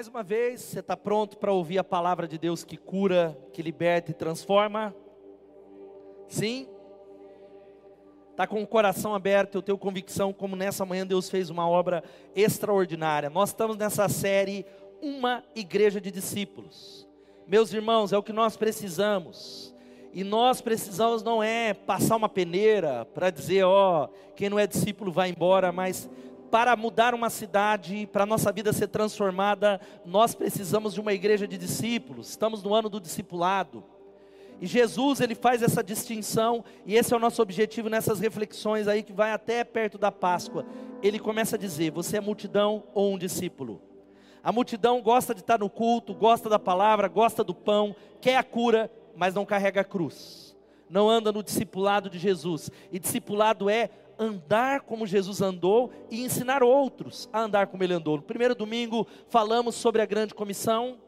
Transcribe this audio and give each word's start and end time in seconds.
Mais 0.00 0.08
uma 0.08 0.22
vez, 0.22 0.62
você 0.62 0.80
está 0.80 0.96
pronto 0.96 1.36
para 1.36 1.52
ouvir 1.52 1.76
a 1.78 1.84
palavra 1.84 2.26
de 2.26 2.38
Deus 2.38 2.64
que 2.64 2.78
cura, 2.78 3.38
que 3.52 3.60
liberta 3.60 4.10
e 4.10 4.14
transforma? 4.14 4.96
Sim? 6.26 6.66
Está 8.30 8.46
com 8.46 8.62
o 8.62 8.66
coração 8.66 9.14
aberto, 9.14 9.56
eu 9.56 9.62
tenho 9.62 9.76
convicção, 9.76 10.32
como 10.32 10.56
nessa 10.56 10.86
manhã 10.86 11.06
Deus 11.06 11.28
fez 11.28 11.50
uma 11.50 11.68
obra 11.68 12.02
extraordinária. 12.34 13.28
Nós 13.28 13.50
estamos 13.50 13.76
nessa 13.76 14.08
série 14.08 14.64
Uma 15.02 15.44
Igreja 15.54 16.00
de 16.00 16.10
Discípulos. 16.10 17.06
Meus 17.46 17.70
irmãos, 17.70 18.10
é 18.10 18.16
o 18.16 18.22
que 18.22 18.32
nós 18.32 18.56
precisamos. 18.56 19.74
E 20.14 20.24
nós 20.24 20.62
precisamos 20.62 21.22
não 21.22 21.42
é 21.42 21.74
passar 21.74 22.16
uma 22.16 22.28
peneira 22.30 23.04
para 23.04 23.28
dizer, 23.28 23.64
ó, 23.64 24.08
quem 24.34 24.48
não 24.48 24.58
é 24.58 24.66
discípulo 24.66 25.12
vai 25.12 25.28
embora, 25.28 25.70
mas 25.70 26.08
para 26.50 26.74
mudar 26.74 27.14
uma 27.14 27.30
cidade, 27.30 28.08
para 28.12 28.24
a 28.24 28.26
nossa 28.26 28.50
vida 28.50 28.72
ser 28.72 28.88
transformada, 28.88 29.80
nós 30.04 30.34
precisamos 30.34 30.92
de 30.94 31.00
uma 31.00 31.12
igreja 31.12 31.46
de 31.46 31.56
discípulos. 31.56 32.30
Estamos 32.30 32.62
no 32.62 32.74
ano 32.74 32.88
do 32.88 33.00
discipulado. 33.00 33.84
E 34.60 34.66
Jesus, 34.66 35.20
ele 35.20 35.34
faz 35.34 35.62
essa 35.62 35.82
distinção, 35.82 36.62
e 36.84 36.94
esse 36.94 37.14
é 37.14 37.16
o 37.16 37.20
nosso 37.20 37.40
objetivo 37.40 37.88
nessas 37.88 38.20
reflexões 38.20 38.88
aí 38.88 39.02
que 39.02 39.12
vai 39.12 39.32
até 39.32 39.64
perto 39.64 39.96
da 39.96 40.12
Páscoa. 40.12 40.66
Ele 41.02 41.18
começa 41.18 41.56
a 41.56 41.58
dizer: 41.58 41.90
você 41.90 42.18
é 42.18 42.20
multidão 42.20 42.82
ou 42.92 43.14
um 43.14 43.18
discípulo? 43.18 43.80
A 44.42 44.52
multidão 44.52 45.00
gosta 45.00 45.34
de 45.34 45.40
estar 45.40 45.58
no 45.58 45.70
culto, 45.70 46.14
gosta 46.14 46.48
da 46.48 46.58
palavra, 46.58 47.08
gosta 47.08 47.42
do 47.44 47.54
pão, 47.54 47.94
quer 48.20 48.36
a 48.36 48.42
cura, 48.42 48.90
mas 49.16 49.34
não 49.34 49.46
carrega 49.46 49.80
a 49.82 49.84
cruz. 49.84 50.56
Não 50.88 51.08
anda 51.08 51.30
no 51.30 51.42
discipulado 51.42 52.10
de 52.10 52.18
Jesus. 52.18 52.70
E 52.90 52.98
discipulado 52.98 53.70
é 53.70 53.90
andar 54.20 54.82
como 54.82 55.06
Jesus 55.06 55.40
andou 55.40 55.90
e 56.10 56.22
ensinar 56.22 56.62
outros 56.62 57.26
a 57.32 57.40
andar 57.40 57.68
como 57.68 57.82
ele 57.82 57.94
andou. 57.94 58.18
No 58.18 58.22
primeiro 58.22 58.54
domingo 58.54 59.06
falamos 59.30 59.74
sobre 59.74 60.02
a 60.02 60.06
grande 60.06 60.34
comissão. 60.34 60.98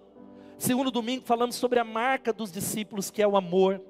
Segundo 0.56 0.90
domingo 0.90 1.26
falamos 1.26 1.56
sobre 1.56 1.78
a 1.78 1.84
marca 1.84 2.32
dos 2.32 2.50
discípulos, 2.50 3.10
que 3.10 3.20
é 3.20 3.28
o 3.28 3.36
amor. 3.36 3.82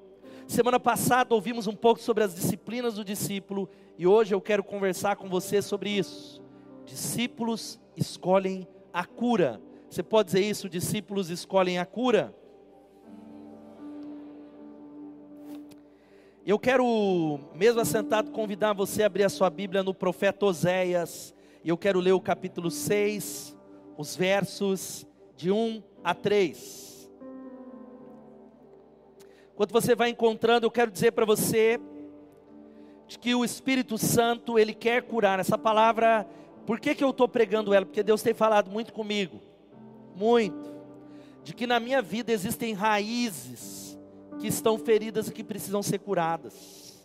Semana 0.45 0.77
passada 0.77 1.33
ouvimos 1.33 1.67
um 1.67 1.75
pouco 1.75 2.01
sobre 2.01 2.21
as 2.21 2.35
disciplinas 2.35 2.95
do 2.95 3.05
discípulo 3.05 3.69
e 3.97 4.05
hoje 4.05 4.35
eu 4.35 4.41
quero 4.41 4.61
conversar 4.61 5.15
com 5.15 5.29
você 5.29 5.61
sobre 5.61 5.89
isso. 5.89 6.43
Discípulos 6.85 7.79
escolhem 7.95 8.67
a 8.91 9.05
cura. 9.05 9.61
Você 9.89 10.03
pode 10.03 10.27
dizer 10.27 10.41
isso? 10.41 10.67
Discípulos 10.67 11.29
escolhem 11.29 11.79
a 11.79 11.85
cura? 11.85 12.35
Eu 16.45 16.59
quero, 16.59 17.39
mesmo 17.55 17.79
assentado, 17.79 18.29
convidar 18.31 18.73
você 18.73 19.03
a 19.03 19.05
abrir 19.05 19.23
a 19.23 19.29
sua 19.29 19.49
Bíblia 19.49 19.81
no 19.81 19.93
profeta 19.93 20.45
Oséias. 20.45 21.33
E 21.63 21.69
eu 21.69 21.77
quero 21.77 22.01
ler 22.01 22.11
o 22.11 22.19
capítulo 22.19 22.69
6, 22.69 23.55
os 23.97 24.13
versos 24.13 25.07
de 25.37 25.49
1 25.49 25.81
a 26.03 26.13
3. 26.13 27.09
Enquanto 29.53 29.71
você 29.71 29.95
vai 29.95 30.09
encontrando, 30.09 30.65
eu 30.65 30.71
quero 30.71 30.91
dizer 30.91 31.13
para 31.13 31.23
você 31.23 31.79
de 33.07 33.17
que 33.17 33.33
o 33.33 33.45
Espírito 33.45 33.97
Santo, 33.97 34.59
ele 34.59 34.73
quer 34.73 35.03
curar. 35.03 35.39
Essa 35.39 35.57
palavra, 35.57 36.27
por 36.65 36.77
que, 36.77 36.93
que 36.93 37.05
eu 37.05 37.11
estou 37.11 37.29
pregando 37.29 37.73
ela? 37.73 37.85
Porque 37.85 38.03
Deus 38.03 38.21
tem 38.21 38.33
falado 38.33 38.69
muito 38.69 38.91
comigo, 38.91 39.39
muito, 40.13 40.73
de 41.41 41.53
que 41.53 41.65
na 41.65 41.79
minha 41.79 42.01
vida 42.01 42.33
existem 42.33 42.73
raízes 42.73 43.82
que 44.43 44.47
estão 44.49 44.77
feridas 44.77 45.29
e 45.29 45.31
que 45.31 45.41
precisam 45.41 45.81
ser 45.81 45.99
curadas. 45.99 47.01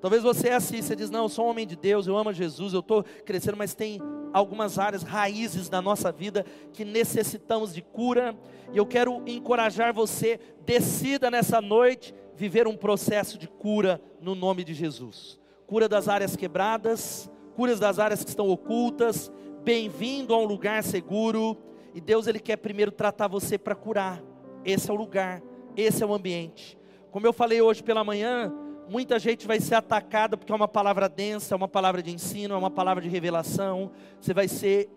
Talvez 0.00 0.22
você 0.22 0.50
é 0.50 0.54
assim, 0.54 0.80
você 0.80 0.94
diz: 0.94 1.10
Não, 1.10 1.24
eu 1.24 1.28
sou 1.28 1.46
um 1.46 1.48
homem 1.48 1.66
de 1.66 1.74
Deus, 1.74 2.06
eu 2.06 2.16
amo 2.16 2.32
Jesus, 2.32 2.72
eu 2.72 2.78
estou 2.78 3.02
crescendo, 3.24 3.56
mas 3.56 3.74
tem 3.74 4.00
algumas 4.32 4.78
áreas, 4.78 5.02
raízes 5.02 5.68
da 5.68 5.82
nossa 5.82 6.12
vida 6.12 6.46
que 6.72 6.84
necessitamos 6.84 7.74
de 7.74 7.82
cura. 7.82 8.32
E 8.72 8.78
eu 8.78 8.86
quero 8.86 9.24
encorajar 9.26 9.92
você, 9.92 10.38
decida 10.64 11.32
nessa 11.32 11.60
noite 11.60 12.14
viver 12.36 12.68
um 12.68 12.76
processo 12.76 13.36
de 13.36 13.48
cura 13.48 14.00
no 14.20 14.36
nome 14.36 14.62
de 14.62 14.72
Jesus 14.72 15.36
cura 15.66 15.86
das 15.86 16.08
áreas 16.08 16.34
quebradas, 16.34 17.30
curas 17.54 17.78
das 17.78 17.98
áreas 17.98 18.24
que 18.24 18.30
estão 18.30 18.48
ocultas. 18.48 19.30
Bem-vindo 19.62 20.32
a 20.32 20.38
um 20.38 20.46
lugar 20.46 20.82
seguro. 20.82 21.58
E 21.92 22.00
Deus, 22.00 22.26
Ele 22.26 22.38
quer 22.38 22.56
primeiro 22.56 22.90
tratar 22.90 23.28
você 23.28 23.58
para 23.58 23.74
curar. 23.74 24.22
Esse 24.64 24.88
é 24.88 24.94
o 24.94 24.96
lugar 24.96 25.42
esse 25.80 26.02
é 26.02 26.06
o 26.06 26.12
ambiente. 26.12 26.78
Como 27.10 27.26
eu 27.26 27.32
falei 27.32 27.60
hoje 27.60 27.82
pela 27.82 28.02
manhã, 28.04 28.52
muita 28.88 29.18
gente 29.18 29.46
vai 29.46 29.60
ser 29.60 29.76
atacada 29.76 30.36
porque 30.36 30.52
é 30.52 30.54
uma 30.54 30.68
palavra 30.68 31.08
densa, 31.08 31.54
é 31.54 31.56
uma 31.56 31.68
palavra 31.68 32.02
de 32.02 32.10
ensino, 32.10 32.54
é 32.54 32.58
uma 32.58 32.70
palavra 32.70 33.02
de 33.02 33.08
revelação. 33.08 33.90
Você 34.20 34.34
vai 34.34 34.48
ser 34.48 34.90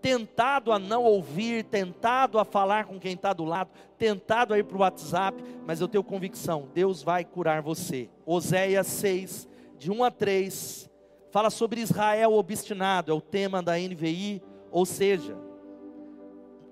tentado 0.00 0.72
a 0.72 0.78
não 0.78 1.04
ouvir, 1.04 1.64
tentado 1.64 2.38
a 2.38 2.44
falar 2.44 2.86
com 2.86 2.98
quem 2.98 3.12
está 3.12 3.32
do 3.32 3.44
lado, 3.44 3.70
tentado 3.96 4.52
a 4.52 4.58
ir 4.58 4.64
para 4.64 4.76
o 4.76 4.80
WhatsApp, 4.80 5.42
mas 5.64 5.80
eu 5.80 5.86
tenho 5.86 6.02
convicção, 6.02 6.68
Deus 6.74 7.02
vai 7.04 7.24
curar 7.24 7.62
você. 7.62 8.10
Oséias 8.26 8.88
6, 8.88 9.48
de 9.78 9.92
1 9.92 10.02
a 10.02 10.10
3, 10.10 10.90
fala 11.30 11.50
sobre 11.50 11.80
Israel 11.80 12.32
obstinado, 12.32 13.12
é 13.12 13.14
o 13.14 13.20
tema 13.20 13.62
da 13.62 13.78
NVI, 13.78 14.42
ou 14.72 14.84
seja, 14.84 15.36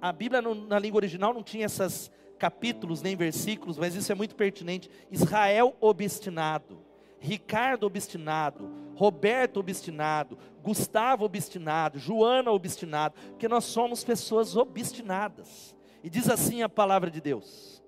a 0.03 0.13
Bíblia 0.13 0.43
na 0.43 0.79
língua 0.79 0.99
original 0.99 1.33
não 1.33 1.43
tinha 1.43 1.67
essas 1.67 2.11
capítulos 2.41 3.03
nem 3.03 3.15
versículos, 3.15 3.77
mas 3.77 3.95
isso 3.95 4.11
é 4.11 4.15
muito 4.15 4.35
pertinente. 4.35 4.91
Israel 5.11 5.77
obstinado, 5.79 6.81
Ricardo 7.21 7.85
obstinado, 7.85 8.71
Roberto 8.97 9.61
obstinado, 9.61 10.39
Gustavo 10.63 11.27
obstinado, 11.27 11.99
Joana 11.99 12.51
obstinado, 12.51 13.15
porque 13.29 13.47
nós 13.47 13.65
somos 13.65 14.03
pessoas 14.03 14.57
obstinadas. 14.57 15.77
E 16.03 16.09
diz 16.09 16.31
assim 16.31 16.63
a 16.63 16.69
palavra 16.69 17.11
de 17.11 17.21
Deus: 17.21 17.83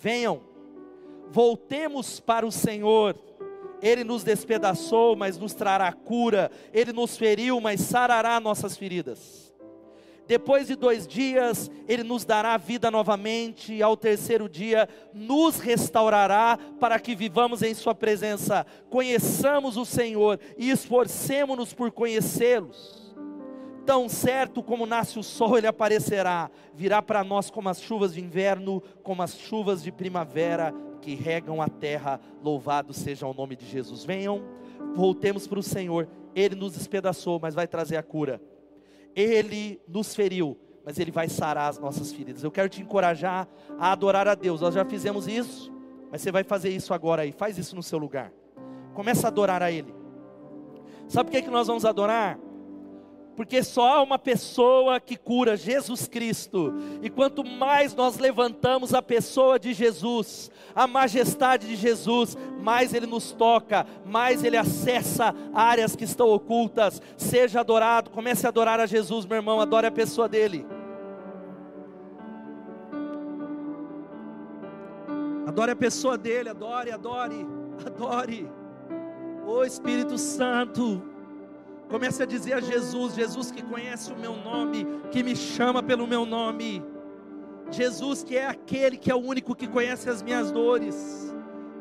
Venham, 0.00 0.40
voltemos 1.30 2.18
para 2.18 2.46
o 2.46 2.50
Senhor. 2.50 3.14
Ele 3.80 4.02
nos 4.02 4.24
despedaçou, 4.24 5.14
mas 5.14 5.38
nos 5.38 5.52
trará 5.54 5.92
cura. 5.92 6.50
Ele 6.72 6.92
nos 6.92 7.16
feriu, 7.16 7.60
mas 7.60 7.80
sarará 7.82 8.40
nossas 8.40 8.76
feridas. 8.76 9.47
Depois 10.28 10.66
de 10.66 10.76
dois 10.76 11.06
dias, 11.06 11.70
Ele 11.88 12.02
nos 12.02 12.22
dará 12.22 12.54
vida 12.58 12.90
novamente, 12.90 13.72
e 13.72 13.82
ao 13.82 13.96
terceiro 13.96 14.46
dia, 14.46 14.86
nos 15.14 15.58
restaurará 15.58 16.58
para 16.78 17.00
que 17.00 17.16
vivamos 17.16 17.62
em 17.62 17.72
Sua 17.72 17.94
presença. 17.94 18.66
Conheçamos 18.90 19.78
o 19.78 19.86
Senhor 19.86 20.38
e 20.58 20.68
esforcemos-nos 20.68 21.72
por 21.72 21.90
conhecê-los. 21.90 23.08
Tão 23.86 24.06
certo 24.06 24.62
como 24.62 24.84
nasce 24.84 25.18
o 25.18 25.22
sol, 25.22 25.56
Ele 25.56 25.66
aparecerá, 25.66 26.50
virá 26.74 27.00
para 27.00 27.24
nós 27.24 27.48
como 27.48 27.70
as 27.70 27.80
chuvas 27.80 28.12
de 28.12 28.20
inverno, 28.20 28.82
como 29.02 29.22
as 29.22 29.34
chuvas 29.34 29.82
de 29.82 29.90
primavera 29.90 30.74
que 31.00 31.14
regam 31.14 31.62
a 31.62 31.68
terra. 31.68 32.20
Louvado 32.44 32.92
seja 32.92 33.26
o 33.26 33.32
nome 33.32 33.56
de 33.56 33.64
Jesus. 33.64 34.04
Venham, 34.04 34.42
voltemos 34.94 35.46
para 35.46 35.58
o 35.58 35.62
Senhor. 35.62 36.06
Ele 36.34 36.54
nos 36.54 36.74
despedaçou, 36.74 37.38
mas 37.40 37.54
vai 37.54 37.66
trazer 37.66 37.96
a 37.96 38.02
cura. 38.02 38.42
Ele 39.14 39.80
nos 39.88 40.14
feriu, 40.14 40.56
mas 40.84 40.98
Ele 40.98 41.10
vai 41.10 41.28
sarar 41.28 41.68
as 41.68 41.78
nossas 41.78 42.12
feridas. 42.12 42.42
Eu 42.42 42.50
quero 42.50 42.68
te 42.68 42.80
encorajar 42.80 43.48
a 43.78 43.92
adorar 43.92 44.26
a 44.28 44.34
Deus. 44.34 44.60
Nós 44.60 44.74
já 44.74 44.84
fizemos 44.84 45.26
isso, 45.26 45.72
mas 46.10 46.20
você 46.22 46.32
vai 46.32 46.44
fazer 46.44 46.70
isso 46.70 46.94
agora 46.94 47.22
aí. 47.22 47.32
Faz 47.32 47.58
isso 47.58 47.74
no 47.76 47.82
seu 47.82 47.98
lugar. 47.98 48.32
Começa 48.94 49.26
a 49.26 49.28
adorar 49.28 49.62
a 49.62 49.70
Ele. 49.70 49.94
Sabe 51.08 51.30
por 51.30 51.36
que, 51.36 51.42
que 51.42 51.50
nós 51.50 51.66
vamos 51.66 51.84
adorar? 51.84 52.38
Porque 53.38 53.62
só 53.62 53.98
há 53.98 54.02
uma 54.02 54.18
pessoa 54.18 54.98
que 54.98 55.16
cura, 55.16 55.56
Jesus 55.56 56.08
Cristo. 56.08 56.74
E 57.00 57.08
quanto 57.08 57.44
mais 57.44 57.94
nós 57.94 58.18
levantamos 58.18 58.92
a 58.92 59.00
pessoa 59.00 59.60
de 59.60 59.72
Jesus, 59.72 60.50
a 60.74 60.88
majestade 60.88 61.68
de 61.68 61.76
Jesus, 61.76 62.36
mais 62.60 62.92
ele 62.92 63.06
nos 63.06 63.30
toca, 63.30 63.86
mais 64.04 64.42
ele 64.42 64.56
acessa 64.56 65.32
áreas 65.54 65.94
que 65.94 66.02
estão 66.02 66.28
ocultas. 66.28 67.00
Seja 67.16 67.60
adorado, 67.60 68.10
comece 68.10 68.44
a 68.44 68.48
adorar 68.48 68.80
a 68.80 68.86
Jesus, 68.86 69.24
meu 69.24 69.36
irmão, 69.36 69.60
adore 69.60 69.86
a 69.86 69.92
pessoa 69.92 70.28
dele. 70.28 70.66
Adore 75.46 75.70
a 75.70 75.76
pessoa 75.76 76.18
dele, 76.18 76.48
adore, 76.48 76.90
adore, 76.90 77.46
adore. 77.86 78.50
O 79.46 79.62
Espírito 79.62 80.18
Santo. 80.18 81.17
Comece 81.88 82.22
a 82.22 82.26
dizer 82.26 82.52
a 82.52 82.60
Jesus, 82.60 83.14
Jesus 83.14 83.50
que 83.50 83.62
conhece 83.62 84.12
o 84.12 84.18
meu 84.18 84.36
nome, 84.36 84.86
que 85.10 85.22
me 85.22 85.34
chama 85.34 85.82
pelo 85.82 86.06
meu 86.06 86.26
nome. 86.26 86.82
Jesus 87.70 88.22
que 88.22 88.36
é 88.36 88.46
aquele 88.46 88.96
que 88.96 89.10
é 89.10 89.14
o 89.14 89.18
único 89.18 89.54
que 89.54 89.66
conhece 89.66 90.08
as 90.08 90.22
minhas 90.22 90.50
dores, 90.50 91.34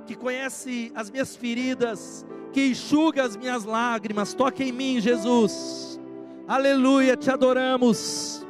que 0.06 0.16
conhece 0.16 0.92
as 0.96 1.12
minhas 1.12 1.36
feridas, 1.36 2.26
que 2.54 2.70
enxuga 2.70 3.24
as 3.24 3.36
minhas 3.36 3.66
lágrimas. 3.66 4.34
Toque 4.34 4.64
em 4.64 4.72
mim, 4.72 5.02
Jesus. 5.02 6.00
Aleluia, 6.48 7.18
te 7.18 7.30
adoramos. 7.30 8.46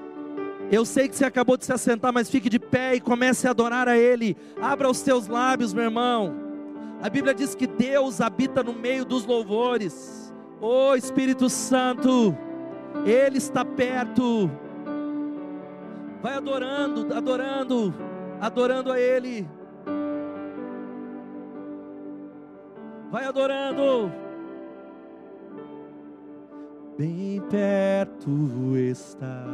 Eu 0.71 0.85
sei 0.85 1.07
que 1.07 1.15
você 1.15 1.25
acabou 1.25 1.57
de 1.57 1.65
se 1.65 1.73
assentar, 1.73 2.13
mas 2.13 2.29
fique 2.29 2.49
de 2.49 2.59
pé 2.59 2.95
e 2.95 2.99
comece 2.99 3.47
a 3.47 3.51
adorar 3.51 3.87
a 3.87 3.97
Ele. 3.97 4.37
Abra 4.61 4.89
os 4.89 5.01
teus 5.01 5.27
lábios, 5.27 5.73
meu 5.73 5.85
irmão. 5.85 6.35
A 7.01 7.09
Bíblia 7.09 7.33
diz 7.33 7.55
que 7.55 7.65
Deus 7.65 8.21
habita 8.21 8.61
no 8.61 8.73
meio 8.73 9.05
dos 9.05 9.25
louvores. 9.25 10.26
Oh 10.59 10.95
Espírito 10.95 11.49
Santo, 11.49 12.35
Ele 13.05 13.37
está 13.37 13.63
perto. 13.63 14.49
Vai 16.21 16.33
adorando, 16.33 17.13
adorando, 17.13 17.93
adorando 18.41 18.91
a 18.91 18.99
Ele. 18.99 19.47
Vai 23.11 23.25
adorando. 23.25 24.11
Bem 26.97 27.39
perto 27.49 28.75
está 28.75 29.45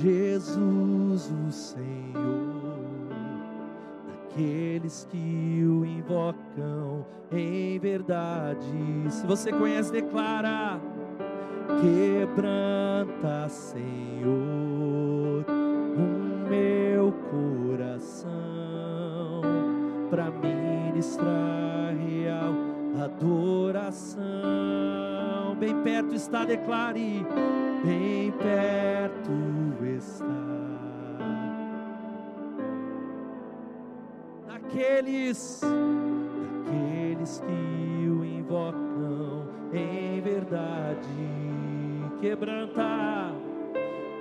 Jesus, 0.00 1.30
o 1.30 1.50
Senhor, 1.50 2.85
daqueles 4.36 5.08
que 5.10 5.64
o 5.64 5.84
invocam 5.84 7.06
em 7.32 7.78
verdade. 7.78 8.66
Se 9.08 9.26
você 9.26 9.50
conhece, 9.50 9.90
declara: 9.90 10.78
Quebranta, 11.80 13.48
Senhor, 13.48 15.44
o 15.48 16.48
meu 16.48 17.12
coração 17.30 18.30
para 20.10 20.30
ministrar 20.30 21.96
real 21.96 22.54
adoração 23.02 24.24
bem 25.58 25.82
perto 25.82 26.14
está, 26.14 26.44
declare, 26.44 27.26
bem 27.84 28.30
perto 28.32 29.32
está. 29.96 30.65
Daqueles, 34.66 35.60
daqueles 36.64 37.38
que 37.38 38.08
o 38.08 38.24
invocam 38.24 39.46
em 39.72 40.20
verdade, 40.20 41.06
quebranta, 42.20 43.32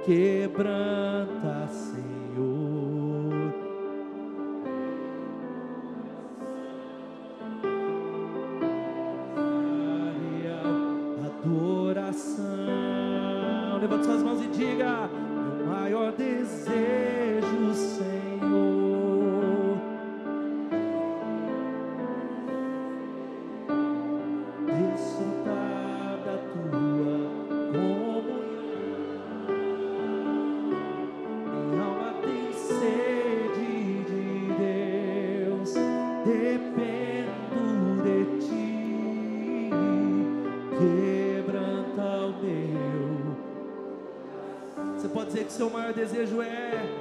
quebranta, 0.05 1.67
Senhor. 1.67 2.24
Desejo 45.95 46.41
é 46.41 46.94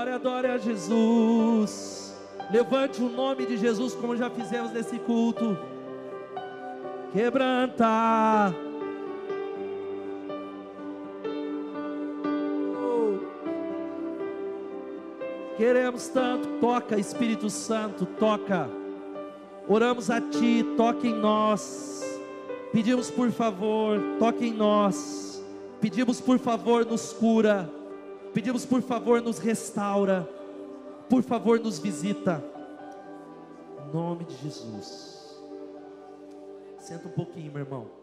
Adore, 0.00 0.12
adore 0.12 0.46
a 0.46 0.56
Jesus. 0.56 2.16
Levante 2.50 3.02
o 3.02 3.08
nome 3.10 3.44
de 3.44 3.58
Jesus, 3.58 3.94
como 3.94 4.16
já 4.16 4.30
fizemos 4.30 4.72
nesse 4.72 4.98
culto. 4.98 5.58
Quebranta. 7.12 8.54
Oh. 12.82 13.18
Queremos 15.58 16.08
tanto, 16.08 16.48
toca 16.62 16.98
Espírito 16.98 17.50
Santo, 17.50 18.06
toca. 18.06 18.70
Oramos 19.68 20.10
a 20.10 20.18
Ti, 20.18 20.64
toca 20.78 21.06
em 21.06 21.14
nós. 21.14 22.02
Pedimos 22.72 23.10
por 23.10 23.30
favor, 23.30 24.00
toque 24.18 24.46
em 24.46 24.54
nós. 24.54 25.44
Pedimos 25.78 26.22
por 26.22 26.38
favor, 26.38 26.86
nos 26.86 27.12
cura. 27.12 27.79
Pedimos 28.32 28.64
por 28.64 28.80
favor, 28.82 29.20
nos 29.20 29.38
restaura. 29.38 30.28
Por 31.08 31.22
favor, 31.22 31.58
nos 31.58 31.78
visita. 31.78 32.42
Em 33.78 33.92
nome 33.92 34.24
de 34.24 34.36
Jesus. 34.36 35.40
Senta 36.78 37.08
um 37.08 37.12
pouquinho, 37.12 37.52
meu 37.52 37.62
irmão. 37.62 38.00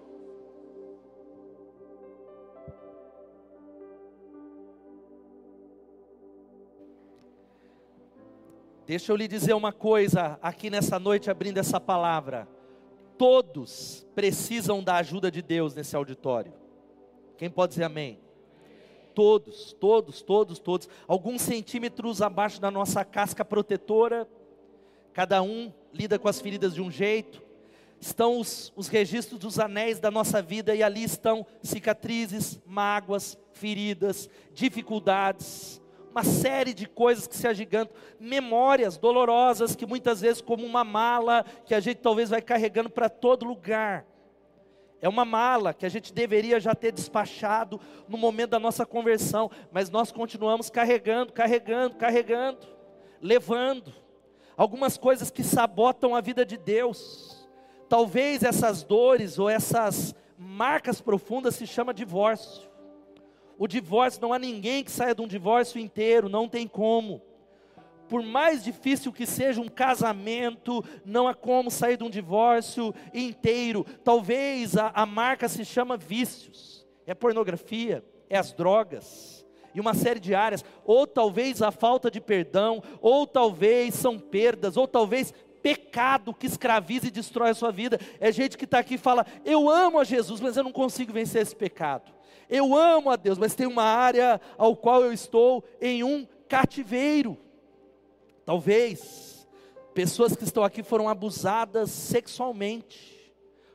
Deixa 8.85 9.11
eu 9.11 9.17
lhe 9.17 9.27
dizer 9.27 9.53
uma 9.53 9.73
coisa 9.73 10.39
aqui 10.41 10.69
nessa 10.69 10.97
noite, 10.97 11.29
abrindo 11.29 11.57
essa 11.57 11.79
palavra. 11.79 12.47
Todos 13.17 14.07
precisam 14.15 14.81
da 14.81 14.95
ajuda 14.95 15.29
de 15.29 15.41
Deus 15.41 15.75
nesse 15.75 15.95
auditório. 15.95 16.53
Quem 17.37 17.49
pode 17.49 17.71
dizer 17.71 17.83
amém? 17.83 18.26
Todos, 19.17 19.73
todos, 19.73 20.21
todos, 20.21 20.59
todos. 20.59 20.87
Alguns 21.07 21.41
centímetros 21.41 22.21
abaixo 22.21 22.61
da 22.61 22.69
nossa 22.69 23.03
casca 23.03 23.43
protetora. 23.43 24.29
Cada 25.11 25.41
um 25.41 25.73
lida 25.91 26.19
com 26.19 26.27
as 26.27 26.39
feridas 26.39 26.75
de 26.75 26.83
um 26.83 26.91
jeito. 26.91 27.41
Estão 27.99 28.39
os, 28.39 28.71
os 28.75 28.87
registros 28.87 29.39
dos 29.39 29.57
anéis 29.57 29.99
da 29.99 30.11
nossa 30.11 30.39
vida 30.39 30.75
e 30.75 30.83
ali 30.83 31.03
estão 31.03 31.47
cicatrizes, 31.63 32.61
mágoas, 32.63 33.35
feridas, 33.53 34.29
dificuldades, 34.53 35.81
uma 36.11 36.23
série 36.23 36.71
de 36.71 36.85
coisas 36.85 37.25
que 37.25 37.35
se 37.35 37.47
agigantam, 37.47 37.97
memórias 38.19 38.99
dolorosas 38.99 39.75
que 39.75 39.87
muitas 39.87 40.21
vezes, 40.21 40.43
como 40.43 40.63
uma 40.63 40.83
mala, 40.83 41.43
que 41.65 41.73
a 41.73 41.79
gente 41.79 41.97
talvez 41.97 42.29
vai 42.29 42.41
carregando 42.43 42.91
para 42.91 43.09
todo 43.09 43.47
lugar. 43.47 44.05
É 45.01 45.07
uma 45.07 45.23
mala 45.23 45.73
que 45.73 45.85
a 45.85 45.89
gente 45.89 46.11
deveria 46.11 46.59
já 46.59 46.73
ter 46.73 46.91
despachado 46.91 47.79
no 48.07 48.17
momento 48.17 48.51
da 48.51 48.59
nossa 48.59 48.85
conversão, 48.85 49.49
mas 49.71 49.89
nós 49.89 50.11
continuamos 50.11 50.69
carregando, 50.69 51.31
carregando, 51.31 51.95
carregando, 51.95 52.67
levando 53.21 53.93
algumas 54.55 54.97
coisas 54.97 55.29
que 55.29 55.43
sabotam 55.43 56.15
a 56.15 56.21
vida 56.21 56.43
de 56.43 56.57
Deus. 56.57 57.47
Talvez 57.87 58.43
essas 58.43 58.83
dores 58.83 59.37
ou 59.37 59.47
essas 59.47 60.15
marcas 60.37 60.99
profundas 60.99 61.55
se 61.55 61.67
chama 61.67 61.93
divórcio. 61.93 62.67
O 63.57 63.67
divórcio 63.67 64.21
não 64.21 64.33
há 64.33 64.39
ninguém 64.39 64.83
que 64.83 64.91
saia 64.91 65.15
de 65.15 65.21
um 65.21 65.27
divórcio 65.27 65.79
inteiro, 65.79 66.27
não 66.27 66.49
tem 66.49 66.67
como. 66.67 67.21
Por 68.07 68.23
mais 68.23 68.63
difícil 68.63 69.11
que 69.11 69.25
seja 69.25 69.61
um 69.61 69.67
casamento, 69.67 70.83
não 71.05 71.27
há 71.27 71.33
como 71.33 71.69
sair 71.69 71.97
de 71.97 72.03
um 72.03 72.09
divórcio 72.09 72.93
inteiro. 73.13 73.85
Talvez 74.03 74.77
a, 74.77 74.91
a 74.93 75.05
marca 75.05 75.49
se 75.49 75.65
chama 75.65 75.97
vícios, 75.97 76.85
é 77.05 77.13
pornografia, 77.13 78.03
é 78.29 78.37
as 78.37 78.53
drogas, 78.53 79.45
e 79.73 79.79
uma 79.79 79.93
série 79.93 80.19
de 80.19 80.33
áreas, 80.33 80.65
ou 80.83 81.05
talvez 81.05 81.61
a 81.61 81.69
falta 81.69 82.09
de 82.09 82.19
perdão, 82.19 82.81
ou 82.99 83.27
talvez 83.27 83.93
são 83.93 84.17
perdas, 84.17 84.75
ou 84.75 84.87
talvez 84.87 85.33
pecado 85.61 86.33
que 86.33 86.47
escraviza 86.47 87.07
e 87.07 87.11
destrói 87.11 87.49
a 87.49 87.53
sua 87.53 87.71
vida. 87.71 87.99
É 88.19 88.31
gente 88.31 88.57
que 88.57 88.65
está 88.65 88.79
aqui 88.79 88.95
e 88.95 88.97
fala: 88.97 89.25
Eu 89.45 89.69
amo 89.69 89.99
a 89.99 90.03
Jesus, 90.03 90.39
mas 90.39 90.57
eu 90.57 90.63
não 90.63 90.71
consigo 90.71 91.13
vencer 91.13 91.41
esse 91.41 91.55
pecado. 91.55 92.11
Eu 92.49 92.75
amo 92.75 93.09
a 93.09 93.15
Deus, 93.15 93.37
mas 93.37 93.53
tem 93.53 93.67
uma 93.67 93.83
área 93.83 94.39
ao 94.57 94.75
qual 94.75 95.03
eu 95.03 95.11
estou 95.11 95.63
em 95.81 96.03
um 96.03 96.25
cativeiro. 96.47 97.37
Talvez 98.47 99.45
pessoas 99.93 100.33
que 100.33 100.45
estão 100.45 100.63
aqui 100.63 100.81
foram 100.81 101.09
abusadas 101.09 101.91
sexualmente. 101.91 103.17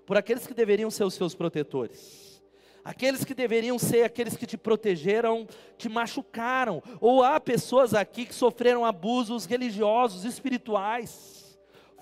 por 0.07 0.17
aqueles 0.17 0.47
que 0.47 0.55
deveriam 0.55 0.91
ser 0.91 1.05
os 1.05 1.12
seus 1.12 1.35
protetores. 1.35 2.43
Aqueles 2.83 3.23
que 3.23 3.35
deveriam 3.35 3.79
ser 3.79 4.02
aqueles 4.02 4.37
que 4.37 4.47
te 4.47 4.57
protegeram, 4.57 5.47
te 5.76 5.88
machucaram. 5.91 6.83
Ou 7.00 7.23
há 7.23 7.38
pessoas 7.38 7.93
aqui 7.93 8.25
que 8.25 8.35
sofreram 8.35 8.85
abusos 8.85 9.45
religiosos, 9.45 10.25
espirituais 10.25 11.41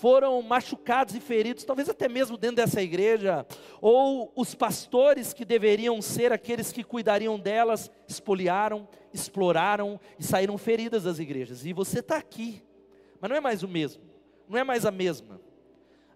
foram 0.00 0.40
machucados 0.40 1.14
e 1.14 1.20
feridos, 1.20 1.62
talvez 1.62 1.88
até 1.88 2.08
mesmo 2.08 2.38
dentro 2.38 2.56
dessa 2.56 2.80
igreja, 2.80 3.44
ou 3.82 4.32
os 4.34 4.54
pastores 4.54 5.34
que 5.34 5.44
deveriam 5.44 6.00
ser 6.00 6.32
aqueles 6.32 6.72
que 6.72 6.82
cuidariam 6.82 7.38
delas, 7.38 7.90
espoliaram, 8.08 8.88
exploraram 9.12 10.00
e 10.18 10.24
saíram 10.24 10.56
feridas 10.56 11.04
das 11.04 11.18
igrejas. 11.18 11.66
E 11.66 11.74
você 11.74 11.98
está 11.98 12.16
aqui, 12.16 12.62
mas 13.20 13.28
não 13.28 13.36
é 13.36 13.40
mais 13.40 13.62
o 13.62 13.68
mesmo, 13.68 14.02
não 14.48 14.58
é 14.58 14.64
mais 14.64 14.86
a 14.86 14.90
mesma. 14.90 15.38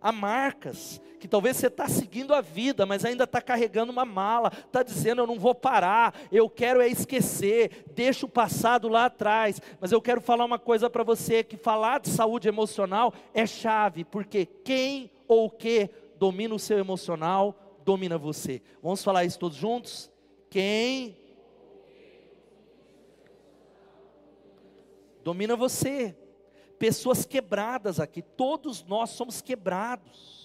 Há 0.04 0.12
marcas 0.12 1.00
que 1.18 1.26
talvez 1.26 1.56
você 1.56 1.68
está 1.68 1.88
seguindo 1.88 2.34
a 2.34 2.42
vida, 2.42 2.84
mas 2.84 3.06
ainda 3.06 3.24
está 3.24 3.40
carregando 3.40 3.90
uma 3.90 4.04
mala, 4.04 4.52
está 4.54 4.82
dizendo 4.82 5.22
eu 5.22 5.26
não 5.26 5.38
vou 5.38 5.54
parar, 5.54 6.14
eu 6.30 6.50
quero 6.50 6.82
é 6.82 6.88
esquecer, 6.88 7.86
deixa 7.94 8.26
o 8.26 8.28
passado 8.28 8.86
lá 8.86 9.06
atrás. 9.06 9.58
Mas 9.80 9.92
eu 9.92 10.02
quero 10.02 10.20
falar 10.20 10.44
uma 10.44 10.58
coisa 10.58 10.90
para 10.90 11.02
você: 11.02 11.42
que 11.42 11.56
falar 11.56 12.00
de 12.00 12.10
saúde 12.10 12.46
emocional 12.46 13.14
é 13.32 13.46
chave, 13.46 14.04
porque 14.04 14.44
quem 14.44 15.10
ou 15.26 15.46
o 15.46 15.50
que 15.50 15.88
domina 16.18 16.54
o 16.54 16.58
seu 16.58 16.78
emocional, 16.78 17.78
domina 17.82 18.18
você. 18.18 18.60
Vamos 18.82 19.02
falar 19.02 19.24
isso 19.24 19.38
todos 19.38 19.56
juntos? 19.56 20.12
Quem 20.50 21.16
domina 25.22 25.56
você 25.56 26.14
pessoas 26.78 27.24
quebradas 27.24 28.00
aqui, 28.00 28.22
todos 28.22 28.84
nós 28.84 29.10
somos 29.10 29.40
quebrados. 29.40 30.44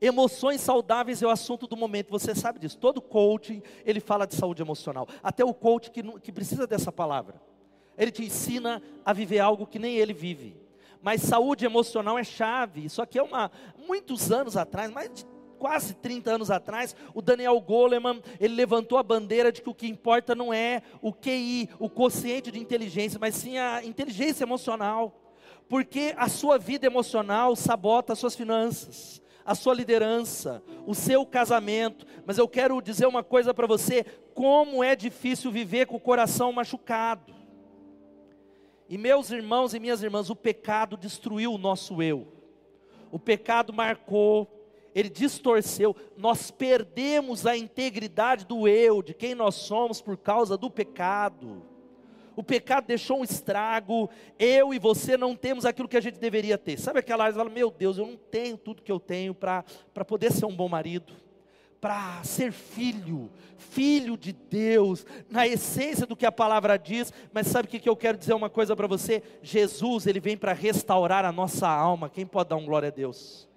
Emoções 0.00 0.60
saudáveis 0.60 1.22
é 1.22 1.26
o 1.26 1.30
assunto 1.30 1.66
do 1.66 1.76
momento, 1.76 2.10
você 2.10 2.34
sabe 2.34 2.58
disso. 2.58 2.76
Todo 2.78 3.00
coaching, 3.00 3.62
ele 3.84 4.00
fala 4.00 4.26
de 4.26 4.34
saúde 4.34 4.62
emocional. 4.62 5.08
Até 5.22 5.44
o 5.44 5.54
coach 5.54 5.90
que, 5.90 6.02
que 6.20 6.32
precisa 6.32 6.66
dessa 6.66 6.92
palavra. 6.92 7.40
Ele 7.96 8.10
te 8.10 8.24
ensina 8.24 8.82
a 9.04 9.12
viver 9.12 9.38
algo 9.38 9.66
que 9.66 9.78
nem 9.78 9.96
ele 9.96 10.12
vive. 10.12 10.56
Mas 11.00 11.22
saúde 11.22 11.64
emocional 11.64 12.18
é 12.18 12.24
chave. 12.24 12.84
Isso 12.84 13.00
aqui 13.00 13.18
é 13.18 13.22
uma. 13.22 13.50
Muitos 13.86 14.32
anos 14.32 14.56
atrás, 14.56 14.90
mais 14.90 15.10
de 15.12 15.26
quase 15.58 15.94
30 15.94 16.32
anos 16.32 16.50
atrás, 16.50 16.94
o 17.14 17.22
Daniel 17.22 17.58
Goleman, 17.60 18.20
ele 18.38 18.54
levantou 18.54 18.98
a 18.98 19.02
bandeira 19.02 19.50
de 19.50 19.62
que 19.62 19.70
o 19.70 19.74
que 19.74 19.86
importa 19.86 20.34
não 20.34 20.52
é 20.52 20.82
o 21.00 21.12
QI, 21.12 21.70
o 21.78 21.88
quociente 21.88 22.50
de 22.50 22.58
inteligência, 22.58 23.18
mas 23.18 23.34
sim 23.36 23.56
a 23.56 23.82
inteligência 23.82 24.44
emocional 24.44 25.23
porque 25.68 26.14
a 26.16 26.28
sua 26.28 26.58
vida 26.58 26.86
emocional 26.86 27.56
sabota 27.56 28.12
as 28.12 28.18
suas 28.18 28.34
finanças, 28.34 29.22
a 29.44 29.54
sua 29.54 29.74
liderança, 29.74 30.62
o 30.86 30.94
seu 30.94 31.24
casamento. 31.24 32.06
Mas 32.26 32.38
eu 32.38 32.48
quero 32.48 32.80
dizer 32.80 33.06
uma 33.06 33.22
coisa 33.22 33.54
para 33.54 33.66
você: 33.66 34.04
como 34.34 34.84
é 34.84 34.94
difícil 34.94 35.50
viver 35.50 35.86
com 35.86 35.96
o 35.96 36.00
coração 36.00 36.52
machucado. 36.52 37.34
E 38.88 38.98
meus 38.98 39.30
irmãos 39.30 39.72
e 39.72 39.80
minhas 39.80 40.02
irmãs, 40.02 40.28
o 40.28 40.36
pecado 40.36 40.96
destruiu 40.96 41.54
o 41.54 41.58
nosso 41.58 42.02
eu. 42.02 42.28
O 43.10 43.18
pecado 43.18 43.72
marcou, 43.72 44.46
ele 44.94 45.08
distorceu. 45.08 45.96
Nós 46.16 46.50
perdemos 46.50 47.46
a 47.46 47.56
integridade 47.56 48.44
do 48.44 48.68
eu, 48.68 49.02
de 49.02 49.14
quem 49.14 49.34
nós 49.34 49.54
somos 49.54 50.02
por 50.02 50.18
causa 50.18 50.58
do 50.58 50.70
pecado 50.70 51.73
o 52.36 52.42
pecado 52.42 52.86
deixou 52.86 53.20
um 53.20 53.24
estrago, 53.24 54.08
eu 54.38 54.72
e 54.74 54.78
você 54.78 55.16
não 55.16 55.34
temos 55.36 55.64
aquilo 55.64 55.88
que 55.88 55.96
a 55.96 56.00
gente 56.00 56.18
deveria 56.18 56.58
ter. 56.58 56.78
Sabe 56.78 56.98
aquela 56.98 57.24
área, 57.24 57.36
fala, 57.36 57.50
meu 57.50 57.70
Deus, 57.70 57.98
eu 57.98 58.06
não 58.06 58.16
tenho 58.16 58.56
tudo 58.56 58.82
que 58.82 58.92
eu 58.92 59.00
tenho 59.00 59.34
para 59.34 59.64
poder 60.06 60.32
ser 60.32 60.46
um 60.46 60.54
bom 60.54 60.68
marido, 60.68 61.12
para 61.80 62.22
ser 62.24 62.50
filho, 62.52 63.30
filho 63.56 64.16
de 64.16 64.32
Deus, 64.32 65.04
na 65.28 65.46
essência 65.46 66.06
do 66.06 66.16
que 66.16 66.24
a 66.24 66.32
palavra 66.32 66.78
diz, 66.78 67.12
mas 67.32 67.46
sabe 67.46 67.66
o 67.66 67.70
que, 67.70 67.78
que 67.78 67.88
eu 67.88 67.96
quero 67.96 68.16
dizer 68.16 68.34
uma 68.34 68.48
coisa 68.48 68.74
para 68.74 68.86
você? 68.86 69.22
Jesus, 69.42 70.06
ele 70.06 70.20
vem 70.20 70.36
para 70.36 70.52
restaurar 70.52 71.24
a 71.24 71.32
nossa 71.32 71.68
alma, 71.68 72.08
quem 72.08 72.26
pode 72.26 72.50
dar 72.50 72.56
um 72.56 72.64
glória 72.64 72.88
a 72.88 72.92
Deus? 72.92 73.48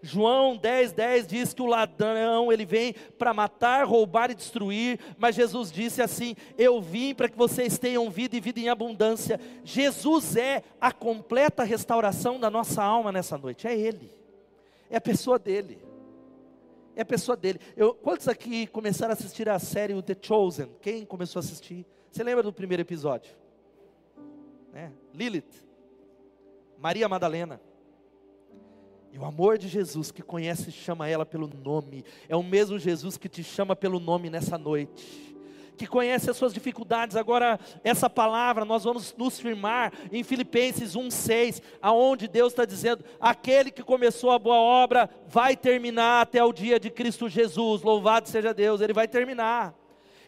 João 0.00 0.56
10, 0.56 0.92
10 0.92 1.26
diz 1.26 1.52
que 1.52 1.62
o 1.62 1.66
ladrão 1.66 2.52
ele 2.52 2.64
vem 2.64 2.94
para 3.18 3.34
matar, 3.34 3.84
roubar 3.84 4.30
e 4.30 4.34
destruir, 4.34 5.00
mas 5.18 5.34
Jesus 5.34 5.72
disse 5.72 6.00
assim: 6.00 6.36
Eu 6.56 6.80
vim 6.80 7.14
para 7.14 7.28
que 7.28 7.36
vocês 7.36 7.78
tenham 7.78 8.08
vida 8.08 8.36
e 8.36 8.40
vida 8.40 8.60
em 8.60 8.68
abundância. 8.68 9.40
Jesus 9.64 10.36
é 10.36 10.62
a 10.80 10.92
completa 10.92 11.64
restauração 11.64 12.38
da 12.38 12.48
nossa 12.48 12.82
alma 12.82 13.10
nessa 13.10 13.36
noite, 13.36 13.66
é 13.66 13.76
Ele, 13.76 14.12
é 14.88 14.96
a 14.96 15.00
pessoa 15.00 15.38
dele. 15.38 15.88
É 16.94 17.02
a 17.02 17.04
pessoa 17.04 17.36
dele. 17.36 17.60
Eu, 17.76 17.94
quantos 17.94 18.26
aqui 18.26 18.66
começaram 18.66 19.12
a 19.12 19.14
assistir 19.14 19.48
a 19.48 19.56
série 19.60 20.02
The 20.02 20.16
Chosen? 20.20 20.68
Quem 20.82 21.06
começou 21.06 21.38
a 21.38 21.44
assistir? 21.44 21.86
Você 22.10 22.24
lembra 22.24 22.42
do 22.42 22.52
primeiro 22.52 22.80
episódio? 22.80 23.30
É, 24.74 24.90
Lilith, 25.14 25.64
Maria 26.76 27.08
Madalena. 27.08 27.60
E 29.12 29.18
o 29.18 29.24
amor 29.24 29.56
de 29.56 29.68
Jesus 29.68 30.10
que 30.10 30.22
conhece 30.22 30.68
e 30.68 30.72
chama 30.72 31.08
ela 31.08 31.24
pelo 31.24 31.48
nome, 31.48 32.04
é 32.28 32.36
o 32.36 32.42
mesmo 32.42 32.78
Jesus 32.78 33.16
que 33.16 33.28
te 33.28 33.42
chama 33.42 33.74
pelo 33.74 33.98
nome 33.98 34.28
nessa 34.28 34.58
noite. 34.58 35.36
Que 35.76 35.86
conhece 35.86 36.28
as 36.28 36.36
suas 36.36 36.52
dificuldades, 36.52 37.16
agora 37.16 37.58
essa 37.84 38.10
palavra 38.10 38.64
nós 38.64 38.82
vamos 38.82 39.14
nos 39.16 39.38
firmar 39.38 39.92
em 40.10 40.24
Filipenses 40.24 40.94
1,6, 40.94 41.62
aonde 41.80 42.26
Deus 42.26 42.52
está 42.52 42.64
dizendo: 42.64 43.04
aquele 43.20 43.70
que 43.70 43.82
começou 43.82 44.32
a 44.32 44.38
boa 44.38 44.56
obra 44.56 45.08
vai 45.28 45.56
terminar 45.56 46.22
até 46.22 46.42
o 46.42 46.52
dia 46.52 46.80
de 46.80 46.90
Cristo 46.90 47.28
Jesus, 47.28 47.82
louvado 47.82 48.28
seja 48.28 48.52
Deus, 48.52 48.80
ele 48.80 48.92
vai 48.92 49.06
terminar. 49.06 49.72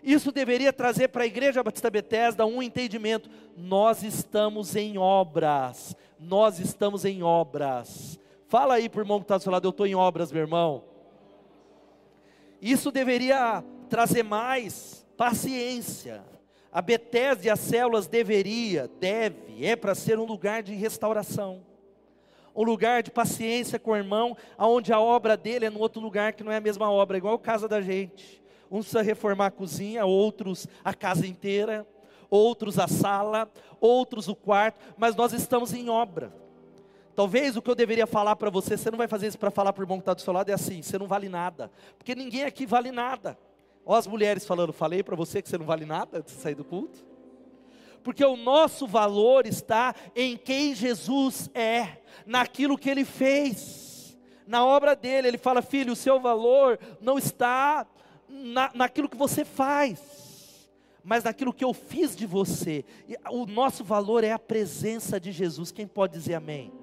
Isso 0.02 0.32
deveria 0.32 0.72
trazer 0.72 1.08
para 1.08 1.25
a 1.25 1.26
igreja 1.26 1.62
Batista 1.62 1.90
Bethesda 1.90 2.46
um 2.46 2.62
entendimento: 2.62 3.28
nós 3.56 4.02
estamos 4.02 4.76
em 4.76 4.99
obras, 4.99 5.96
nós 6.18 6.58
estamos 6.58 7.04
em 7.04 7.22
obras. 7.22 8.18
Fala 8.50 8.75
aí 8.75 8.88
para 8.88 8.99
o 8.99 9.02
irmão 9.02 9.21
que 9.21 9.26
está 9.26 9.37
do 9.37 9.45
seu 9.45 9.52
lado, 9.52 9.69
eu 9.69 9.71
estou 9.71 9.87
em 9.87 9.95
obras, 9.95 10.33
meu 10.33 10.40
irmão. 10.40 10.83
Isso 12.61 12.90
deveria 12.90 13.62
trazer 13.88 14.25
mais 14.25 15.07
paciência. 15.16 16.25
A 16.73 16.83
Bethesda 16.83 17.47
e 17.47 17.49
as 17.49 17.61
células 17.61 18.09
deveria, 18.09 18.90
deve, 18.99 19.64
é 19.64 19.76
para 19.76 19.95
ser 19.95 20.19
um 20.19 20.25
lugar 20.25 20.64
de 20.64 20.75
restauração. 20.75 21.64
Um 22.52 22.64
lugar 22.64 23.04
de 23.04 23.12
paciência 23.12 23.78
com 23.78 23.92
o 23.92 23.97
irmão, 23.97 24.37
aonde 24.59 24.92
a 24.92 24.99
obra 24.99 25.37
dele 25.37 25.66
é 25.66 25.71
no 25.71 25.78
outro 25.78 26.02
lugar 26.02 26.33
que 26.33 26.42
não 26.42 26.50
é 26.50 26.57
a 26.57 26.61
mesma 26.61 26.90
obra, 26.90 27.19
igual 27.19 27.35
a 27.35 27.38
casa 27.38 27.69
da 27.69 27.80
gente. 27.80 28.42
Uns 28.69 28.87
precisa 28.87 29.00
reformar 29.00 29.47
a 29.47 29.50
cozinha, 29.52 30.04
outros 30.04 30.66
a 30.85 30.92
casa 30.92 31.25
inteira, 31.25 31.87
outros 32.28 32.80
a 32.80 32.88
sala, 32.88 33.49
outros 33.80 34.26
o 34.26 34.35
quarto, 34.35 34.92
mas 34.97 35.14
nós 35.14 35.33
estamos 35.33 35.73
em 35.73 35.88
obra. 35.88 36.50
Talvez 37.21 37.55
o 37.55 37.61
que 37.61 37.69
eu 37.69 37.75
deveria 37.75 38.07
falar 38.07 38.35
para 38.35 38.49
você, 38.49 38.79
você 38.79 38.91
não 38.91 38.97
vai 38.97 39.07
fazer 39.07 39.27
isso 39.27 39.39
para 39.39 39.50
falar 39.50 39.75
para 39.75 39.83
o 39.83 39.85
irmão 39.85 39.99
que 39.99 40.05
está 40.05 40.15
do 40.15 40.23
seu 40.23 40.33
lado, 40.33 40.49
é 40.49 40.55
assim: 40.55 40.81
você 40.81 40.99
não 40.99 41.07
vale 41.07 41.29
nada, 41.29 41.71
porque 41.99 42.15
ninguém 42.15 42.45
aqui 42.45 42.65
vale 42.65 42.91
nada. 42.91 43.39
Ó, 43.85 43.95
as 43.95 44.07
mulheres 44.07 44.47
falando, 44.47 44.73
falei 44.73 45.03
para 45.03 45.15
você 45.15 45.43
que 45.43 45.49
você 45.50 45.59
não 45.59 45.67
vale 45.67 45.85
nada 45.85 46.21
antes 46.21 46.35
de 46.35 46.41
sair 46.41 46.55
do 46.55 46.65
culto. 46.65 47.05
Porque 48.03 48.25
o 48.25 48.39
nosso 48.39 48.87
valor 48.87 49.47
está 49.47 49.95
em 50.17 50.35
quem 50.35 50.75
Jesus 50.75 51.50
é, 51.53 51.99
naquilo 52.25 52.79
que 52.79 52.89
ele 52.89 53.05
fez, 53.05 54.17
na 54.47 54.65
obra 54.65 54.97
dele. 54.97 55.29
Ele 55.29 55.37
fala, 55.37 55.61
filho, 55.61 55.93
o 55.93 55.97
seu 55.97 56.19
valor 56.19 56.79
não 57.03 57.19
está 57.19 57.87
na, 58.31 58.71
naquilo 58.73 59.11
que 59.11 59.17
você 59.19 59.45
faz, 59.45 60.71
mas 61.05 61.25
naquilo 61.25 61.53
que 61.53 61.65
eu 61.67 61.75
fiz 61.75 62.17
de 62.17 62.25
você. 62.25 62.83
O 63.31 63.45
nosso 63.45 63.85
valor 63.85 64.25
é 64.25 64.33
a 64.33 64.39
presença 64.39 65.21
de 65.21 65.31
Jesus. 65.33 65.71
Quem 65.71 65.87
pode 65.87 66.15
dizer 66.15 66.33
amém? 66.33 66.79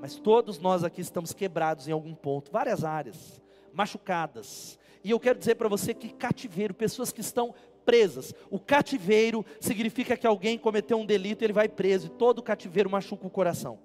Mas 0.00 0.16
todos 0.16 0.58
nós 0.58 0.84
aqui 0.84 1.00
estamos 1.00 1.32
quebrados 1.32 1.88
em 1.88 1.92
algum 1.92 2.14
ponto, 2.14 2.50
várias 2.50 2.84
áreas, 2.84 3.42
machucadas. 3.72 4.78
E 5.02 5.10
eu 5.10 5.20
quero 5.20 5.38
dizer 5.38 5.56
para 5.56 5.68
você 5.68 5.92
que 5.92 6.08
cativeiro, 6.10 6.74
pessoas 6.74 7.12
que 7.12 7.20
estão 7.20 7.54
presas. 7.84 8.34
O 8.50 8.58
cativeiro 8.58 9.44
significa 9.60 10.16
que 10.16 10.26
alguém 10.26 10.58
cometeu 10.58 10.98
um 10.98 11.06
delito, 11.06 11.42
ele 11.42 11.52
vai 11.52 11.68
preso, 11.68 12.06
e 12.06 12.10
todo 12.10 12.42
cativeiro 12.42 12.90
machuca 12.90 13.26
o 13.26 13.30
coração. 13.30 13.78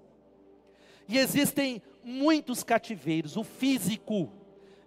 E 1.08 1.18
existem 1.18 1.82
muitos 2.02 2.62
cativeiros, 2.62 3.36
o 3.36 3.44
físico. 3.44 4.30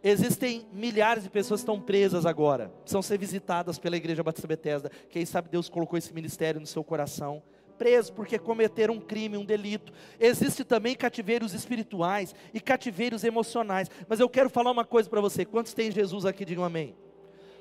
Existem 0.03 0.67
milhares 0.71 1.23
de 1.23 1.29
pessoas 1.29 1.61
que 1.61 1.63
estão 1.63 1.81
presas 1.81 2.25
agora, 2.25 2.69
precisam 2.81 3.01
ser 3.01 3.17
visitadas 3.17 3.79
pela 3.79 3.97
Igreja 3.97 4.23
Batista 4.23 4.47
Bethesda. 4.47 4.91
Quem 5.09 5.25
sabe 5.25 5.49
Deus 5.49 5.67
colocou 5.67 5.97
esse 5.97 6.13
ministério 6.13 6.61
no 6.61 6.67
seu 6.67 6.83
coração 6.83 7.41
preso 7.77 8.13
porque 8.13 8.39
cometeram 8.39 8.95
um 8.95 8.99
crime, 8.99 9.37
um 9.37 9.45
delito. 9.45 9.93
Existe 10.19 10.63
também 10.63 10.95
cativeiros 10.95 11.53
espirituais 11.53 12.33
e 12.53 12.59
cativeiros 12.59 13.23
emocionais. 13.23 13.89
Mas 14.07 14.19
eu 14.19 14.29
quero 14.29 14.49
falar 14.49 14.71
uma 14.71 14.85
coisa 14.85 15.09
para 15.09 15.21
você. 15.21 15.45
Quantos 15.45 15.73
tem 15.73 15.91
Jesus 15.91 16.25
aqui? 16.25 16.43
Digam 16.43 16.63
amém. 16.63 16.95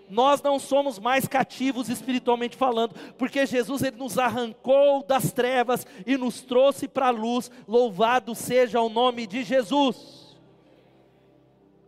Nós 0.09 0.41
não 0.41 0.59
somos 0.59 0.99
mais 0.99 1.27
cativos 1.27 1.89
espiritualmente 1.89 2.57
falando, 2.57 2.95
porque 3.19 3.45
Jesus 3.45 3.83
ele 3.83 3.97
nos 3.97 4.19
arrancou 4.19 5.03
das 5.03 5.33
trevas 5.33 5.87
e 6.07 6.17
nos 6.17 6.43
trouxe 6.43 6.87
para 6.87 7.09
a 7.09 7.11
luz. 7.11 7.51
Louvado 7.67 8.35
seja 8.35 8.81
o 8.81 8.89
nome 8.89 9.27
de 9.27 9.43
Jesus. 9.43 10.27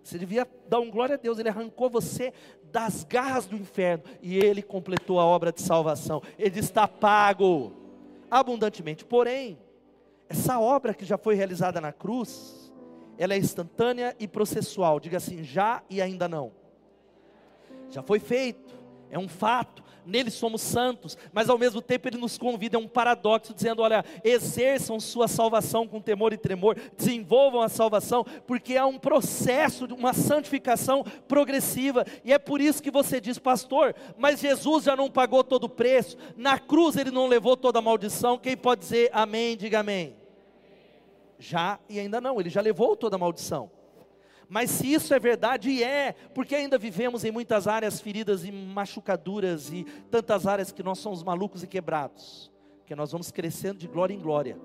Você 0.02 0.18
devia 0.18 0.48
dar 0.66 0.80
um 0.80 0.90
glória 0.90 1.16
a 1.16 1.18
Deus, 1.18 1.38
Ele 1.38 1.50
arrancou 1.50 1.90
você 1.90 2.32
das 2.72 3.04
garras 3.04 3.46
do 3.46 3.54
inferno 3.54 4.04
e 4.22 4.38
Ele 4.38 4.62
completou 4.62 5.20
a 5.20 5.24
obra 5.24 5.52
de 5.52 5.60
salvação. 5.60 6.22
Ele 6.38 6.58
está 6.58 6.88
pago 6.88 7.87
abundantemente. 8.30 9.04
Porém, 9.04 9.58
essa 10.28 10.58
obra 10.58 10.94
que 10.94 11.04
já 11.04 11.16
foi 11.16 11.34
realizada 11.34 11.80
na 11.80 11.92
cruz, 11.92 12.72
ela 13.16 13.34
é 13.34 13.38
instantânea 13.38 14.14
e 14.18 14.28
processual. 14.28 15.00
Diga 15.00 15.16
assim, 15.16 15.42
já 15.42 15.82
e 15.88 16.00
ainda 16.00 16.28
não. 16.28 16.52
Já 17.90 18.02
foi 18.02 18.18
feito, 18.18 18.74
é 19.10 19.18
um 19.18 19.28
fato, 19.28 19.82
nele 20.08 20.30
somos 20.30 20.62
santos, 20.62 21.16
mas 21.32 21.48
ao 21.48 21.58
mesmo 21.58 21.82
tempo 21.82 22.08
ele 22.08 22.16
nos 22.16 22.38
convida 22.38 22.76
a 22.76 22.80
um 22.80 22.88
paradoxo, 22.88 23.54
dizendo: 23.54 23.82
olha, 23.82 24.04
exerçam 24.24 24.98
sua 24.98 25.28
salvação 25.28 25.86
com 25.86 26.00
temor 26.00 26.32
e 26.32 26.38
tremor, 26.38 26.76
desenvolvam 26.96 27.60
a 27.60 27.68
salvação, 27.68 28.24
porque 28.46 28.76
há 28.76 28.86
um 28.86 28.98
processo, 28.98 29.84
uma 29.94 30.12
santificação 30.12 31.04
progressiva, 31.28 32.04
e 32.24 32.32
é 32.32 32.38
por 32.38 32.60
isso 32.60 32.82
que 32.82 32.90
você 32.90 33.20
diz, 33.20 33.38
pastor, 33.38 33.94
mas 34.16 34.40
Jesus 34.40 34.84
já 34.84 34.96
não 34.96 35.10
pagou 35.10 35.44
todo 35.44 35.64
o 35.64 35.68
preço, 35.68 36.16
na 36.36 36.58
cruz 36.58 36.96
ele 36.96 37.10
não 37.10 37.26
levou 37.26 37.56
toda 37.56 37.78
a 37.78 37.82
maldição, 37.82 38.38
quem 38.38 38.56
pode 38.56 38.80
dizer 38.80 39.10
amém, 39.12 39.56
diga 39.56 39.80
amém. 39.80 40.16
Já 41.38 41.78
e 41.88 42.00
ainda 42.00 42.20
não, 42.20 42.40
ele 42.40 42.50
já 42.50 42.60
levou 42.60 42.96
toda 42.96 43.14
a 43.14 43.18
maldição. 43.18 43.70
Mas 44.48 44.70
se 44.70 44.90
isso 44.90 45.12
é 45.12 45.18
verdade, 45.18 45.68
e 45.68 45.84
é, 45.84 46.14
porque 46.34 46.54
ainda 46.54 46.78
vivemos 46.78 47.22
em 47.22 47.30
muitas 47.30 47.68
áreas 47.68 48.00
feridas 48.00 48.44
e 48.44 48.50
machucaduras, 48.50 49.70
e 49.70 49.84
tantas 50.10 50.46
áreas 50.46 50.72
que 50.72 50.82
nós 50.82 50.98
somos 50.98 51.22
malucos 51.22 51.62
e 51.62 51.66
quebrados, 51.66 52.50
que 52.86 52.94
nós 52.94 53.12
vamos 53.12 53.30
crescendo 53.30 53.78
de 53.78 53.86
glória 53.86 54.14
em 54.14 54.18
glória. 54.18 54.58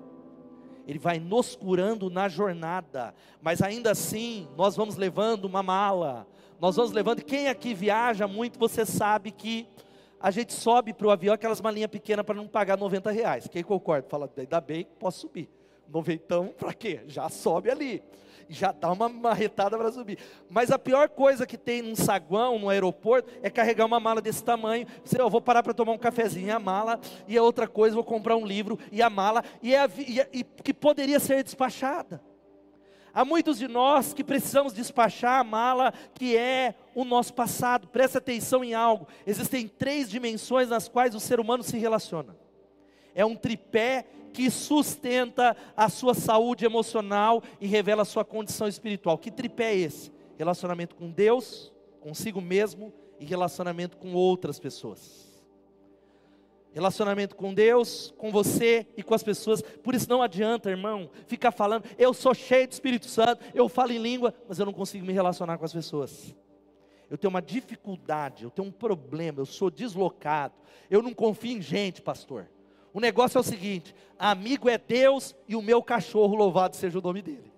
Ele 0.86 0.98
vai 0.98 1.18
nos 1.18 1.54
curando 1.54 2.08
na 2.08 2.28
jornada, 2.28 3.14
mas 3.42 3.60
ainda 3.60 3.90
assim, 3.90 4.48
nós 4.56 4.74
vamos 4.74 4.96
levando 4.96 5.44
uma 5.44 5.62
mala, 5.62 6.26
nós 6.58 6.76
vamos 6.76 6.92
levando. 6.92 7.22
Quem 7.22 7.48
aqui 7.48 7.74
viaja 7.74 8.26
muito, 8.26 8.58
você 8.58 8.86
sabe 8.86 9.30
que 9.30 9.68
a 10.18 10.30
gente 10.30 10.54
sobe 10.54 10.94
para 10.94 11.06
o 11.06 11.10
avião 11.10 11.34
aquelas 11.34 11.60
malinhas 11.60 11.90
pequenas 11.90 12.24
para 12.24 12.34
não 12.34 12.48
pagar 12.48 12.78
90 12.78 13.10
reais. 13.10 13.48
Quem 13.48 13.62
concorda? 13.62 14.08
Fala, 14.08 14.30
ainda 14.34 14.60
bem 14.62 14.84
que 14.84 14.92
posso 14.98 15.20
subir. 15.20 15.50
Noventão, 15.86 16.48
para 16.58 16.72
quê? 16.72 17.02
Já 17.06 17.28
sobe 17.28 17.70
ali 17.70 18.02
já 18.48 18.72
dá 18.72 18.90
uma 18.92 19.08
marretada 19.08 19.76
para 19.76 19.90
subir. 19.92 20.18
Mas 20.48 20.70
a 20.70 20.78
pior 20.78 21.08
coisa 21.08 21.46
que 21.46 21.56
tem 21.56 21.82
num 21.82 21.96
saguão, 21.96 22.58
no 22.58 22.68
aeroporto, 22.68 23.30
é 23.42 23.50
carregar 23.50 23.86
uma 23.86 24.00
mala 24.00 24.20
desse 24.20 24.42
tamanho. 24.42 24.86
Você, 25.04 25.20
eu 25.20 25.30
vou 25.30 25.40
parar 25.40 25.62
para 25.62 25.74
tomar 25.74 25.92
um 25.92 25.98
cafezinho, 25.98 26.48
e 26.48 26.50
a 26.50 26.58
mala, 26.58 27.00
e 27.26 27.36
a 27.36 27.42
outra 27.42 27.66
coisa, 27.66 27.94
vou 27.94 28.04
comprar 28.04 28.36
um 28.36 28.46
livro, 28.46 28.78
e 28.90 29.02
a 29.02 29.10
mala, 29.10 29.42
e, 29.62 29.74
a, 29.74 29.88
e, 29.96 30.20
a, 30.20 30.26
e 30.32 30.44
que 30.44 30.72
poderia 30.72 31.18
ser 31.20 31.42
despachada. 31.42 32.20
Há 33.14 33.24
muitos 33.24 33.58
de 33.58 33.68
nós 33.68 34.12
que 34.12 34.24
precisamos 34.24 34.72
despachar 34.72 35.38
a 35.38 35.44
mala 35.44 35.92
que 36.14 36.36
é 36.36 36.74
o 36.96 37.04
nosso 37.04 37.32
passado. 37.32 37.86
Presta 37.86 38.18
atenção 38.18 38.64
em 38.64 38.74
algo. 38.74 39.06
Existem 39.24 39.68
três 39.68 40.10
dimensões 40.10 40.68
nas 40.68 40.88
quais 40.88 41.14
o 41.14 41.20
ser 41.20 41.38
humano 41.38 41.62
se 41.62 41.78
relaciona. 41.78 42.36
É 43.14 43.24
um 43.24 43.36
tripé 43.36 44.04
que 44.34 44.50
sustenta 44.50 45.56
a 45.76 45.88
sua 45.88 46.12
saúde 46.12 46.64
emocional 46.64 47.40
e 47.60 47.68
revela 47.68 48.02
a 48.02 48.04
sua 48.04 48.24
condição 48.24 48.66
espiritual. 48.66 49.16
Que 49.16 49.30
tripé 49.30 49.72
é 49.72 49.76
esse? 49.76 50.12
Relacionamento 50.36 50.96
com 50.96 51.08
Deus, 51.08 51.72
consigo 52.00 52.40
mesmo 52.40 52.92
e 53.20 53.24
relacionamento 53.24 53.96
com 53.96 54.12
outras 54.12 54.58
pessoas. 54.58 55.32
Relacionamento 56.72 57.36
com 57.36 57.54
Deus, 57.54 58.12
com 58.18 58.32
você 58.32 58.84
e 58.96 59.02
com 59.04 59.14
as 59.14 59.22
pessoas. 59.22 59.62
Por 59.62 59.94
isso 59.94 60.10
não 60.10 60.20
adianta, 60.20 60.68
irmão, 60.68 61.08
ficar 61.28 61.52
falando, 61.52 61.84
eu 61.96 62.12
sou 62.12 62.34
cheio 62.34 62.66
do 62.66 62.72
Espírito 62.72 63.06
Santo, 63.06 63.44
eu 63.54 63.68
falo 63.68 63.92
em 63.92 63.98
língua, 63.98 64.34
mas 64.48 64.58
eu 64.58 64.66
não 64.66 64.72
consigo 64.72 65.06
me 65.06 65.12
relacionar 65.12 65.56
com 65.56 65.64
as 65.64 65.72
pessoas. 65.72 66.34
Eu 67.08 67.16
tenho 67.16 67.30
uma 67.30 67.40
dificuldade, 67.40 68.42
eu 68.42 68.50
tenho 68.50 68.66
um 68.66 68.72
problema, 68.72 69.38
eu 69.38 69.46
sou 69.46 69.70
deslocado, 69.70 70.54
eu 70.90 71.00
não 71.00 71.14
confio 71.14 71.56
em 71.56 71.62
gente, 71.62 72.02
pastor. 72.02 72.48
O 72.94 73.00
negócio 73.00 73.36
é 73.36 73.40
o 73.40 73.44
seguinte: 73.44 73.94
amigo 74.16 74.68
é 74.68 74.78
Deus 74.78 75.34
e 75.48 75.56
o 75.56 75.60
meu 75.60 75.82
cachorro, 75.82 76.36
louvado 76.36 76.76
seja 76.76 76.98
o 76.98 77.02
nome 77.02 77.20
dele. 77.20 77.52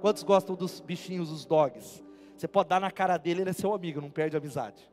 Quantos 0.00 0.22
gostam 0.22 0.56
dos 0.56 0.80
bichinhos, 0.80 1.30
os 1.30 1.44
dogs? 1.44 2.02
Você 2.34 2.48
pode 2.48 2.70
dar 2.70 2.80
na 2.80 2.90
cara 2.90 3.18
dele, 3.18 3.42
ele 3.42 3.50
é 3.50 3.52
seu 3.52 3.74
amigo, 3.74 4.00
não 4.00 4.10
perde 4.10 4.36
amizade. 4.36 4.88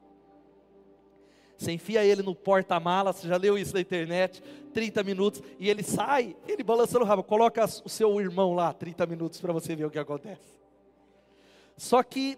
Você 1.58 1.72
enfia 1.72 2.04
ele 2.04 2.22
no 2.22 2.36
porta-mala, 2.36 3.14
você 3.14 3.28
já 3.28 3.38
leu 3.38 3.58
isso 3.58 3.74
na 3.74 3.80
internet, 3.80 4.44
30 4.74 5.04
minutos, 5.04 5.42
e 5.58 5.70
ele 5.70 5.84
sai, 5.84 6.36
ele 6.46 6.64
balançando 6.64 7.06
o 7.06 7.08
rabo, 7.08 7.24
coloca 7.24 7.64
o 7.64 7.90
seu 7.90 8.20
irmão 8.20 8.54
lá, 8.54 8.74
30 8.74 9.06
minutos, 9.06 9.40
para 9.40 9.54
você 9.54 9.74
ver 9.74 9.86
o 9.86 9.92
que 9.92 10.00
acontece. 10.00 10.60
Só 11.78 12.04
que 12.04 12.38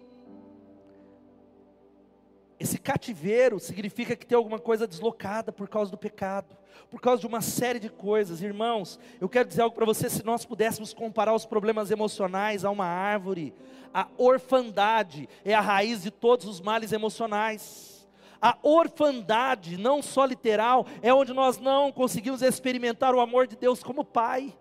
esse 2.60 2.78
cativeiro 2.78 3.58
significa 3.58 4.14
que 4.14 4.26
tem 4.26 4.36
alguma 4.36 4.58
coisa 4.60 4.86
deslocada 4.86 5.50
por 5.50 5.68
causa 5.68 5.90
do 5.90 5.98
pecado, 5.98 6.56
por 6.90 7.00
causa 7.00 7.20
de 7.20 7.26
uma 7.26 7.40
série 7.40 7.78
de 7.78 7.88
coisas. 7.88 8.42
Irmãos, 8.42 8.98
eu 9.20 9.28
quero 9.28 9.48
dizer 9.48 9.62
algo 9.62 9.74
para 9.74 9.86
você: 9.86 10.08
se 10.08 10.24
nós 10.24 10.44
pudéssemos 10.44 10.92
comparar 10.92 11.34
os 11.34 11.46
problemas 11.46 11.90
emocionais 11.90 12.64
a 12.64 12.70
uma 12.70 12.86
árvore, 12.86 13.54
a 13.92 14.08
orfandade 14.16 15.28
é 15.44 15.54
a 15.54 15.60
raiz 15.60 16.02
de 16.02 16.10
todos 16.10 16.46
os 16.46 16.60
males 16.60 16.92
emocionais. 16.92 18.08
A 18.40 18.56
orfandade, 18.62 19.76
não 19.76 20.00
só 20.00 20.24
literal, 20.24 20.86
é 21.02 21.12
onde 21.12 21.32
nós 21.32 21.58
não 21.58 21.90
conseguimos 21.90 22.40
experimentar 22.40 23.14
o 23.14 23.20
amor 23.20 23.48
de 23.48 23.56
Deus 23.56 23.82
como 23.82 24.04
Pai. 24.04 24.56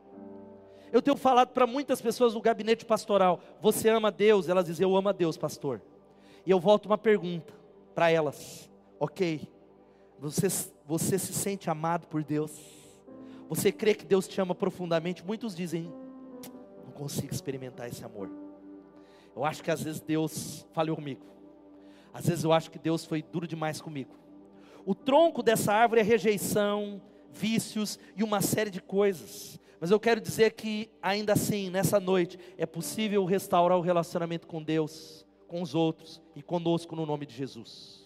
Eu 0.91 1.01
tenho 1.01 1.17
falado 1.17 1.49
para 1.49 1.67
muitas 1.67 2.01
pessoas 2.01 2.34
no 2.34 2.41
gabinete 2.41 2.86
pastoral: 2.86 3.39
Você 3.62 3.89
ama 3.89 4.12
Deus? 4.12 4.49
Elas 4.49 4.65
dizem: 4.65 4.84
Eu 4.84 4.95
amo 4.95 5.10
a 5.10 5.13
Deus, 5.13 5.38
pastor. 5.38 5.82
E 6.45 6.51
eu 6.51 6.60
volto 6.60 6.88
uma 6.88 6.97
pergunta: 6.97 7.53
para 7.97 8.12
elas: 8.12 8.69
ok, 8.99 9.41
você, 10.19 10.47
você 10.88 11.19
se 11.19 11.34
sente 11.34 11.69
amado 11.69 12.08
por 12.08 12.23
Deus? 12.23 12.52
Você 13.50 13.71
crê 13.71 13.93
que 13.93 14.06
Deus 14.06 14.28
te 14.28 14.39
ama 14.39 14.56
profundamente? 14.56 15.26
Muitos 15.26 15.54
dizem: 15.54 15.91
não 16.86 16.91
consigo 16.91 17.34
experimentar 17.34 17.88
esse 17.88 18.04
amor. 18.04 18.30
Eu 19.36 19.43
acho 19.43 19.62
que 19.62 19.69
às 19.69 19.84
vezes 19.84 20.00
Deus 20.02 20.65
falhou 20.71 20.95
comigo. 20.95 21.26
Às 22.13 22.26
vezes 22.26 22.43
eu 22.43 22.52
acho 22.52 22.71
que 22.71 22.80
Deus 22.80 23.06
foi 23.06 23.21
duro 23.21 23.45
demais 23.45 23.82
comigo. 23.82 24.15
O 24.86 24.95
tronco 24.95 25.43
dessa 25.43 25.73
árvore 25.73 26.02
é 26.02 26.04
rejeição, 26.04 27.02
vícios 27.32 28.00
e 28.15 28.23
uma 28.23 28.41
série 28.41 28.71
de 28.71 28.82
coisas. 28.82 29.60
Mas 29.80 29.91
eu 29.91 30.00
quero 30.00 30.19
dizer 30.19 30.54
que, 30.54 30.89
ainda 31.02 31.34
assim, 31.34 31.69
nessa 31.69 32.00
noite, 32.00 32.39
é 32.58 32.65
possível 32.65 33.23
restaurar 33.26 33.78
o 33.78 33.82
relacionamento 33.82 34.47
com 34.47 34.63
Deus 34.63 35.28
com 35.47 35.62
os 35.62 35.76
outros 35.76 36.21
e 36.36 36.41
conosco 36.41 36.95
no 36.95 37.06
nome 37.06 37.26
de 37.26 37.36
Jesus. 37.36 37.96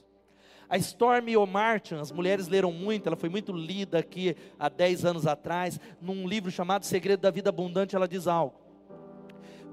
A 0.72 0.78
Stormy 0.78 1.36
O'Martin, 1.36 1.96
as 1.96 2.14
mulheres 2.14 2.48
leram 2.48 2.72
muito, 2.72 3.06
ela 3.06 3.18
foi 3.18 3.28
muito 3.28 3.52
lida 3.52 4.00
aqui 4.00 4.38
há 4.58 4.70
10 4.70 5.04
anos 5.04 5.28
atrás, 5.28 5.78
num 6.02 6.26
livro 6.26 6.50
chamado 6.50 6.86
Segredo 6.86 7.20
da 7.20 7.30
Vida 7.30 7.50
Abundante, 7.50 7.94
ela 7.94 8.08
diz 8.08 8.26
algo. 8.26 8.56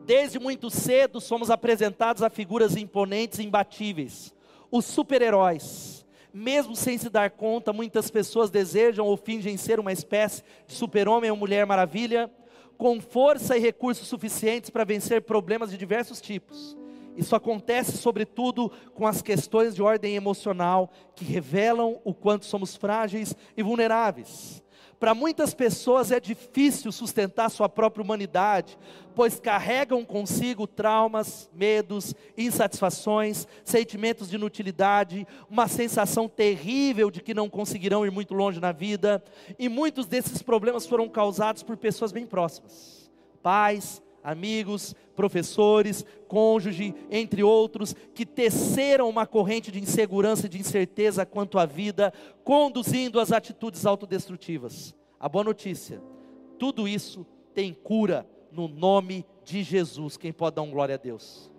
Desde 0.04 0.40
muito 0.40 0.68
cedo 0.70 1.20
somos 1.20 1.52
apresentados 1.52 2.20
a 2.20 2.28
figuras 2.28 2.76
imponentes 2.76 3.38
e 3.38 3.44
imbatíveis, 3.44 4.34
os 4.72 4.87
super-heróis. 4.87 6.04
Mesmo 6.34 6.74
sem 6.74 6.98
se 6.98 7.08
dar 7.08 7.30
conta, 7.30 7.72
muitas 7.72 8.11
pessoas 8.11 8.50
desejam 8.50 9.06
ou 9.06 9.16
fingem 9.16 9.56
ser 9.56 9.78
uma 9.78 9.92
espécie 9.92 10.42
de 10.66 10.74
super-homem 10.74 11.30
ou 11.30 11.37
mulher 11.37 11.64
maravilha, 11.64 12.28
com 12.76 13.00
força 13.00 13.56
e 13.56 13.61
recursos 13.61 14.08
suficientes 14.08 14.68
para 14.68 14.82
vencer 14.82 15.22
problemas 15.22 15.70
de 15.70 15.78
diversos 15.78 16.20
tipos 16.20 16.76
isso 17.18 17.35
acontece 17.35 17.98
sobretudo 17.98 18.70
com 18.94 19.07
as 19.07 19.20
questões 19.20 19.74
de 19.74 19.83
ordem 19.83 20.14
emocional 20.14 20.90
que 21.14 21.24
revelam 21.24 22.00
o 22.04 22.14
quanto 22.14 22.46
somos 22.46 22.76
frágeis 22.76 23.35
e 23.57 23.62
vulneráveis. 23.62 24.62
Para 25.00 25.14
muitas 25.14 25.54
pessoas 25.54 26.11
é 26.11 26.18
difícil 26.18 26.90
sustentar 26.90 27.50
sua 27.50 27.68
própria 27.68 28.02
humanidade, 28.02 28.76
pois 29.14 29.38
carregam 29.38 30.04
consigo 30.04 30.66
traumas, 30.66 31.48
medos, 31.52 32.14
insatisfações, 32.37 33.46
sentimentos 33.64 34.28
de 34.28 34.37
inutilidade, 34.37 35.26
uma 35.48 35.68
sensação 35.68 36.28
terrível 36.28 37.11
de 37.11 37.20
que 37.20 37.35
não 37.35 37.48
conseguirão 37.48 38.07
ir 38.07 38.11
muito 38.11 38.35
longe 38.35 38.59
na 38.59 38.72
vida, 38.72 39.22
e 39.57 39.68
muitos 39.68 40.07
desses 40.07 40.42
problemas 40.42 40.87
foram 40.87 41.09
causados 41.09 41.62
por 41.62 41.76
pessoas 41.76 42.11
bem 42.11 42.26
próximas 42.26 42.98
pais, 43.42 44.02
amigos, 44.29 44.95
professores, 45.17 46.05
cônjuge, 46.27 46.95
entre 47.11 47.43
outros, 47.43 47.95
que 48.14 48.27
teceram 48.27 49.09
uma 49.09 49.27
corrente 49.27 49.73
de 49.73 49.81
insegurança 49.81 50.47
e 50.47 50.49
de 50.51 50.59
incerteza 50.59 51.25
quanto 51.25 51.59
à 51.59 51.64
vida, 51.64 52.12
conduzindo 52.45 53.19
às 53.19 53.33
atitudes 53.33 53.87
autodestrutivas. 53.87 54.95
A 55.19 55.29
boa 55.29 55.45
notícia: 55.45 56.03
tudo 56.59 56.87
isso 56.87 57.27
tem 57.55 57.73
cura 57.73 58.29
no 58.53 58.69
nome 58.69 59.25
de 59.45 59.62
Jesus. 59.62 60.19
Quem 60.19 60.33
pode 60.33 60.57
dar 60.57 60.62
um 60.62 60.71
glória 60.71 60.97
a 60.97 60.99
Deus? 60.99 61.51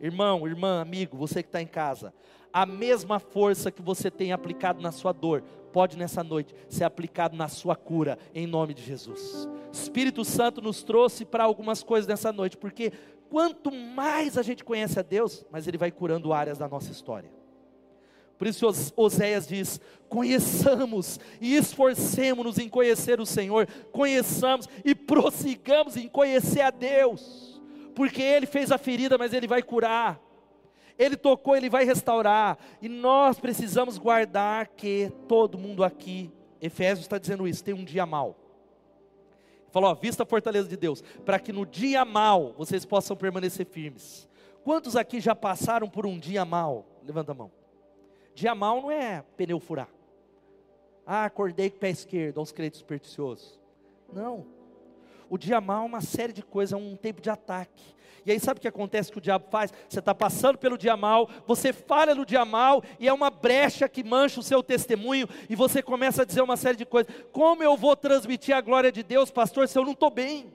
Irmão, 0.00 0.46
irmã, 0.46 0.80
amigo, 0.80 1.16
você 1.16 1.42
que 1.42 1.48
está 1.48 1.60
em 1.60 1.66
casa, 1.66 2.14
a 2.52 2.64
mesma 2.64 3.18
força 3.18 3.70
que 3.70 3.82
você 3.82 4.10
tem 4.10 4.32
aplicado 4.32 4.80
na 4.80 4.92
sua 4.92 5.12
dor, 5.12 5.44
pode 5.72 5.96
nessa 5.96 6.24
noite 6.24 6.54
ser 6.68 6.84
aplicado 6.84 7.36
na 7.36 7.48
sua 7.48 7.76
cura, 7.76 8.18
em 8.34 8.46
nome 8.46 8.74
de 8.74 8.82
Jesus. 8.82 9.48
Espírito 9.72 10.24
Santo 10.24 10.60
nos 10.60 10.82
trouxe 10.82 11.24
para 11.24 11.44
algumas 11.44 11.82
coisas 11.82 12.06
nessa 12.06 12.32
noite, 12.32 12.56
porque 12.56 12.92
quanto 13.28 13.70
mais 13.70 14.36
a 14.38 14.42
gente 14.42 14.64
conhece 14.64 14.98
a 14.98 15.02
Deus, 15.02 15.46
mais 15.50 15.66
Ele 15.66 15.78
vai 15.78 15.90
curando 15.90 16.32
áreas 16.32 16.58
da 16.58 16.68
nossa 16.68 16.90
história. 16.90 17.30
Por 18.38 18.46
isso 18.46 18.66
Oséias 18.96 19.48
diz: 19.48 19.80
conheçamos 20.08 21.18
e 21.40 21.56
esforcemos-nos 21.56 22.58
em 22.58 22.68
conhecer 22.68 23.20
o 23.20 23.26
Senhor, 23.26 23.66
conheçamos 23.90 24.68
e 24.84 24.94
prossigamos 24.94 25.96
em 25.96 26.08
conhecer 26.08 26.60
a 26.60 26.70
Deus, 26.70 27.60
porque 27.94 28.22
Ele 28.22 28.46
fez 28.46 28.70
a 28.70 28.78
ferida, 28.78 29.18
mas 29.18 29.32
Ele 29.32 29.48
vai 29.48 29.62
curar. 29.62 30.27
Ele 30.98 31.16
tocou, 31.16 31.56
Ele 31.56 31.70
vai 31.70 31.84
restaurar. 31.84 32.58
E 32.82 32.88
nós 32.88 33.38
precisamos 33.38 33.96
guardar 33.96 34.68
que 34.68 35.12
todo 35.28 35.56
mundo 35.56 35.84
aqui, 35.84 36.30
Efésios 36.60 37.04
está 37.04 37.18
dizendo 37.18 37.46
isso, 37.46 37.62
tem 37.62 37.74
um 37.74 37.84
dia 37.84 38.04
mal. 38.04 38.36
Falou, 39.70 39.90
ó, 39.90 39.94
vista 39.94 40.22
a 40.22 40.26
fortaleza 40.26 40.68
de 40.68 40.76
Deus, 40.76 41.02
para 41.24 41.38
que 41.38 41.52
no 41.52 41.64
dia 41.64 42.04
mal 42.04 42.54
vocês 42.56 42.84
possam 42.84 43.16
permanecer 43.16 43.66
firmes. 43.66 44.28
Quantos 44.64 44.96
aqui 44.96 45.20
já 45.20 45.34
passaram 45.34 45.88
por 45.88 46.04
um 46.04 46.18
dia 46.18 46.44
mal? 46.44 46.86
Levanta 47.04 47.32
a 47.32 47.34
mão. 47.34 47.52
Dia 48.34 48.54
mal 48.54 48.82
não 48.82 48.90
é 48.90 49.24
pneu 49.36 49.60
furar. 49.60 49.88
Ah, 51.06 51.24
acordei 51.24 51.70
com 51.70 51.76
o 51.76 51.80
pé 51.80 51.90
esquerdo, 51.90 52.38
aos 52.38 52.52
crentes 52.52 52.80
supersticiosos. 52.80 53.58
Não. 54.12 54.46
O 55.30 55.38
dia 55.38 55.60
mal 55.60 55.84
é 55.84 55.86
uma 55.86 56.00
série 56.00 56.32
de 56.32 56.42
coisas, 56.42 56.72
é 56.72 56.76
um 56.76 56.96
tempo 56.96 57.20
de 57.20 57.30
ataque. 57.30 57.82
E 58.28 58.32
aí 58.32 58.38
sabe 58.38 58.58
o 58.58 58.60
que 58.60 58.68
acontece 58.68 59.10
que 59.10 59.16
o 59.16 59.22
diabo 59.22 59.46
faz? 59.50 59.72
Você 59.88 60.00
está 60.00 60.14
passando 60.14 60.58
pelo 60.58 60.76
dia 60.76 60.98
mal, 60.98 61.30
você 61.46 61.72
falha 61.72 62.14
no 62.14 62.26
dia 62.26 62.44
mal, 62.44 62.82
e 63.00 63.08
é 63.08 63.12
uma 63.12 63.30
brecha 63.30 63.88
que 63.88 64.04
mancha 64.04 64.38
o 64.38 64.42
seu 64.42 64.62
testemunho, 64.62 65.26
e 65.48 65.56
você 65.56 65.82
começa 65.82 66.20
a 66.20 66.24
dizer 66.26 66.42
uma 66.42 66.58
série 66.58 66.76
de 66.76 66.84
coisas. 66.84 67.10
Como 67.32 67.62
eu 67.62 67.74
vou 67.74 67.96
transmitir 67.96 68.54
a 68.54 68.60
glória 68.60 68.92
de 68.92 69.02
Deus, 69.02 69.30
pastor, 69.30 69.66
se 69.66 69.78
eu 69.78 69.84
não 69.84 69.92
estou 69.92 70.10
bem? 70.10 70.52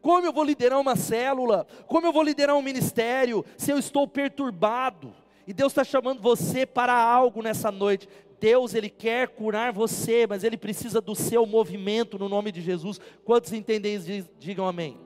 Como 0.00 0.26
eu 0.26 0.32
vou 0.32 0.42
liderar 0.42 0.80
uma 0.80 0.96
célula? 0.96 1.66
Como 1.86 2.06
eu 2.06 2.12
vou 2.12 2.22
liderar 2.22 2.56
um 2.56 2.62
ministério 2.62 3.44
se 3.58 3.70
eu 3.70 3.78
estou 3.78 4.08
perturbado? 4.08 5.12
E 5.46 5.52
Deus 5.52 5.70
está 5.70 5.84
chamando 5.84 6.22
você 6.22 6.64
para 6.64 6.94
algo 6.94 7.42
nessa 7.42 7.70
noite. 7.70 8.08
Deus, 8.40 8.72
Ele 8.72 8.88
quer 8.88 9.28
curar 9.28 9.70
você, 9.70 10.26
mas 10.26 10.42
Ele 10.42 10.56
precisa 10.56 10.98
do 10.98 11.14
seu 11.14 11.44
movimento 11.44 12.18
no 12.18 12.26
nome 12.26 12.50
de 12.50 12.62
Jesus. 12.62 12.98
Quantos 13.22 13.52
entendem 13.52 13.96
isso? 13.96 14.30
Digam 14.38 14.66
amém. 14.66 14.98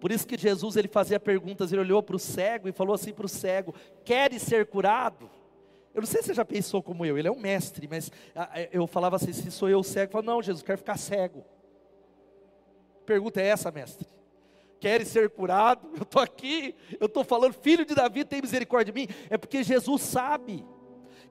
Por 0.00 0.10
isso 0.10 0.26
que 0.26 0.36
Jesus, 0.38 0.76
Ele 0.76 0.88
fazia 0.88 1.20
perguntas, 1.20 1.72
Ele 1.72 1.82
olhou 1.82 2.02
para 2.02 2.16
o 2.16 2.18
cego 2.18 2.68
e 2.68 2.72
falou 2.72 2.94
assim 2.94 3.12
para 3.12 3.26
o 3.26 3.28
cego, 3.28 3.74
queres 4.04 4.42
ser 4.42 4.66
curado? 4.66 5.30
Eu 5.94 6.00
não 6.00 6.06
sei 6.06 6.22
se 6.22 6.28
você 6.28 6.34
já 6.34 6.44
pensou 6.44 6.82
como 6.82 7.04
eu, 7.04 7.18
ele 7.18 7.26
é 7.26 7.32
um 7.32 7.38
mestre, 7.38 7.88
mas 7.88 8.12
ah, 8.34 8.48
é, 8.54 8.68
eu 8.72 8.86
falava 8.86 9.16
assim, 9.16 9.32
se 9.32 9.50
sou 9.50 9.68
eu 9.68 9.82
cego, 9.82 10.10
eu 10.10 10.12
falo, 10.12 10.24
não 10.24 10.40
Jesus, 10.40 10.62
quero 10.62 10.78
ficar 10.78 10.96
cego. 10.96 11.44
Pergunta 13.04 13.40
é 13.40 13.46
essa, 13.46 13.70
mestre 13.70 14.06
queres 14.80 15.08
ser 15.08 15.28
curado? 15.28 15.90
Eu 15.94 16.02
estou 16.02 16.22
aqui, 16.22 16.74
eu 16.98 17.06
estou 17.06 17.22
falando, 17.22 17.52
filho 17.52 17.84
de 17.84 17.94
Davi, 17.94 18.24
tem 18.24 18.40
misericórdia 18.40 18.92
de 18.92 18.98
mim. 18.98 19.08
É 19.28 19.36
porque 19.36 19.62
Jesus 19.62 20.00
sabe 20.00 20.64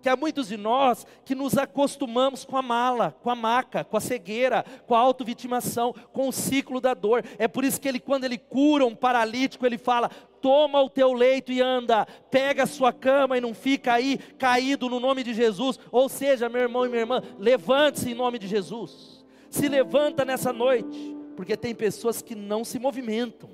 que 0.02 0.10
há 0.10 0.16
muitos 0.16 0.48
de 0.48 0.58
nós 0.58 1.06
que 1.26 1.36
nos 1.36 1.58
acostumamos 1.58 2.46
com 2.46 2.58
a 2.58 2.62
mala, 2.62 3.16
com 3.22 3.30
a 3.30 3.36
maca, 3.36 3.84
com 3.84 3.98
a 3.98 4.00
cegueira, 4.00 4.64
com 4.88 4.96
a 4.96 5.00
autovitimação, 5.00 5.94
com 6.14 6.28
o 6.28 6.34
ciclo 6.34 6.80
da 6.80 6.94
dor. 6.94 7.24
É 7.38 7.48
por 7.48 7.64
isso 7.64 7.80
que 7.80 7.88
ele, 7.88 8.00
quando 8.00 8.24
ele 8.24 8.38
cura 8.38 8.86
um 8.86 8.96
paralítico, 8.96 9.66
ele 9.66 9.78
fala: 9.78 10.10
toma 10.42 10.82
o 10.82 10.90
teu 10.90 11.14
leito 11.14 11.52
e 11.52 11.62
anda, 11.62 12.06
pega 12.32 12.64
a 12.64 12.68
sua 12.68 12.94
cama 12.94 13.38
e 13.38 13.42
não 13.42 13.54
fica 13.54 13.94
aí 13.94 14.18
caído 14.38 14.90
no 14.90 15.00
nome 15.00 15.24
de 15.24 15.34
Jesus. 15.34 15.80
Ou 15.92 16.08
seja, 16.10 16.50
meu 16.50 16.62
irmão 16.62 16.86
e 16.86 16.90
minha 16.90 17.02
irmã, 17.02 17.22
levante-se 17.38 18.12
em 18.12 18.16
nome 18.16 18.40
de 18.40 18.48
Jesus. 18.48 19.26
Se 19.50 19.68
levanta 19.68 20.24
nessa 20.24 20.54
noite 20.54 21.18
porque 21.36 21.56
tem 21.56 21.74
pessoas 21.74 22.22
que 22.22 22.36
não 22.36 22.66
se 22.66 22.78
movimentam. 22.78 23.50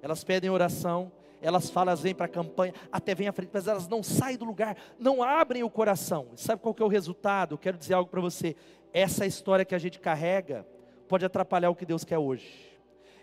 Elas 0.00 0.24
pedem 0.24 0.48
oração, 0.48 1.12
elas 1.40 1.70
falam, 1.70 1.90
elas 1.92 2.02
vêm 2.02 2.14
para 2.14 2.26
a 2.26 2.28
campanha, 2.28 2.74
até 2.90 3.14
vêm 3.14 3.28
à 3.28 3.32
frente, 3.32 3.50
mas 3.52 3.66
elas 3.66 3.86
não 3.86 4.02
saem 4.02 4.36
do 4.36 4.44
lugar, 4.44 4.76
não 4.98 5.22
abrem 5.22 5.62
o 5.62 5.70
coração. 5.70 6.28
sabe 6.34 6.60
qual 6.60 6.74
que 6.74 6.82
é 6.82 6.86
o 6.86 6.88
resultado? 6.88 7.54
Eu 7.54 7.58
quero 7.58 7.78
dizer 7.78 7.94
algo 7.94 8.10
para 8.10 8.20
você. 8.20 8.56
Essa 8.92 9.26
história 9.26 9.64
que 9.64 9.74
a 9.74 9.78
gente 9.78 10.00
carrega 10.00 10.66
pode 11.08 11.24
atrapalhar 11.24 11.70
o 11.70 11.74
que 11.74 11.86
Deus 11.86 12.04
quer 12.04 12.18
hoje. 12.18 12.66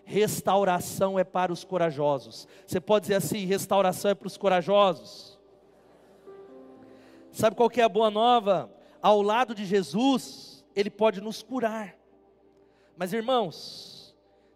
Restauração 0.06 1.18
é 1.18 1.24
para 1.24 1.52
os 1.52 1.64
corajosos. 1.64 2.48
Você 2.66 2.80
pode 2.80 3.04
dizer 3.04 3.16
assim: 3.16 3.46
restauração 3.46 4.12
é 4.12 4.16
para 4.16 4.28
os 4.28 4.38
corajosos. 4.38 5.40
Sabe 7.32 7.56
qual 7.56 7.70
que 7.70 7.82
é 7.82 7.84
a 7.84 7.90
boa 7.90 8.10
nova? 8.10 8.72
Ao 9.02 9.22
lado 9.22 9.54
de 9.54 9.66
Jesus, 9.66 10.64
Ele 10.76 10.90
pode 10.90 11.20
nos 11.20 11.44
curar. 11.44 11.96
Mas 12.96 13.14
irmãos, 13.14 13.95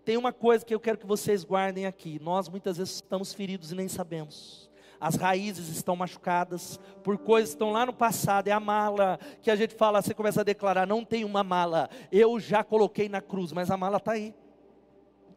tem 0.09 0.17
uma 0.17 0.33
coisa 0.33 0.65
que 0.65 0.73
eu 0.73 0.79
quero 0.79 0.97
que 0.97 1.05
vocês 1.05 1.43
guardem 1.43 1.85
aqui. 1.85 2.19
Nós 2.19 2.49
muitas 2.49 2.77
vezes 2.77 2.95
estamos 2.95 3.31
feridos 3.31 3.71
e 3.71 3.75
nem 3.75 3.87
sabemos. 3.87 4.67
As 4.99 5.13
raízes 5.13 5.69
estão 5.69 5.95
machucadas 5.95 6.79
por 7.03 7.15
coisas 7.19 7.51
que 7.51 7.57
estão 7.57 7.69
lá 7.71 7.85
no 7.85 7.93
passado. 7.93 8.47
É 8.47 8.51
a 8.51 8.59
mala 8.59 9.19
que 9.39 9.51
a 9.51 9.55
gente 9.55 9.75
fala, 9.75 10.01
você 10.01 10.15
começa 10.15 10.41
a 10.41 10.43
declarar: 10.43 10.87
não 10.87 11.05
tem 11.05 11.23
uma 11.23 11.43
mala. 11.43 11.91
Eu 12.11 12.39
já 12.39 12.63
coloquei 12.63 13.07
na 13.07 13.21
cruz, 13.21 13.51
mas 13.51 13.69
a 13.69 13.77
mala 13.77 13.97
está 13.97 14.13
aí. 14.13 14.33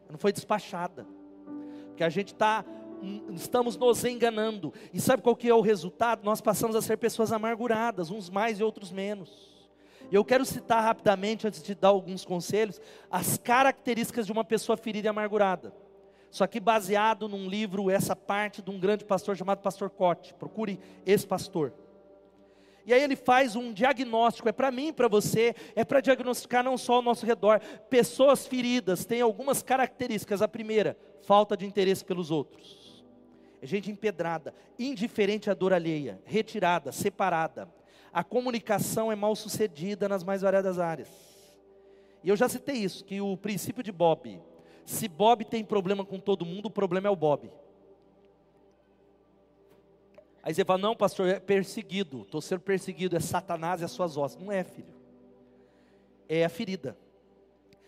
Não 0.09 0.17
foi 0.17 0.33
despachada. 0.33 1.05
Porque 1.89 2.03
a 2.03 2.09
gente 2.09 2.33
está 2.33 2.65
estamos 3.29 3.77
nos 3.77 4.03
enganando. 4.03 4.73
E 4.91 4.99
sabe 4.99 5.21
qual 5.21 5.35
que 5.35 5.47
é 5.47 5.53
o 5.53 5.61
resultado? 5.61 6.23
Nós 6.23 6.41
passamos 6.41 6.75
a 6.75 6.81
ser 6.81 6.97
pessoas 6.97 7.31
amarguradas, 7.31 8.09
uns 8.09 8.27
mais 8.27 8.59
e 8.59 8.63
outros 8.63 8.91
menos. 8.91 9.52
Eu 10.11 10.23
quero 10.23 10.45
citar 10.45 10.83
rapidamente, 10.83 11.47
antes 11.47 11.63
de 11.63 11.73
dar 11.73 11.89
alguns 11.89 12.23
conselhos, 12.23 12.79
as 13.09 13.37
características 13.37 14.25
de 14.25 14.31
uma 14.31 14.43
pessoa 14.43 14.77
ferida 14.77 15.07
e 15.07 15.09
amargurada. 15.09 15.73
Só 16.29 16.47
que 16.47 16.59
baseado 16.59 17.27
num 17.29 17.47
livro, 17.47 17.89
essa 17.89 18.15
parte 18.15 18.61
de 18.61 18.71
um 18.71 18.79
grande 18.79 19.05
pastor 19.05 19.37
chamado 19.37 19.61
Pastor 19.61 19.89
Cote. 19.89 20.33
Procure 20.33 20.79
esse 21.05 21.27
pastor. 21.27 21.73
E 22.85 22.93
aí 22.93 23.01
ele 23.01 23.15
faz 23.15 23.55
um 23.55 23.71
diagnóstico, 23.71 24.49
é 24.49 24.51
para 24.51 24.71
mim, 24.71 24.91
para 24.91 25.07
você, 25.07 25.55
é 25.75 25.85
para 25.85 26.01
diagnosticar 26.01 26.63
não 26.63 26.77
só 26.77 26.95
ao 26.95 27.01
nosso 27.01 27.25
redor. 27.25 27.59
Pessoas 27.89 28.45
feridas 28.45 29.05
têm 29.05 29.21
algumas 29.21 29.63
características. 29.63 30.41
A 30.41 30.47
primeira, 30.47 30.97
falta 31.21 31.55
de 31.55 31.65
interesse 31.65 32.03
pelos 32.03 32.29
outros. 32.29 33.05
É 33.61 33.65
gente 33.65 33.89
empedrada, 33.89 34.53
indiferente 34.77 35.49
à 35.49 35.53
dor 35.53 35.71
alheia, 35.71 36.21
retirada, 36.25 36.91
separada 36.91 37.71
a 38.13 38.23
comunicação 38.23 39.11
é 39.11 39.15
mal 39.15 39.35
sucedida 39.35 40.07
nas 40.07 40.23
mais 40.23 40.41
variadas 40.41 40.79
áreas. 40.79 41.09
E 42.23 42.29
eu 42.29 42.37
já 42.37 42.47
citei 42.47 42.75
isso, 42.75 43.03
que 43.03 43.19
o 43.19 43.35
princípio 43.35 43.83
de 43.83 43.91
Bob, 43.91 44.39
se 44.85 45.07
Bob 45.07 45.43
tem 45.43 45.65
problema 45.65 46.05
com 46.05 46.19
todo 46.19 46.45
mundo, 46.45 46.67
o 46.67 46.71
problema 46.71 47.07
é 47.07 47.11
o 47.11 47.15
Bob. 47.15 47.51
Aí 50.43 50.53
você 50.53 50.63
fala, 50.63 50.79
não 50.79 50.95
pastor, 50.95 51.27
é 51.27 51.39
perseguido, 51.39 52.21
estou 52.21 52.41
sendo 52.41 52.61
perseguido, 52.61 53.15
é 53.15 53.19
Satanás 53.19 53.81
e 53.81 53.85
as 53.85 53.91
suas 53.91 54.15
ossos. 54.15 54.41
Não 54.41 54.51
é 54.51 54.63
filho, 54.63 54.93
é 56.29 56.45
a 56.45 56.49
ferida 56.49 56.97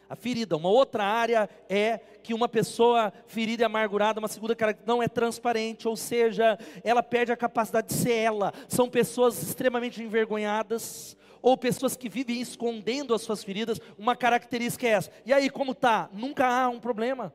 a 0.09 0.15
ferida. 0.15 0.57
Uma 0.57 0.69
outra 0.69 1.03
área 1.03 1.49
é 1.69 1.99
que 2.21 2.33
uma 2.33 2.47
pessoa 2.47 3.11
ferida 3.27 3.63
e 3.63 3.65
amargurada, 3.65 4.19
uma 4.19 4.27
segunda 4.27 4.55
característica, 4.55 4.91
não 4.91 5.01
é 5.01 5.07
transparente, 5.07 5.87
ou 5.87 5.95
seja, 5.95 6.57
ela 6.83 7.03
perde 7.03 7.31
a 7.31 7.37
capacidade 7.37 7.87
de 7.87 7.93
ser 7.93 8.13
ela. 8.13 8.53
São 8.67 8.89
pessoas 8.89 9.41
extremamente 9.41 10.01
envergonhadas, 10.01 11.17
ou 11.41 11.55
pessoas 11.55 11.95
que 11.95 12.09
vivem 12.09 12.41
escondendo 12.41 13.13
as 13.13 13.21
suas 13.21 13.43
feridas. 13.43 13.79
Uma 13.99 14.15
característica 14.15 14.87
é 14.87 14.91
essa. 14.91 15.11
E 15.23 15.31
aí, 15.31 15.47
como 15.49 15.75
tá? 15.75 16.09
Nunca 16.11 16.47
há 16.47 16.67
um 16.69 16.79
problema. 16.79 17.31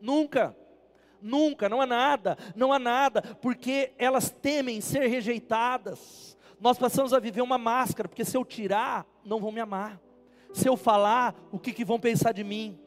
Nunca. 0.00 0.56
Nunca, 1.20 1.70
não 1.70 1.80
há 1.80 1.86
nada, 1.86 2.36
não 2.54 2.70
há 2.70 2.78
nada, 2.78 3.22
porque 3.40 3.92
elas 3.96 4.28
temem 4.28 4.82
ser 4.82 5.06
rejeitadas. 5.06 6.36
Nós 6.60 6.76
passamos 6.76 7.14
a 7.14 7.18
viver 7.18 7.40
uma 7.40 7.56
máscara, 7.56 8.06
porque 8.06 8.26
se 8.26 8.36
eu 8.36 8.44
tirar, 8.44 9.06
não 9.24 9.40
vão 9.40 9.50
me 9.50 9.58
amar. 9.58 9.98
Se 10.54 10.68
eu 10.68 10.76
falar, 10.76 11.34
o 11.50 11.58
que, 11.58 11.72
que 11.72 11.84
vão 11.84 11.98
pensar 11.98 12.30
de 12.30 12.44
mim? 12.44 12.78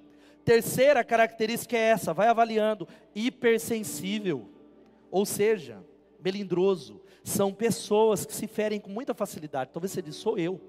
Terceira 0.45 1.03
característica 1.03 1.75
é 1.75 1.89
essa, 1.89 2.13
vai 2.13 2.29
avaliando, 2.29 2.87
hipersensível, 3.13 4.49
ou 5.11 5.25
seja, 5.25 5.83
melindroso. 6.23 7.01
São 7.25 7.53
pessoas 7.53 8.25
que 8.25 8.33
se 8.33 8.47
ferem 8.47 8.79
com 8.79 8.89
muita 8.89 9.13
facilidade. 9.13 9.71
Talvez 9.73 9.91
você 9.91 10.01
diz, 10.01 10.15
sou 10.15 10.37
eu. 10.37 10.61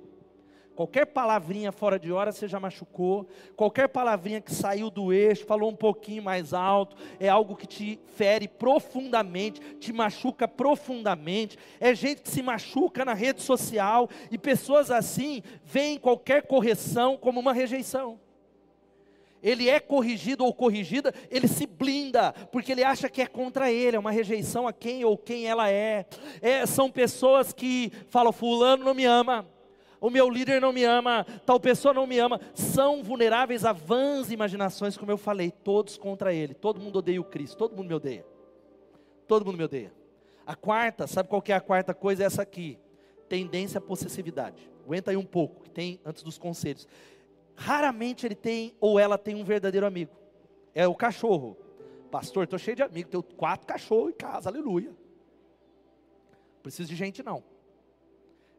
Qualquer 0.79 1.07
palavrinha 1.07 1.73
fora 1.73 1.99
de 1.99 2.13
hora 2.13 2.31
você 2.31 2.47
já 2.47 2.61
machucou. 2.61 3.27
Qualquer 3.57 3.89
palavrinha 3.89 4.41
que 4.41 4.55
saiu 4.55 4.91
do 4.91 5.13
eixo, 5.13 5.45
falou 5.45 5.69
um 5.69 5.75
pouquinho 5.75 6.23
mais 6.23 6.55
alto, 6.55 6.97
é 7.19 7.29
algo 7.29 7.57
que 7.57 7.67
te 7.67 7.99
fere 8.15 8.47
profundamente, 8.47 9.61
te 9.81 9.93
machuca 9.93 10.47
profundamente. 10.47 11.59
É 11.81 11.93
gente 11.97 12.23
que 12.23 12.31
se 12.31 12.43
machuca 12.43 13.05
na 13.05 13.13
rede 13.13 13.43
social 13.43 14.09
e 14.31 14.39
pessoas 14.39 14.89
assim 14.89 15.43
veem 15.65 15.99
qualquer 15.99 16.47
correção 16.47 17.17
como 17.17 17.41
uma 17.41 17.53
rejeição. 17.53 18.17
Ele 19.43 19.69
é 19.69 19.81
corrigido 19.81 20.45
ou 20.45 20.55
corrigida, 20.55 21.13
ele 21.29 21.49
se 21.49 21.67
blinda, 21.67 22.33
porque 22.53 22.71
ele 22.71 22.85
acha 22.85 23.09
que 23.09 23.21
é 23.21 23.27
contra 23.27 23.69
ele, 23.69 23.97
é 23.97 23.99
uma 23.99 24.13
rejeição 24.13 24.69
a 24.69 24.73
quem 24.73 25.05
ou 25.05 25.19
quem 25.19 25.45
ela 25.45 25.69
é. 25.69 26.07
é 26.41 26.65
são 26.67 26.89
pessoas 26.89 27.53
que 27.53 27.91
falam: 28.11 28.33
Fulano 28.33 28.85
não 28.85 28.95
me 28.95 29.05
ama, 29.05 29.45
o 30.01 30.11
meu 30.11 30.29
líder 30.29 30.61
não 30.61 30.73
me 30.73 30.85
ama, 30.85 31.27
tal 31.45 31.59
pessoa 31.59 31.93
não 31.93 32.07
me 32.07 32.19
ama, 32.19 32.41
são 32.55 33.03
vulneráveis 33.03 33.65
a 33.65 33.73
vãs 33.73 34.31
imaginações, 34.31 34.97
como 34.97 35.11
eu 35.11 35.19
falei, 35.19 35.51
todos 35.51 35.97
contra 35.97 36.33
ele, 36.33 36.55
todo 36.55 36.81
mundo 36.81 37.01
odeia 37.01 37.21
o 37.21 37.25
Cristo, 37.25 37.57
todo 37.57 37.77
mundo 37.77 37.89
me 37.89 37.95
odeia, 37.95 38.25
todo 39.27 39.45
mundo 39.45 39.59
me 39.59 39.65
odeia. 39.65 39.93
A 40.47 40.55
quarta, 40.55 41.07
sabe 41.07 41.29
qual 41.29 41.43
que 41.43 41.53
é 41.53 41.57
a 41.57 41.61
quarta 41.61 41.93
coisa? 41.93 42.23
É 42.23 42.27
essa 42.27 42.43
aqui, 42.43 42.79
tendência 43.29 43.79
à 43.79 43.81
possessividade. 43.81 44.71
Aguenta 44.85 45.11
aí 45.11 45.17
um 45.17 45.25
pouco, 45.25 45.65
que 45.65 45.71
tem 45.71 46.01
antes 46.05 46.23
dos 46.23 46.39
conselhos. 46.39 46.89
Raramente 47.55 48.25
ele 48.25 48.35
tem 48.35 48.75
ou 48.81 48.99
ela 48.99 49.19
tem 49.19 49.35
um 49.35 49.45
verdadeiro 49.45 49.87
amigo. 49.87 50.17
É 50.75 50.87
o 50.87 50.95
cachorro. 50.95 51.57
Pastor, 52.11 52.45
estou 52.45 52.59
cheio 52.59 52.77
de 52.77 52.83
amigos, 52.83 53.11
tenho 53.11 53.23
quatro 53.23 53.67
cachorros 53.67 54.11
em 54.11 54.17
casa, 54.17 54.49
aleluia. 54.49 54.91
Preciso 56.63 56.89
de 56.89 56.97
gente 56.97 57.23
não. 57.23 57.45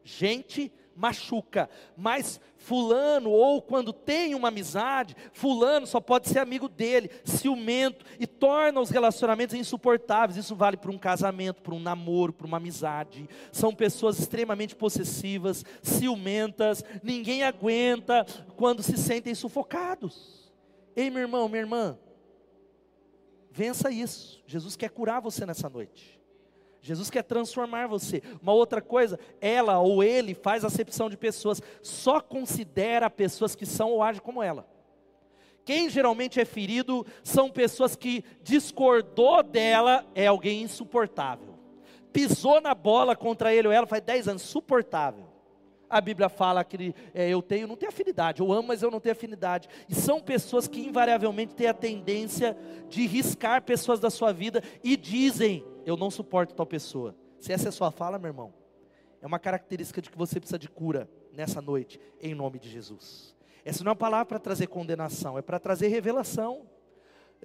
Gente 0.04 0.72
machuca, 0.94 1.68
mas 1.96 2.40
fulano 2.56 3.30
ou 3.30 3.62
quando 3.62 3.92
tem 3.92 4.34
uma 4.34 4.48
amizade, 4.48 5.16
fulano 5.32 5.86
só 5.86 6.00
pode 6.00 6.28
ser 6.28 6.38
amigo 6.38 6.68
dele, 6.68 7.10
ciumento 7.24 8.04
e 8.18 8.26
torna 8.26 8.80
os 8.80 8.90
relacionamentos 8.90 9.54
insuportáveis. 9.54 10.36
Isso 10.36 10.54
vale 10.54 10.76
para 10.76 10.90
um 10.90 10.98
casamento, 10.98 11.62
para 11.62 11.74
um 11.74 11.80
namoro, 11.80 12.32
para 12.32 12.46
uma 12.46 12.58
amizade. 12.58 13.28
São 13.50 13.74
pessoas 13.74 14.18
extremamente 14.18 14.76
possessivas, 14.76 15.64
ciumentas, 15.82 16.84
ninguém 17.02 17.42
aguenta 17.42 18.26
quando 18.56 18.82
se 18.82 18.96
sentem 18.98 19.34
sufocados. 19.34 20.52
Ei, 20.94 21.08
meu 21.08 21.22
irmão, 21.22 21.48
minha 21.48 21.62
irmã, 21.62 21.98
vença 23.50 23.90
isso. 23.90 24.42
Jesus 24.46 24.76
quer 24.76 24.90
curar 24.90 25.20
você 25.20 25.46
nessa 25.46 25.68
noite. 25.68 26.19
Jesus 26.82 27.10
quer 27.10 27.22
transformar 27.22 27.86
você. 27.86 28.22
Uma 28.40 28.52
outra 28.52 28.80
coisa, 28.80 29.18
ela 29.40 29.78
ou 29.80 30.02
ele 30.02 30.34
faz 30.34 30.64
acepção 30.64 31.10
de 31.10 31.16
pessoas, 31.16 31.60
só 31.82 32.20
considera 32.20 33.10
pessoas 33.10 33.54
que 33.54 33.66
são 33.66 33.90
ou 33.90 34.02
agem 34.02 34.22
como 34.22 34.42
ela. 34.42 34.66
Quem 35.64 35.90
geralmente 35.90 36.40
é 36.40 36.44
ferido 36.44 37.06
são 37.22 37.50
pessoas 37.50 37.94
que 37.94 38.24
discordou 38.42 39.42
dela, 39.42 40.06
é 40.14 40.26
alguém 40.26 40.62
insuportável. 40.62 41.58
Pisou 42.12 42.60
na 42.60 42.74
bola 42.74 43.14
contra 43.14 43.54
ele 43.54 43.68
ou 43.68 43.72
ela 43.72 43.86
faz 43.86 44.02
10 44.02 44.28
anos, 44.28 44.42
suportável. 44.42 45.30
A 45.88 46.00
Bíblia 46.00 46.28
fala 46.28 46.62
que 46.62 46.94
é, 47.12 47.28
eu 47.28 47.42
tenho, 47.42 47.66
não 47.66 47.76
tenho 47.76 47.90
afinidade, 47.90 48.40
eu 48.40 48.52
amo, 48.52 48.68
mas 48.68 48.80
eu 48.80 48.92
não 48.92 49.00
tenho 49.00 49.12
afinidade. 49.12 49.68
E 49.88 49.94
são 49.94 50.20
pessoas 50.20 50.68
que 50.68 50.80
invariavelmente 50.80 51.54
têm 51.54 51.66
a 51.66 51.74
tendência 51.74 52.56
de 52.88 53.06
riscar 53.06 53.62
pessoas 53.62 53.98
da 53.98 54.08
sua 54.08 54.32
vida 54.32 54.62
e 54.84 54.96
dizem: 54.96 55.64
eu 55.84 55.96
não 55.96 56.10
suporto 56.10 56.54
tal 56.54 56.66
pessoa. 56.66 57.14
Se 57.38 57.52
essa 57.52 57.68
é 57.68 57.70
a 57.70 57.72
sua 57.72 57.90
fala, 57.90 58.18
meu 58.18 58.28
irmão, 58.28 58.52
é 59.20 59.26
uma 59.26 59.38
característica 59.38 60.00
de 60.00 60.10
que 60.10 60.16
você 60.16 60.38
precisa 60.38 60.58
de 60.58 60.68
cura 60.68 61.08
nessa 61.32 61.60
noite, 61.60 62.00
em 62.20 62.34
nome 62.34 62.58
de 62.58 62.68
Jesus. 62.68 63.34
Essa 63.64 63.84
não 63.84 63.90
é 63.90 63.92
uma 63.92 63.96
palavra 63.96 64.26
para 64.26 64.38
trazer 64.38 64.66
condenação, 64.66 65.38
é 65.38 65.42
para 65.42 65.58
trazer 65.58 65.88
revelação. 65.88 66.66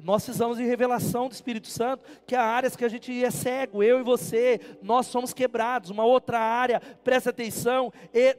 Nós 0.04 0.26
precisamos 0.26 0.58
de 0.58 0.64
revelação 0.64 1.30
do 1.30 1.32
Espírito 1.32 1.68
Santo, 1.68 2.04
que 2.26 2.36
há 2.36 2.44
áreas 2.44 2.76
que 2.76 2.84
a 2.84 2.90
gente 2.90 3.24
é 3.24 3.32
cego, 3.32 3.82
eu 3.82 4.00
e 4.00 4.04
você, 4.04 4.60
nós 4.82 5.08
somos 5.08 5.34
quebrados. 5.34 5.90
Uma 5.90 6.04
outra 6.04 6.40
área, 6.40 6.82
presta 7.04 7.30
atenção, 7.30 7.94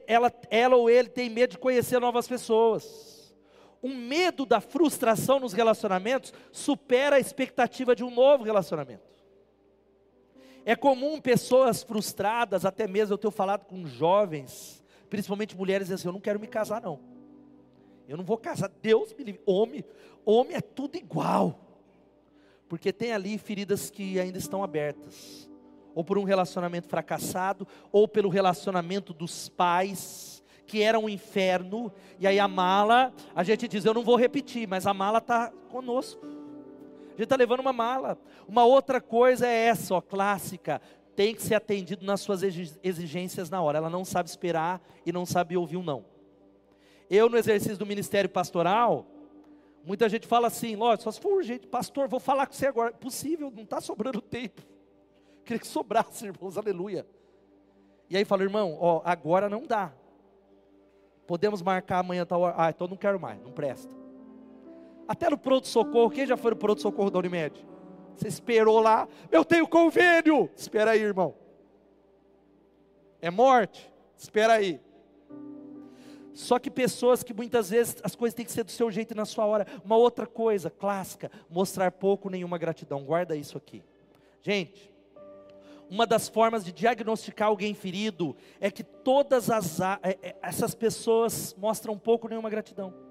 ela, 0.06 0.32
ela 0.50 0.76
ou 0.76 0.90
ele 0.90 1.08
tem 1.08 1.30
medo 1.30 1.52
de 1.52 1.58
conhecer 1.58 1.98
novas 1.98 2.28
pessoas. 2.28 3.34
Um 3.82 3.94
medo 3.94 4.44
da 4.44 4.60
frustração 4.60 5.40
nos 5.40 5.52
relacionamentos 5.52 6.32
supera 6.52 7.16
a 7.16 7.20
expectativa 7.20 7.94
de 7.94 8.04
um 8.04 8.10
novo 8.10 8.44
relacionamento. 8.44 9.15
É 10.68 10.74
comum 10.74 11.20
pessoas 11.20 11.84
frustradas, 11.84 12.64
até 12.64 12.88
mesmo 12.88 13.14
eu 13.14 13.18
tenho 13.18 13.30
falado 13.30 13.64
com 13.66 13.86
jovens, 13.86 14.84
principalmente 15.08 15.56
mulheres, 15.56 15.92
assim: 15.92 16.08
eu 16.08 16.12
não 16.12 16.20
quero 16.20 16.40
me 16.40 16.48
casar, 16.48 16.82
não. 16.82 16.98
Eu 18.08 18.16
não 18.16 18.24
vou 18.24 18.36
casar. 18.36 18.68
Deus 18.82 19.14
me 19.14 19.22
livre. 19.22 19.40
Homem, 19.46 19.84
homem 20.24 20.56
é 20.56 20.60
tudo 20.60 20.96
igual. 20.96 21.60
Porque 22.68 22.92
tem 22.92 23.12
ali 23.12 23.38
feridas 23.38 23.90
que 23.90 24.18
ainda 24.18 24.38
estão 24.38 24.64
abertas. 24.64 25.48
Ou 25.94 26.02
por 26.02 26.18
um 26.18 26.24
relacionamento 26.24 26.88
fracassado, 26.88 27.66
ou 27.92 28.08
pelo 28.08 28.28
relacionamento 28.28 29.14
dos 29.14 29.48
pais, 29.48 30.42
que 30.66 30.82
era 30.82 30.98
um 30.98 31.08
inferno. 31.08 31.92
E 32.18 32.26
aí 32.26 32.40
a 32.40 32.48
mala, 32.48 33.14
a 33.36 33.44
gente 33.44 33.68
diz: 33.68 33.84
eu 33.84 33.94
não 33.94 34.02
vou 34.02 34.16
repetir, 34.16 34.66
mas 34.66 34.84
a 34.84 34.92
mala 34.92 35.18
está 35.18 35.52
conosco. 35.70 36.26
Gente 37.16 37.24
está 37.24 37.36
levando 37.36 37.60
uma 37.60 37.72
mala. 37.72 38.18
Uma 38.46 38.64
outra 38.64 39.00
coisa 39.00 39.46
é 39.46 39.66
essa, 39.66 39.94
ó, 39.94 40.00
clássica. 40.00 40.80
Tem 41.14 41.34
que 41.34 41.40
ser 41.40 41.54
atendido 41.54 42.04
nas 42.04 42.20
suas 42.20 42.42
exigências 42.42 43.48
na 43.48 43.62
hora. 43.62 43.78
Ela 43.78 43.88
não 43.88 44.04
sabe 44.04 44.28
esperar 44.28 44.82
e 45.04 45.10
não 45.10 45.24
sabe 45.24 45.56
ouvir 45.56 45.78
um 45.78 45.82
não. 45.82 46.04
Eu, 47.08 47.30
no 47.30 47.38
exercício 47.38 47.78
do 47.78 47.86
ministério 47.86 48.28
pastoral, 48.28 49.06
muita 49.82 50.08
gente 50.10 50.26
fala 50.26 50.48
assim: 50.48 50.76
lógico, 50.76 51.04
só 51.04 51.10
se 51.12 51.20
for 51.20 51.38
urgente, 51.38 51.66
pastor, 51.66 52.06
vou 52.06 52.20
falar 52.20 52.46
com 52.46 52.52
você 52.52 52.66
agora. 52.66 52.92
Possível, 52.92 53.50
não 53.50 53.62
está 53.62 53.80
sobrando 53.80 54.20
tempo. 54.20 54.60
Queria 55.42 55.58
que 55.58 55.66
sobrasse, 55.66 56.26
irmãos, 56.26 56.58
aleluia. 56.58 57.06
E 58.10 58.16
aí 58.16 58.24
fala, 58.24 58.42
irmão, 58.42 58.76
ó, 58.78 59.00
agora 59.04 59.48
não 59.48 59.62
dá. 59.62 59.92
Podemos 61.26 61.62
marcar 61.62 62.00
amanhã 62.00 62.26
tal 62.26 62.42
hora. 62.42 62.54
Ah, 62.58 62.70
então 62.70 62.86
não 62.86 62.96
quero 62.96 63.18
mais, 63.18 63.40
não 63.42 63.52
presta. 63.52 63.95
Até 65.08 65.30
no 65.30 65.38
pronto-socorro, 65.38 66.10
quem 66.10 66.26
já 66.26 66.36
foi 66.36 66.50
no 66.50 66.56
pronto-socorro 66.56 67.10
da 67.10 67.18
Unimed? 67.18 67.66
Você 68.16 68.28
esperou 68.28 68.80
lá, 68.80 69.06
eu 69.30 69.44
tenho 69.44 69.68
convênio. 69.68 70.50
Espera 70.56 70.92
aí, 70.92 71.02
irmão. 71.02 71.34
É 73.20 73.30
morte? 73.30 73.90
Espera 74.16 74.54
aí. 74.54 74.80
Só 76.32 76.58
que 76.58 76.70
pessoas 76.70 77.22
que 77.22 77.32
muitas 77.32 77.70
vezes 77.70 77.96
as 78.02 78.14
coisas 78.14 78.34
têm 78.34 78.44
que 78.44 78.52
ser 78.52 78.62
do 78.62 78.70
seu 78.70 78.90
jeito 78.90 79.12
e 79.12 79.16
na 79.16 79.24
sua 79.24 79.46
hora. 79.46 79.66
Uma 79.84 79.96
outra 79.96 80.26
coisa 80.26 80.68
clássica, 80.68 81.30
mostrar 81.48 81.90
pouco 81.92 82.28
nenhuma 82.28 82.58
gratidão. 82.58 83.04
Guarda 83.04 83.34
isso 83.34 83.56
aqui. 83.56 83.82
Gente, 84.42 84.92
uma 85.88 86.06
das 86.06 86.28
formas 86.28 86.64
de 86.64 86.72
diagnosticar 86.72 87.48
alguém 87.48 87.74
ferido 87.74 88.36
é 88.60 88.70
que 88.70 88.82
todas 88.82 89.50
as, 89.50 89.80
é, 89.80 90.18
é, 90.22 90.36
essas 90.42 90.74
pessoas 90.74 91.54
mostram 91.58 91.96
pouco 91.96 92.28
nenhuma 92.28 92.50
gratidão. 92.50 93.05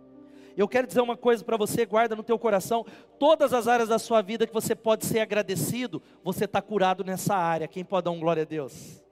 Eu 0.58 0.68
quero 0.68 0.88
dizer 0.88 1.02
uma 1.02 1.18
coisa 1.18 1.44
para 1.44 1.58
você, 1.58 1.86
guarda 1.86 2.16
no 2.16 2.24
teu 2.24 2.40
coração, 2.40 2.86
todas 3.20 3.54
as 3.54 3.68
áreas 3.68 3.90
da 3.90 4.00
sua 4.00 4.22
vida 4.22 4.48
que 4.48 4.54
você 4.54 4.74
pode 4.74 5.06
ser 5.06 5.20
agradecido, 5.20 6.02
você 6.24 6.46
está 6.46 6.62
curado 6.62 7.04
nessa 7.04 7.36
área. 7.36 7.68
Quem 7.68 7.84
pode 7.84 8.06
dar 8.06 8.12
um 8.12 8.20
glória 8.20 8.44
a 8.44 8.46
Deus? 8.46 9.04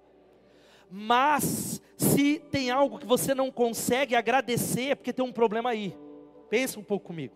Mas 0.90 1.82
se 1.98 2.40
tem 2.52 2.70
algo 2.70 3.00
que 3.00 3.06
você 3.06 3.34
não 3.34 3.52
consegue 3.52 4.16
agradecer, 4.16 4.92
é 4.92 4.96
porque 4.96 5.12
tem 5.12 5.26
um 5.26 5.32
problema 5.32 5.72
aí. 5.72 5.98
Pensa 6.50 6.80
um 6.80 6.84
pouco 6.84 7.08
comigo. 7.08 7.36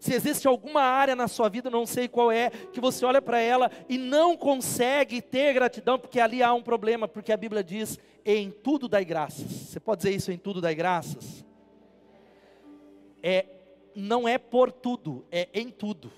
Se 0.00 0.14
existe 0.14 0.48
alguma 0.48 0.80
área 0.80 1.14
na 1.14 1.28
sua 1.28 1.48
vida, 1.48 1.70
não 1.70 1.86
sei 1.86 2.08
qual 2.08 2.32
é, 2.32 2.50
que 2.50 2.80
você 2.80 3.04
olha 3.04 3.20
para 3.20 3.38
ela 3.38 3.70
e 3.88 3.98
não 3.98 4.36
consegue 4.36 5.20
ter 5.20 5.52
gratidão, 5.52 5.98
porque 5.98 6.18
ali 6.18 6.42
há 6.42 6.52
um 6.52 6.62
problema, 6.62 7.06
porque 7.06 7.32
a 7.32 7.36
Bíblia 7.36 7.62
diz: 7.62 7.98
em 8.24 8.50
tudo 8.50 8.88
dai 8.88 9.04
graças. 9.04 9.50
Você 9.50 9.78
pode 9.78 10.02
dizer 10.02 10.14
isso 10.14 10.32
em 10.32 10.38
tudo 10.38 10.60
dai 10.60 10.74
graças? 10.74 11.44
É, 13.26 13.46
não 13.96 14.28
é 14.28 14.36
por 14.36 14.70
tudo, 14.70 15.24
é 15.32 15.48
em 15.54 15.70
tudo. 15.70 16.12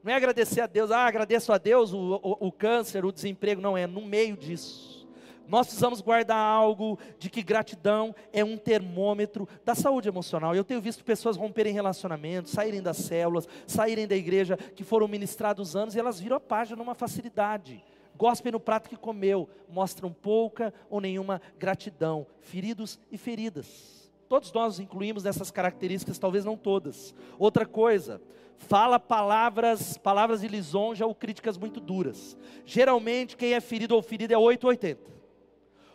Não 0.00 0.12
é 0.12 0.14
agradecer 0.14 0.60
a 0.60 0.66
Deus, 0.68 0.92
ah, 0.92 1.04
agradeço 1.04 1.52
a 1.52 1.58
Deus 1.58 1.92
o, 1.92 2.20
o, 2.22 2.46
o 2.46 2.52
câncer, 2.52 3.04
o 3.04 3.10
desemprego, 3.10 3.60
não, 3.60 3.76
é 3.76 3.84
no 3.84 4.00
meio 4.00 4.36
disso. 4.36 5.08
Nós 5.48 5.66
precisamos 5.66 6.00
guardar 6.00 6.38
algo 6.38 6.96
de 7.18 7.28
que 7.28 7.42
gratidão 7.42 8.14
é 8.32 8.44
um 8.44 8.56
termômetro 8.56 9.48
da 9.64 9.74
saúde 9.74 10.08
emocional. 10.08 10.54
Eu 10.54 10.62
tenho 10.62 10.80
visto 10.80 11.04
pessoas 11.04 11.36
romperem 11.36 11.74
relacionamentos, 11.74 12.52
saírem 12.52 12.80
das 12.80 12.98
células, 12.98 13.48
saírem 13.66 14.06
da 14.06 14.14
igreja, 14.14 14.56
que 14.56 14.84
foram 14.84 15.08
ministrados 15.08 15.74
anos 15.74 15.96
e 15.96 15.98
elas 15.98 16.20
viram 16.20 16.36
a 16.36 16.40
página 16.40 16.76
numa 16.76 16.94
facilidade. 16.94 17.84
Gospem 18.16 18.52
no 18.52 18.60
prato 18.60 18.88
que 18.88 18.96
comeu, 18.96 19.48
mostram 19.68 20.12
pouca 20.12 20.72
ou 20.88 21.00
nenhuma 21.00 21.42
gratidão, 21.58 22.24
feridos 22.38 23.00
e 23.10 23.18
feridas. 23.18 23.99
Todos 24.30 24.52
nós 24.52 24.78
incluímos 24.78 25.24
nessas 25.24 25.50
características, 25.50 26.16
talvez 26.16 26.44
não 26.44 26.56
todas. 26.56 27.12
Outra 27.36 27.66
coisa, 27.66 28.22
fala 28.58 28.96
palavras, 28.96 29.98
palavras 29.98 30.42
de 30.42 30.46
lisonja 30.46 31.04
ou 31.04 31.12
críticas 31.12 31.58
muito 31.58 31.80
duras. 31.80 32.38
Geralmente 32.64 33.36
quem 33.36 33.54
é 33.54 33.60
ferido 33.60 33.96
ou 33.96 34.00
ferida 34.00 34.32
é 34.32 34.38
880. 34.38 35.00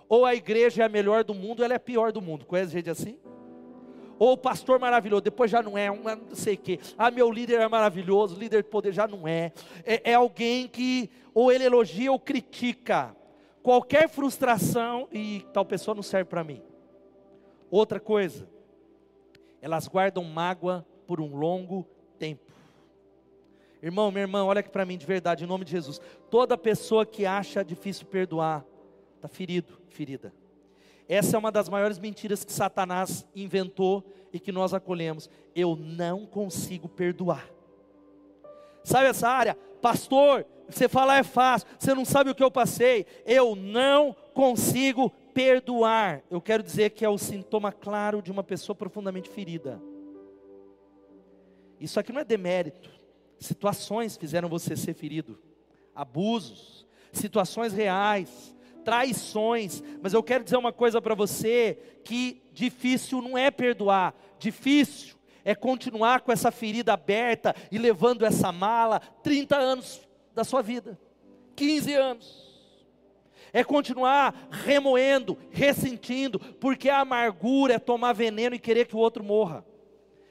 Ou 0.10 0.26
a 0.26 0.36
igreja 0.36 0.84
é 0.84 0.86
a 0.86 0.90
melhor 0.90 1.24
do 1.24 1.34
mundo, 1.34 1.64
ela 1.64 1.76
é 1.76 1.78
a 1.78 1.80
pior 1.80 2.12
do 2.12 2.22
mundo. 2.22 2.46
Conhece 2.46 2.74
gente 2.74 2.90
assim? 2.90 3.18
Ou 4.20 4.34
o 4.34 4.38
pastor 4.38 4.82
maravilhoso, 4.82 5.22
depois 5.22 5.50
já 5.50 5.64
não 5.64 5.78
é, 5.78 5.90
um, 5.90 6.04
não 6.04 6.36
sei 6.36 6.56
o 6.56 6.58
quê. 6.58 6.78
Ah, 6.98 7.10
meu 7.10 7.32
líder 7.32 7.62
é 7.62 7.68
maravilhoso, 7.70 8.38
líder 8.38 8.64
de 8.64 8.70
poder 8.70 8.92
já 8.92 9.08
não 9.08 9.26
é. 9.26 9.54
é. 9.86 10.12
É 10.12 10.14
alguém 10.14 10.68
que 10.68 11.10
ou 11.34 11.54
ele 11.54 11.64
elogia 11.64 12.12
ou 12.12 12.20
critica. 12.20 13.16
Qualquer 13.64 14.10
frustração, 14.10 15.08
e 15.10 15.46
tal 15.54 15.64
pessoa 15.64 15.96
não 15.96 16.04
serve 16.04 16.30
para 16.30 16.44
mim. 16.44 16.62
Outra 17.76 18.00
coisa, 18.00 18.48
elas 19.62 19.86
guardam 19.86 20.24
mágoa 20.24 20.86
por 21.06 21.20
um 21.20 21.36
longo 21.36 21.86
tempo. 22.18 22.50
Irmão, 23.84 24.10
minha 24.12 24.22
irmã, 24.22 24.46
olha 24.46 24.62
aqui 24.62 24.70
para 24.70 24.86
mim 24.86 24.98
de 24.98 25.06
verdade, 25.06 25.44
em 25.44 25.48
nome 25.48 25.66
de 25.66 25.72
Jesus. 25.72 26.00
Toda 26.30 26.58
pessoa 26.58 27.06
que 27.06 27.26
acha 27.26 27.66
difícil 27.66 28.06
perdoar, 28.06 28.66
está 29.18 29.28
ferido, 29.28 29.78
ferida. 29.90 30.34
Essa 31.06 31.36
é 31.36 31.38
uma 31.38 31.52
das 31.52 31.68
maiores 31.68 32.00
mentiras 32.00 32.46
que 32.46 32.54
Satanás 32.54 33.28
inventou 33.36 34.06
e 34.32 34.40
que 34.40 34.54
nós 34.54 34.74
acolhemos. 34.74 35.30
Eu 35.54 35.76
não 35.76 36.26
consigo 36.26 36.88
perdoar. 36.88 37.46
Sabe 38.86 39.08
essa 39.08 39.28
área? 39.28 39.58
Pastor, 39.82 40.46
você 40.70 40.88
falar 40.88 41.18
é 41.18 41.24
fácil, 41.24 41.68
você 41.78 41.94
não 41.94 42.06
sabe 42.06 42.30
o 42.30 42.36
que 42.36 42.42
eu 42.42 42.50
passei. 42.50 43.06
Eu 43.26 43.54
não 43.54 44.16
consigo 44.34 45.12
perdoar. 45.36 46.24
Eu 46.32 46.42
quero 46.42 46.64
dizer 46.64 46.92
que 46.92 47.04
é 47.04 47.10
o 47.10 47.18
sintoma 47.18 47.70
claro 47.70 48.22
de 48.22 48.32
uma 48.32 48.42
pessoa 48.42 48.74
profundamente 48.74 49.30
ferida. 49.30 49.82
Isso 51.78 52.00
aqui 52.00 52.14
não 52.14 52.22
é 52.22 52.24
demérito. 52.24 52.90
Situações 53.38 54.16
fizeram 54.16 54.48
você 54.48 54.78
ser 54.78 54.94
ferido, 54.94 55.38
abusos, 55.94 56.88
situações 57.12 57.74
reais, 57.74 58.56
traições. 58.86 59.84
Mas 60.02 60.14
eu 60.14 60.24
quero 60.24 60.46
dizer 60.46 60.56
uma 60.56 60.72
coisa 60.72 61.02
para 61.02 61.14
você: 61.14 61.78
que 62.06 62.42
difícil 62.54 63.22
não 63.22 63.38
é 63.38 63.52
perdoar, 63.52 64.16
difícil 64.40 65.16
é 65.44 65.54
continuar 65.54 66.22
com 66.22 66.32
essa 66.32 66.50
ferida 66.50 66.94
aberta 66.94 67.54
e 67.70 67.78
levando 67.78 68.26
essa 68.26 68.52
mala 68.52 69.00
30 69.22 69.56
anos 69.56 70.02
da 70.34 70.46
sua 70.46 70.62
vida, 70.62 70.98
15 71.56 71.94
anos. 71.94 72.45
É 73.56 73.64
continuar 73.64 74.50
remoendo, 74.52 75.38
ressentindo, 75.50 76.38
porque 76.38 76.90
a 76.90 77.00
amargura 77.00 77.76
é 77.76 77.80
tomar 77.80 78.12
veneno 78.12 78.54
e 78.54 78.60
querer 78.60 78.86
que 78.86 78.98
o 78.98 79.00
outro 79.00 79.24
morra. 79.24 79.66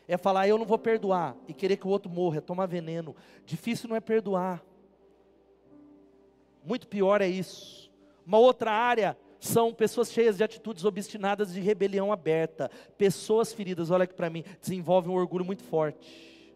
É 0.06 0.18
falar, 0.18 0.46
eu 0.46 0.58
não 0.58 0.66
vou 0.66 0.76
perdoar 0.76 1.34
e 1.48 1.54
querer 1.54 1.78
que 1.78 1.87
o 1.87 1.90
outro 1.90 2.10
morra, 2.10 2.37
é 2.37 2.40
tomar 2.42 2.66
veneno. 2.66 3.16
Difícil 3.46 3.88
não 3.88 3.96
é 3.96 4.00
perdoar. 4.00 4.62
Muito 6.62 6.87
pior 6.87 7.22
é 7.22 7.26
isso. 7.26 7.90
Uma 8.26 8.37
outra 8.37 8.70
área 8.70 9.16
são 9.40 9.72
pessoas 9.72 10.12
cheias 10.12 10.37
de 10.37 10.44
atitudes 10.44 10.84
obstinadas 10.84 11.54
de 11.54 11.62
rebelião 11.62 12.12
aberta. 12.12 12.70
Pessoas 12.98 13.54
feridas, 13.54 13.90
olha 13.90 14.04
aqui 14.04 14.12
para 14.12 14.28
mim, 14.28 14.44
desenvolvem 14.60 15.10
um 15.10 15.16
orgulho 15.16 15.46
muito 15.46 15.62
forte. 15.62 16.52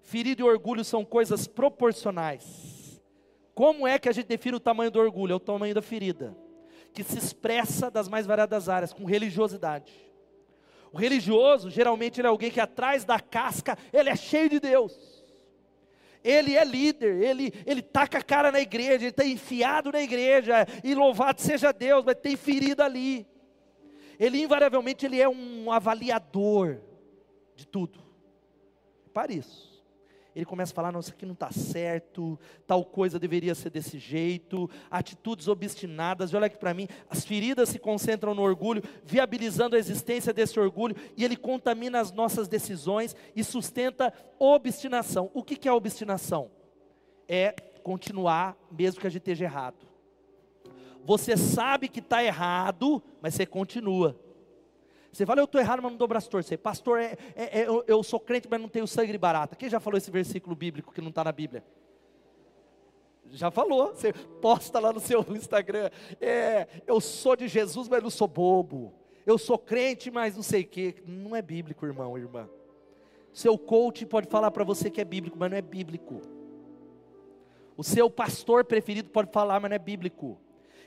Ferido 0.00 0.42
e 0.42 0.44
orgulho 0.44 0.84
são 0.84 1.04
coisas 1.04 1.48
proporcionais. 1.48 2.71
Como 3.54 3.86
é 3.86 3.98
que 3.98 4.08
a 4.08 4.12
gente 4.12 4.26
define 4.26 4.56
o 4.56 4.60
tamanho 4.60 4.90
do 4.90 4.98
orgulho? 4.98 5.32
É 5.32 5.36
o 5.36 5.40
tamanho 5.40 5.74
da 5.74 5.82
ferida, 5.82 6.36
que 6.92 7.02
se 7.02 7.18
expressa 7.18 7.90
das 7.90 8.08
mais 8.08 8.26
variadas 8.26 8.68
áreas, 8.68 8.92
com 8.92 9.04
religiosidade. 9.04 9.92
O 10.90 10.98
religioso, 10.98 11.70
geralmente, 11.70 12.20
ele 12.20 12.26
é 12.26 12.30
alguém 12.30 12.50
que 12.50 12.60
atrás 12.60 13.04
da 13.04 13.20
casca, 13.20 13.76
ele 13.92 14.10
é 14.10 14.16
cheio 14.16 14.48
de 14.48 14.60
Deus. 14.60 15.22
Ele 16.24 16.56
é 16.56 16.64
líder, 16.64 17.20
ele, 17.20 17.52
ele 17.66 17.82
taca 17.82 18.18
a 18.18 18.22
cara 18.22 18.52
na 18.52 18.60
igreja, 18.60 19.04
ele 19.04 19.06
está 19.08 19.24
enfiado 19.24 19.90
na 19.90 20.00
igreja, 20.00 20.66
e 20.84 20.94
louvado 20.94 21.40
seja 21.40 21.72
Deus, 21.72 22.04
mas 22.04 22.14
tem 22.14 22.36
ferida 22.36 22.84
ali. 22.84 23.26
Ele 24.18 24.40
invariavelmente 24.40 25.04
ele 25.04 25.20
é 25.20 25.28
um 25.28 25.70
avaliador 25.72 26.78
de 27.56 27.66
tudo. 27.66 28.00
Para 29.12 29.32
isso 29.32 29.71
ele 30.34 30.44
começa 30.44 30.72
a 30.72 30.74
falar: 30.74 30.92
não, 30.92 31.00
isso 31.00 31.10
aqui 31.10 31.26
não 31.26 31.34
está 31.34 31.50
certo, 31.50 32.38
tal 32.66 32.84
coisa 32.84 33.18
deveria 33.18 33.54
ser 33.54 33.70
desse 33.70 33.98
jeito, 33.98 34.68
atitudes 34.90 35.48
obstinadas. 35.48 36.30
E 36.30 36.36
olha 36.36 36.46
aqui 36.46 36.56
para 36.56 36.74
mim: 36.74 36.88
as 37.10 37.24
feridas 37.24 37.68
se 37.68 37.78
concentram 37.78 38.34
no 38.34 38.42
orgulho, 38.42 38.82
viabilizando 39.04 39.76
a 39.76 39.78
existência 39.78 40.32
desse 40.32 40.58
orgulho, 40.58 40.96
e 41.16 41.24
ele 41.24 41.36
contamina 41.36 42.00
as 42.00 42.10
nossas 42.10 42.48
decisões 42.48 43.14
e 43.36 43.44
sustenta 43.44 44.12
obstinação. 44.38 45.30
O 45.34 45.42
que, 45.42 45.56
que 45.56 45.68
é 45.68 45.72
obstinação? 45.72 46.50
É 47.28 47.52
continuar, 47.82 48.56
mesmo 48.70 49.00
que 49.00 49.06
a 49.06 49.10
gente 49.10 49.22
esteja 49.22 49.44
errado. 49.44 49.86
Você 51.04 51.36
sabe 51.36 51.88
que 51.88 51.98
está 51.98 52.22
errado, 52.22 53.02
mas 53.20 53.34
você 53.34 53.44
continua. 53.44 54.16
Você 55.12 55.26
fala, 55.26 55.42
eu 55.42 55.44
estou 55.44 55.60
errado, 55.60 55.82
mas 55.82 55.92
não 55.92 55.98
dou 55.98 56.08
braço 56.08 56.30
torcer. 56.30 56.58
Pastor, 56.58 56.98
é, 56.98 57.18
é, 57.36 57.60
é, 57.60 57.68
eu, 57.68 57.84
eu, 57.86 58.02
sou 58.02 58.18
crente, 58.18 58.48
mas 58.50 58.58
não 58.58 58.68
tenho 58.68 58.86
sangue 58.86 59.16
barata. 59.18 59.54
Quem 59.54 59.68
já 59.68 59.78
falou 59.78 59.98
esse 59.98 60.10
versículo 60.10 60.56
bíblico 60.56 60.92
que 60.92 61.02
não 61.02 61.10
está 61.10 61.22
na 61.22 61.30
Bíblia? 61.30 61.62
Já 63.30 63.50
falou, 63.50 63.88
você 63.88 64.12
posta 64.40 64.78
lá 64.80 64.90
no 64.90 65.00
seu 65.00 65.20
Instagram. 65.36 65.90
É, 66.18 66.66
eu 66.86 66.98
sou 66.98 67.36
de 67.36 67.46
Jesus, 67.46 67.88
mas 67.88 68.02
não 68.02 68.08
sou 68.08 68.26
bobo. 68.26 68.94
Eu 69.26 69.36
sou 69.36 69.58
crente, 69.58 70.10
mas 70.10 70.34
não 70.34 70.42
sei 70.42 70.62
o 70.62 70.66
quê. 70.66 70.96
Não 71.06 71.36
é 71.36 71.42
bíblico, 71.42 71.84
irmão, 71.84 72.16
irmã. 72.16 72.48
Seu 73.34 73.58
coach 73.58 74.06
pode 74.06 74.28
falar 74.28 74.50
para 74.50 74.64
você 74.64 74.90
que 74.90 75.00
é 75.00 75.04
bíblico, 75.04 75.36
mas 75.38 75.50
não 75.50 75.58
é 75.58 75.62
bíblico. 75.62 76.22
O 77.76 77.84
seu 77.84 78.08
pastor 78.08 78.64
preferido 78.64 79.10
pode 79.10 79.30
falar, 79.30 79.60
mas 79.60 79.70
não 79.70 79.76
é 79.76 79.78
bíblico. 79.78 80.38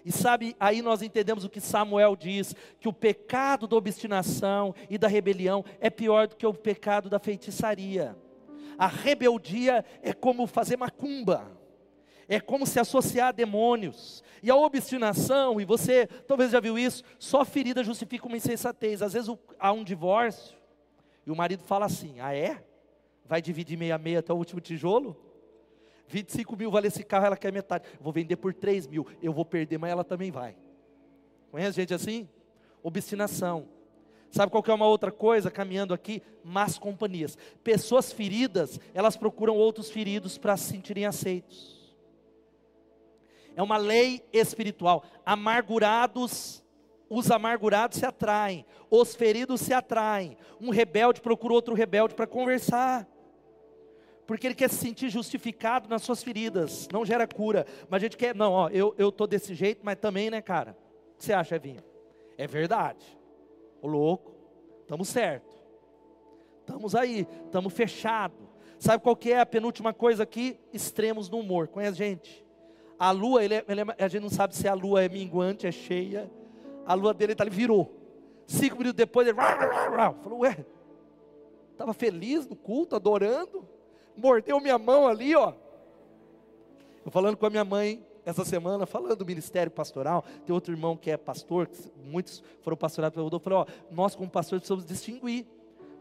E 0.05 0.11
sabe, 0.11 0.55
aí 0.59 0.83
nós 0.83 1.01
entendemos 1.01 1.43
o 1.43 1.49
que 1.49 1.59
Samuel 1.59 2.15
diz: 2.15 2.55
que 2.79 2.87
o 2.87 2.93
pecado 2.93 3.65
da 3.67 3.75
obstinação 3.75 4.75
e 4.87 4.99
da 4.99 5.07
rebelião 5.07 5.65
é 5.79 5.89
pior 5.89 6.27
do 6.27 6.35
que 6.35 6.45
o 6.45 6.53
pecado 6.53 7.09
da 7.09 7.17
feitiçaria. 7.17 8.15
A 8.77 8.85
rebeldia 8.85 9.83
é 10.03 10.13
como 10.13 10.45
fazer 10.45 10.77
macumba, 10.77 11.51
é 12.27 12.39
como 12.39 12.67
se 12.67 12.79
associar 12.79 13.29
a 13.29 13.31
demônios. 13.31 14.23
E 14.43 14.51
a 14.51 14.55
obstinação, 14.55 15.59
e 15.59 15.65
você 15.65 16.05
talvez 16.27 16.51
já 16.51 16.59
viu 16.59 16.77
isso, 16.77 17.03
só 17.17 17.43
ferida 17.43 17.83
justifica 17.83 18.27
uma 18.27 18.37
insensatez. 18.37 19.01
Às 19.01 19.13
vezes 19.13 19.35
há 19.57 19.71
um 19.71 19.83
divórcio 19.83 20.55
e 21.25 21.31
o 21.31 21.35
marido 21.35 21.63
fala 21.63 21.87
assim: 21.87 22.19
ah, 22.19 22.35
é? 22.35 22.63
Vai 23.25 23.41
dividir 23.41 23.75
meia 23.75 23.97
meia 23.97 24.19
até 24.19 24.31
o 24.31 24.37
último 24.37 24.61
tijolo? 24.61 25.17
25 26.07 26.55
mil 26.55 26.71
vale 26.71 26.87
esse 26.87 27.03
carro, 27.03 27.25
ela 27.25 27.37
quer 27.37 27.51
metade. 27.51 27.85
Vou 27.99 28.13
vender 28.13 28.35
por 28.35 28.53
3 28.53 28.87
mil. 28.87 29.07
Eu 29.21 29.33
vou 29.33 29.45
perder, 29.45 29.77
mas 29.77 29.91
ela 29.91 30.03
também 30.03 30.31
vai. 30.31 30.55
Conhece 31.51 31.75
gente 31.75 31.93
assim? 31.93 32.29
Obstinação. 32.83 33.67
Sabe 34.29 34.51
qual 34.51 34.61
que 34.61 34.69
é 34.69 34.73
uma 34.73 34.87
outra 34.87 35.11
coisa 35.11 35.49
caminhando 35.49 35.93
aqui? 35.93 36.21
Más 36.43 36.77
companhias. 36.77 37.37
Pessoas 37.63 38.11
feridas, 38.11 38.79
elas 38.93 39.15
procuram 39.15 39.55
outros 39.55 39.89
feridos 39.89 40.37
para 40.37 40.57
se 40.57 40.71
sentirem 40.71 41.05
aceitos. 41.05 41.95
É 43.55 43.63
uma 43.63 43.77
lei 43.77 44.21
espiritual. 44.33 45.05
Amargurados, 45.25 46.61
os 47.09 47.31
amargurados 47.31 47.97
se 47.97 48.05
atraem, 48.05 48.65
os 48.89 49.15
feridos 49.15 49.61
se 49.61 49.73
atraem. 49.73 50.37
Um 50.59 50.69
rebelde 50.69 51.21
procura 51.21 51.53
outro 51.53 51.73
rebelde 51.73 52.13
para 52.13 52.27
conversar 52.27 53.07
porque 54.27 54.47
ele 54.47 54.55
quer 54.55 54.69
se 54.69 54.77
sentir 54.77 55.09
justificado 55.09 55.87
nas 55.87 56.01
suas 56.01 56.23
feridas, 56.23 56.87
não 56.91 57.05
gera 57.05 57.27
cura, 57.27 57.65
mas 57.89 58.01
a 58.01 58.05
gente 58.05 58.17
quer, 58.17 58.33
não, 58.33 58.51
ó, 58.51 58.69
eu 58.69 58.95
estou 58.97 59.27
desse 59.27 59.53
jeito, 59.53 59.81
mas 59.83 59.97
também, 59.97 60.29
né, 60.29 60.41
cara? 60.41 60.75
O 61.13 61.17
que 61.17 61.25
você 61.25 61.33
acha, 61.33 61.55
Evinho? 61.55 61.83
É 62.37 62.47
verdade, 62.47 63.05
o 63.81 63.87
louco, 63.87 64.35
estamos 64.81 65.07
certo, 65.09 65.53
estamos 66.59 66.95
aí, 66.95 67.27
estamos 67.45 67.71
fechado. 67.73 68.45
Sabe 68.77 69.01
qual 69.01 69.15
que 69.15 69.31
é 69.31 69.39
a 69.39 69.45
penúltima 69.45 69.93
coisa 69.93 70.23
aqui? 70.23 70.59
Extremos 70.73 71.29
no 71.29 71.39
humor, 71.39 71.67
conhece 71.67 71.97
gente? 71.97 72.45
A 72.99 73.11
lua, 73.11 73.43
ele 73.43 73.55
é, 73.55 73.65
ele 73.67 73.81
é, 73.81 73.85
a 74.03 74.07
gente 74.07 74.21
não 74.21 74.29
sabe 74.29 74.55
se 74.55 74.67
a 74.67 74.73
lua 74.73 75.03
é 75.03 75.09
minguante, 75.09 75.65
é 75.65 75.71
cheia, 75.71 76.29
a 76.85 76.93
lua 76.93 77.13
dele 77.13 77.35
tá, 77.35 77.43
ele 77.43 77.55
virou, 77.55 77.93
cinco 78.45 78.77
minutos 78.77 78.97
depois 78.97 79.27
ele, 79.27 79.37
falou, 80.23 80.39
ué, 80.39 80.65
estava 81.71 81.93
feliz 81.93 82.47
no 82.47 82.55
culto, 82.55 82.95
adorando, 82.95 83.67
mordeu 84.17 84.59
minha 84.59 84.77
mão 84.77 85.07
ali, 85.07 85.35
ó. 85.35 85.53
Eu 87.05 87.11
falando 87.11 87.37
com 87.37 87.45
a 87.45 87.49
minha 87.49 87.65
mãe 87.65 88.03
essa 88.25 88.43
semana, 88.43 88.85
falando 88.85 89.15
do 89.17 89.25
ministério 89.25 89.71
pastoral, 89.71 90.25
tem 90.45 90.53
outro 90.53 90.73
irmão 90.73 90.97
que 90.97 91.11
é 91.11 91.17
pastor, 91.17 91.67
que 91.67 91.77
muitos 92.03 92.43
foram 92.61 92.75
pastorados 92.75 93.13
pelo 93.13 93.25
Rodolfo, 93.25 93.43
falou, 93.43 93.59
ó, 93.59 93.65
nós 93.91 94.15
como 94.15 94.29
pastores 94.29 94.61
precisamos 94.61 94.85
distinguir, 94.85 95.45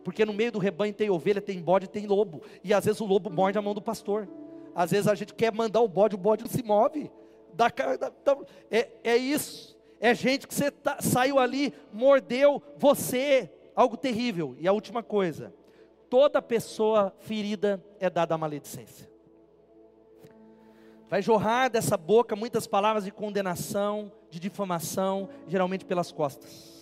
porque 0.03 0.25
no 0.25 0.33
meio 0.33 0.51
do 0.51 0.59
rebanho 0.59 0.95
tem 0.95 1.11
ovelha, 1.11 1.41
tem 1.41 1.61
bode, 1.61 1.87
tem 1.89 2.07
lobo, 2.07 2.43
e 2.63 2.73
às 2.73 2.87
vezes 2.87 3.01
o 3.01 3.05
lobo 3.05 3.29
morde 3.29 3.59
a 3.59 3.63
mão 3.63 3.75
do 3.75 3.83
pastor, 3.83 4.27
às 4.75 4.91
vezes 4.91 5.07
a 5.07 5.15
gente 5.15 5.35
quer 5.35 5.53
mandar 5.53 5.83
o 5.83 5.89
bode, 5.89 6.15
o 6.15 6.19
bode 6.19 6.43
não 6.43 6.51
se 6.51 6.63
move, 6.63 7.11
da, 7.53 7.69
da, 7.69 8.09
da, 8.09 8.39
é, 8.71 8.89
é 9.05 9.17
isso, 9.17 9.77
é 10.01 10.15
gente 10.15 10.49
que 10.49 10.55
você 10.55 10.71
tá, 10.71 11.03
saiu 11.03 11.39
ali, 11.39 11.75
mordeu 11.93 12.63
você, 12.79 13.51
algo 13.77 13.99
terrível, 13.99 14.57
e 14.59 14.67
a 14.67 14.73
última 14.73 15.03
coisa, 15.03 15.53
toda 16.09 16.41
pessoa 16.43 17.15
ferida 17.21 17.83
é 17.99 18.09
dada 18.09 18.35
a 18.35 18.39
maledicência. 18.39 19.09
Vai 21.09 21.23
jorrar 21.23 21.71
dessa 21.71 21.97
boca 21.97 22.35
muitas 22.35 22.67
palavras 22.67 23.05
de 23.05 23.13
condenação, 23.13 24.11
de 24.31 24.41
difamação, 24.41 25.29
geralmente 25.47 25.85
pelas 25.85 26.11
costas. 26.11 26.75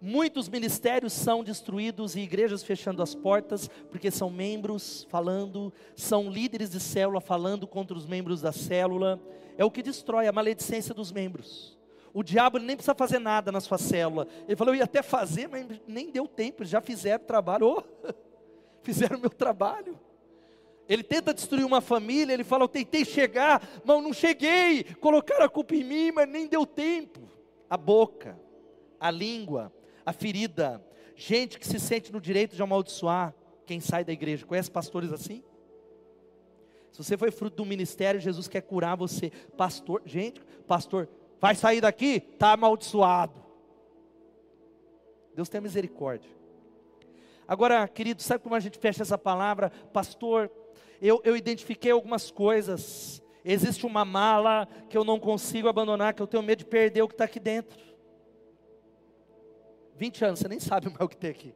Muitos 0.00 0.48
ministérios 0.48 1.12
são 1.12 1.44
destruídos 1.44 2.16
e 2.16 2.20
igrejas 2.20 2.62
fechando 2.62 3.02
as 3.02 3.14
portas, 3.14 3.68
porque 3.90 4.10
são 4.10 4.30
membros 4.30 5.06
falando, 5.08 5.72
são 5.94 6.28
líderes 6.28 6.70
de 6.70 6.80
célula 6.80 7.20
falando 7.20 7.66
contra 7.68 7.96
os 7.96 8.06
membros 8.06 8.40
da 8.40 8.52
célula. 8.52 9.20
É 9.56 9.64
o 9.64 9.70
que 9.70 9.82
destrói 9.82 10.26
a 10.26 10.32
maledicência 10.32 10.94
dos 10.94 11.12
membros. 11.12 11.78
O 12.14 12.22
diabo 12.22 12.58
nem 12.58 12.76
precisa 12.76 12.94
fazer 12.94 13.18
nada 13.18 13.52
na 13.52 13.60
sua 13.60 13.78
célula. 13.78 14.26
Ele 14.46 14.56
falou, 14.56 14.74
eu 14.74 14.78
ia 14.78 14.84
até 14.84 15.02
fazer, 15.02 15.48
mas 15.48 15.66
nem 15.86 16.10
deu 16.10 16.26
tempo, 16.26 16.64
já 16.64 16.80
fizeram 16.80 17.22
o 17.22 17.26
trabalho. 17.26 17.84
Oh 18.14 18.31
fizeram 18.82 19.18
o 19.18 19.20
meu 19.20 19.30
trabalho. 19.30 19.98
Ele 20.88 21.02
tenta 21.02 21.32
destruir 21.32 21.64
uma 21.64 21.80
família, 21.80 22.32
ele 22.32 22.44
fala: 22.44 22.64
Eu 22.64 22.68
tentei 22.68 23.04
chegar, 23.04 23.66
mas 23.84 24.02
não 24.02 24.12
cheguei. 24.12 24.84
Colocaram 25.00 25.44
a 25.44 25.48
culpa 25.48 25.74
em 25.74 25.84
mim, 25.84 26.12
mas 26.12 26.28
nem 26.28 26.46
deu 26.46 26.66
tempo. 26.66 27.20
A 27.70 27.76
boca, 27.76 28.38
a 29.00 29.10
língua, 29.10 29.72
a 30.04 30.12
ferida, 30.12 30.84
gente 31.14 31.58
que 31.58 31.66
se 31.66 31.78
sente 31.78 32.12
no 32.12 32.20
direito 32.20 32.54
de 32.54 32.62
amaldiçoar 32.62 33.34
quem 33.64 33.80
sai 33.80 34.04
da 34.04 34.12
igreja. 34.12 34.44
Conhece 34.44 34.70
pastores 34.70 35.12
assim? 35.12 35.42
Se 36.90 36.98
você 36.98 37.16
foi 37.16 37.30
fruto 37.30 37.56
do 37.56 37.64
ministério, 37.64 38.20
Jesus 38.20 38.46
quer 38.48 38.60
curar 38.60 38.96
você. 38.96 39.30
Pastor, 39.56 40.02
gente, 40.04 40.42
pastor, 40.66 41.08
vai 41.40 41.54
sair 41.54 41.80
daqui? 41.80 42.22
Está 42.34 42.52
amaldiçoado. 42.52 43.42
Deus 45.34 45.48
tem 45.48 45.60
misericórdia. 45.60 46.30
Agora, 47.52 47.86
querido, 47.86 48.22
sabe 48.22 48.42
como 48.42 48.54
a 48.54 48.60
gente 48.60 48.78
fecha 48.78 49.02
essa 49.02 49.18
palavra? 49.18 49.68
Pastor, 49.92 50.50
eu, 51.02 51.20
eu 51.22 51.36
identifiquei 51.36 51.90
algumas 51.90 52.30
coisas. 52.30 53.22
Existe 53.44 53.84
uma 53.84 54.06
mala 54.06 54.66
que 54.88 54.96
eu 54.96 55.04
não 55.04 55.20
consigo 55.20 55.68
abandonar, 55.68 56.14
que 56.14 56.22
eu 56.22 56.26
tenho 56.26 56.42
medo 56.42 56.60
de 56.60 56.64
perder 56.64 57.02
o 57.02 57.08
que 57.08 57.12
está 57.12 57.24
aqui 57.24 57.38
dentro. 57.38 57.78
20 59.96 60.24
anos, 60.24 60.40
você 60.40 60.48
nem 60.48 60.58
sabe 60.58 60.86
mais 60.88 61.02
o 61.02 61.08
que 61.10 61.16
tem 61.18 61.28
aqui. 61.28 61.54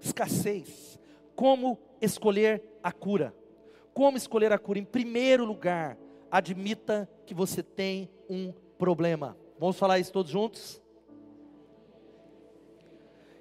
Escassez. 0.00 0.98
Como 1.34 1.78
escolher 2.00 2.62
a 2.82 2.92
cura? 2.92 3.36
Como 3.92 4.16
escolher 4.16 4.50
a 4.50 4.58
cura? 4.58 4.78
Em 4.78 4.84
primeiro 4.86 5.44
lugar, 5.44 5.98
admita 6.30 7.06
que 7.26 7.34
você 7.34 7.62
tem 7.62 8.08
um 8.30 8.50
problema. 8.78 9.36
Vamos 9.58 9.78
falar 9.78 9.98
isso 9.98 10.10
todos 10.10 10.32
juntos? 10.32 10.80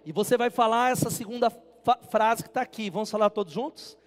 E 0.06 0.12
você 0.12 0.38
vai 0.38 0.51
falar 0.51 0.91
essa 0.91 1.10
segunda 1.10 1.51
frase 2.10 2.43
que 2.43 2.49
está 2.49 2.62
aqui. 2.62 2.89
Vamos 2.91 3.10
falar 3.10 3.32
todos 3.32 3.51
juntos? 3.51 3.97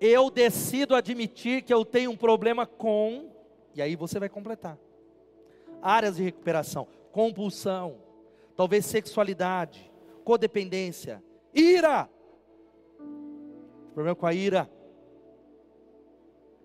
Eu 0.00 0.30
decido 0.30 0.94
admitir 0.94 1.62
que 1.62 1.74
eu 1.74 1.84
tenho 1.84 2.12
um 2.12 2.16
problema 2.16 2.64
com. 2.64 3.28
E 3.74 3.82
aí 3.82 3.96
você 3.96 4.18
vai 4.20 4.28
completar. 4.28 4.78
Áreas 5.82 6.16
de 6.16 6.22
recuperação: 6.22 6.86
compulsão, 7.10 7.96
talvez 8.56 8.86
sexualidade, 8.86 9.90
codependência, 10.24 11.22
ira. 11.52 12.08
Problema 13.92 14.14
com 14.14 14.26
a 14.26 14.32
ira. 14.32 14.70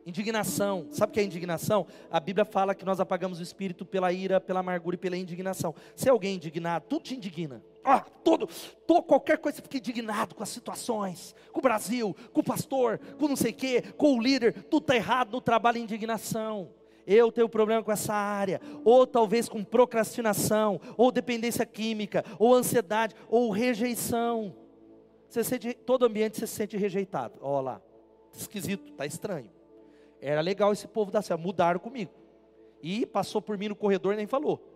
Indignação. 0.06 0.86
Sabe 0.92 1.10
o 1.10 1.14
que 1.14 1.20
é 1.20 1.24
indignação? 1.24 1.88
A 2.12 2.20
Bíblia 2.20 2.46
fala 2.46 2.76
que 2.76 2.86
nós 2.86 3.00
apagamos 3.00 3.40
o 3.40 3.44
espírito 3.44 3.84
pela 3.84 4.14
ira, 4.14 4.40
pela 4.40 4.60
amargura 4.60 4.96
e 4.96 5.00
pela 5.00 5.18
indignação. 5.18 5.74
Se 5.96 6.08
é 6.08 6.12
alguém 6.12 6.36
indignado, 6.36 6.86
tudo 6.88 7.02
te 7.02 7.16
indigna. 7.16 7.64
Ah, 7.88 8.00
todo, 8.00 8.50
todo, 8.88 9.04
qualquer 9.04 9.38
coisa 9.38 9.62
fica 9.62 9.78
indignado 9.78 10.34
com 10.34 10.42
as 10.42 10.50
situações, 10.50 11.36
com 11.52 11.60
o 11.60 11.62
Brasil, 11.62 12.16
com 12.34 12.42
o 12.42 12.44
pastor, 12.44 13.00
com 13.20 13.28
não 13.28 13.36
sei 13.36 13.52
o 13.52 13.56
quê, 13.56 13.84
com 13.96 14.18
o 14.18 14.22
líder, 14.22 14.64
tudo 14.64 14.82
está 14.82 14.96
errado 14.96 15.32
no 15.34 15.40
trabalho 15.40 15.78
indignação. 15.78 16.72
Eu 17.06 17.32
tenho 17.32 17.48
problema 17.48 17.84
com 17.84 17.92
essa 17.92 18.16
área, 18.16 18.60
ou 18.84 19.06
talvez 19.06 19.48
com 19.48 19.64
procrastinação, 19.64 20.82
ou 20.98 21.12
dependência 21.12 21.64
química, 21.64 22.26
ou 22.40 22.56
ansiedade, 22.56 23.16
ou 23.30 23.52
rejeição. 23.52 24.56
Você 25.30 25.44
sente, 25.44 25.76
todo 25.76 26.06
ambiente 26.06 26.40
você 26.40 26.48
se 26.48 26.56
sente 26.56 26.76
rejeitado. 26.76 27.36
Olha 27.40 27.62
lá, 27.62 27.82
esquisito, 28.34 28.92
está 28.92 29.06
estranho. 29.06 29.52
Era 30.20 30.42
legal 30.42 30.74
esse 30.74 30.88
povo 30.88 31.12
da 31.12 31.22
céu, 31.22 31.38
mudaram 31.38 31.80
comigo. 31.80 32.12
E 32.82 33.06
passou 33.06 33.40
por 33.40 33.60
mim 33.60 33.68
no 33.68 33.76
corredor 33.76 34.16
e 34.16 34.18
nem 34.18 34.26
falou. 34.26 34.75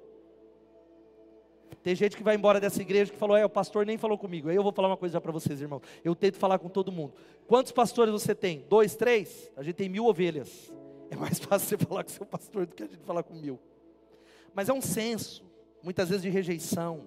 Tem 1.84 1.96
gente 1.96 2.18
que 2.18 2.24
vai 2.24 2.36
embora 2.36 2.60
dessa 2.60 2.82
igreja 2.82 3.12
que 3.12 3.18
falou, 3.18 3.38
é, 3.38 3.46
o 3.46 3.50
pastor 3.50 3.86
nem 3.86 3.98
falou 3.98 4.18
comigo. 4.18 4.50
Aí 4.50 4.56
eu 4.56 4.64
vou 4.64 4.72
falar 4.72 4.90
uma 4.90 4.98
coisa 4.98 5.20
para 5.22 5.32
vocês, 5.32 5.62
irmão. 5.62 5.82
Eu 6.04 6.16
tento 6.16 6.38
falar 6.38 6.60
com 6.60 6.68
todo 6.68 6.92
mundo. 6.92 7.14
Quantos 7.48 7.72
pastores 7.72 8.12
você 8.12 8.36
tem? 8.36 8.66
Dois, 8.70 8.96
três? 8.96 9.50
A 9.56 9.64
gente 9.64 9.76
tem 9.76 9.90
mil 9.90 10.06
ovelhas. 10.06 10.74
É 11.10 11.16
mais 11.16 11.40
fácil 11.40 11.70
você 11.70 11.78
falar 11.78 12.04
com 12.04 12.10
seu 12.10 12.26
pastor 12.26 12.66
do 12.66 12.76
que 12.76 12.84
a 12.84 12.88
gente 12.88 13.04
falar 13.04 13.24
com 13.24 13.34
mil. 13.34 13.60
Mas 14.54 14.68
é 14.70 14.74
um 14.74 14.82
senso, 14.82 15.44
muitas 15.82 16.10
vezes 16.10 16.22
de 16.24 16.30
rejeição. 16.30 17.04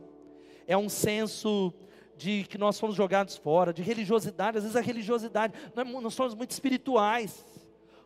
É 0.67 0.77
um 0.77 0.89
senso 0.89 1.73
de 2.17 2.45
que 2.45 2.57
nós 2.57 2.79
fomos 2.79 2.95
jogados 2.95 3.37
fora, 3.37 3.73
de 3.73 3.83
religiosidade. 3.83 4.59
Às 4.59 4.65
vezes 4.65 4.77
a 4.77 4.81
religiosidade, 4.81 5.53
nós 5.75 6.15
somos 6.15 6.35
muito 6.35 6.53
espirituais. 6.53 7.45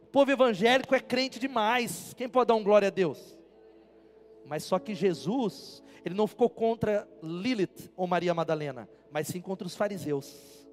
O 0.02 0.06
povo 0.06 0.30
evangélico 0.30 0.94
é 0.94 1.00
crente 1.00 1.38
demais. 1.38 2.14
Quem 2.16 2.28
pode 2.28 2.48
dar 2.48 2.54
um 2.54 2.62
glória 2.64 2.88
a 2.88 2.90
Deus? 2.90 3.36
Mas 4.46 4.62
só 4.62 4.78
que 4.78 4.94
Jesus, 4.94 5.82
ele 6.06 6.14
não 6.14 6.28
ficou 6.28 6.48
contra 6.48 7.08
Lilith 7.20 7.90
ou 7.96 8.06
Maria 8.06 8.32
Madalena, 8.32 8.88
mas 9.10 9.26
sim 9.26 9.40
contra 9.40 9.66
os 9.66 9.74
fariseus. 9.74 10.64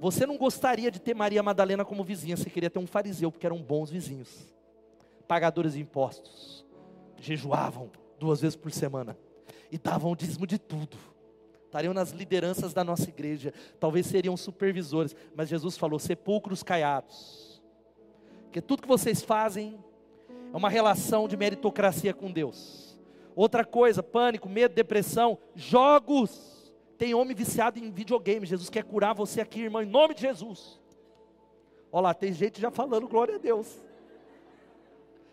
Você 0.00 0.26
não 0.26 0.36
gostaria 0.36 0.90
de 0.90 1.00
ter 1.00 1.14
Maria 1.14 1.44
Madalena 1.44 1.84
como 1.84 2.02
vizinha, 2.02 2.36
você 2.36 2.50
queria 2.50 2.68
ter 2.68 2.80
um 2.80 2.86
fariseu, 2.88 3.30
porque 3.30 3.46
eram 3.46 3.62
bons 3.62 3.88
vizinhos, 3.88 4.52
pagadores 5.28 5.74
de 5.74 5.80
impostos, 5.80 6.66
jejuavam 7.20 7.88
duas 8.18 8.40
vezes 8.40 8.56
por 8.56 8.72
semana 8.72 9.16
e 9.70 9.78
davam 9.78 10.10
o 10.10 10.16
dízimo 10.16 10.44
de 10.44 10.58
tudo. 10.58 10.96
Estariam 11.66 11.94
nas 11.94 12.10
lideranças 12.10 12.74
da 12.74 12.82
nossa 12.82 13.08
igreja, 13.08 13.54
talvez 13.78 14.06
seriam 14.06 14.36
supervisores, 14.36 15.14
mas 15.36 15.48
Jesus 15.48 15.78
falou: 15.78 16.00
sepulcros 16.00 16.64
caiados, 16.64 17.62
porque 18.46 18.60
tudo 18.60 18.82
que 18.82 18.88
vocês 18.88 19.22
fazem 19.22 19.78
é 20.52 20.56
uma 20.56 20.68
relação 20.68 21.28
de 21.28 21.36
meritocracia 21.36 22.12
com 22.12 22.28
Deus. 22.28 22.91
Outra 23.34 23.64
coisa, 23.64 24.02
pânico, 24.02 24.48
medo, 24.48 24.74
depressão, 24.74 25.38
jogos. 25.54 26.72
Tem 26.98 27.14
homem 27.14 27.34
viciado 27.34 27.78
em 27.78 27.90
videogame. 27.90 28.46
Jesus 28.46 28.70
quer 28.70 28.84
curar 28.84 29.14
você 29.14 29.40
aqui, 29.40 29.60
irmão, 29.60 29.82
em 29.82 29.86
nome 29.86 30.14
de 30.14 30.22
Jesus. 30.22 30.80
Olha 31.90 32.02
lá, 32.04 32.14
tem 32.14 32.32
gente 32.32 32.60
já 32.60 32.70
falando 32.70 33.08
glória 33.08 33.34
a 33.34 33.38
Deus. 33.38 33.68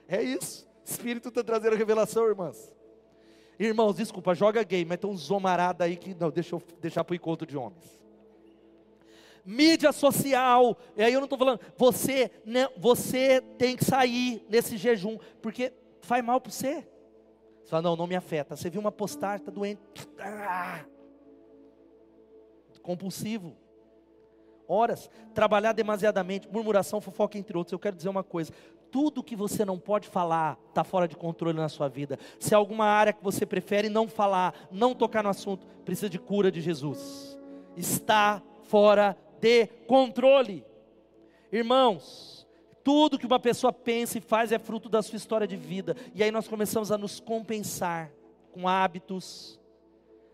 É 0.08 0.22
isso. 0.22 0.68
Espírito 0.84 1.30
está 1.30 1.44
trazendo 1.44 1.76
revelação, 1.76 2.28
irmãs. 2.28 2.74
Irmãos, 3.60 3.98
desculpa, 3.98 4.34
joga 4.34 4.64
game, 4.64 4.86
mas 4.86 4.98
tem 4.98 5.10
um 5.10 5.18
zomarada 5.18 5.84
aí 5.84 5.98
que 5.98 6.16
não, 6.16 6.32
deixa 6.32 6.56
eu 6.56 6.64
deixar 6.82 7.04
para 7.04 7.14
o 7.14 7.16
encontro 7.16 7.46
de 7.46 7.58
homens. 7.58 8.00
Mídia 9.46 9.92
social, 9.92 10.78
e 10.96 11.04
aí 11.04 11.14
eu 11.14 11.20
não 11.20 11.26
estou 11.26 11.38
falando, 11.38 11.60
você, 11.78 12.32
né, 12.46 12.70
você 12.78 13.42
tem 13.58 13.76
que 13.76 13.84
sair 13.84 14.46
nesse 14.50 14.78
jejum, 14.78 15.18
porque 15.42 15.74
faz 16.02 16.24
mal 16.24 16.40
para 16.40 16.52
você. 16.52 16.88
Você 17.70 17.72
fala, 17.72 17.84
não, 17.84 17.96
não 17.96 18.08
me 18.08 18.16
afeta. 18.16 18.56
Você 18.56 18.68
viu 18.68 18.82
uma 18.82 18.92
postagem, 18.92 19.42
está 19.42 19.52
doente. 19.52 19.80
Ah! 20.20 20.84
Compulsivo. 22.82 23.56
Horas. 24.68 25.08
Trabalhar 25.36 25.74
demasiadamente. 25.74 26.50
Murmuração, 26.52 27.00
fofoca, 27.00 27.38
entre 27.38 27.56
outros. 27.56 27.72
Eu 27.72 27.78
quero 27.78 27.96
dizer 27.96 28.10
uma 28.10 28.24
coisa. 28.24 28.52
Tudo 28.90 29.22
que 29.22 29.36
você 29.36 29.64
não 29.64 29.78
pode 29.78 30.08
falar 30.08 30.58
está 30.70 30.84
fora 30.84 31.08
de 31.08 31.16
controle 31.16 31.60
na 31.60 31.70
sua 31.70 31.88
vida. 31.88 32.18
Se 32.40 32.56
há 32.56 32.58
alguma 32.58 32.86
área 32.86 33.14
que 33.14 33.24
você 33.24 33.46
prefere 33.46 33.88
não 33.88 34.08
falar, 34.08 34.56
não 34.72 34.96
tocar 34.96 35.22
no 35.22 35.30
assunto, 35.30 35.68
precisa 35.86 36.10
de 36.10 36.18
cura 36.18 36.52
de 36.52 36.62
Jesus. 36.62 37.38
Está 37.78 38.42
fora 38.64 39.16
de 39.40 39.68
controle. 39.86 40.66
Irmãos, 41.52 42.39
tudo 42.84 43.18
que 43.18 43.26
uma 43.26 43.40
pessoa 43.40 43.72
pensa 43.72 44.18
e 44.18 44.22
faz 44.22 44.52
é 44.52 44.60
fruto 44.60 44.90
da 44.90 45.02
sua 45.02 45.18
história 45.18 45.48
de 45.48 45.56
vida. 45.56 45.96
E 46.14 46.24
aí 46.24 46.32
nós 46.32 46.48
começamos 46.48 46.92
a 46.92 46.98
nos 46.98 47.20
compensar 47.20 48.12
com 48.52 48.68
hábitos 48.68 49.60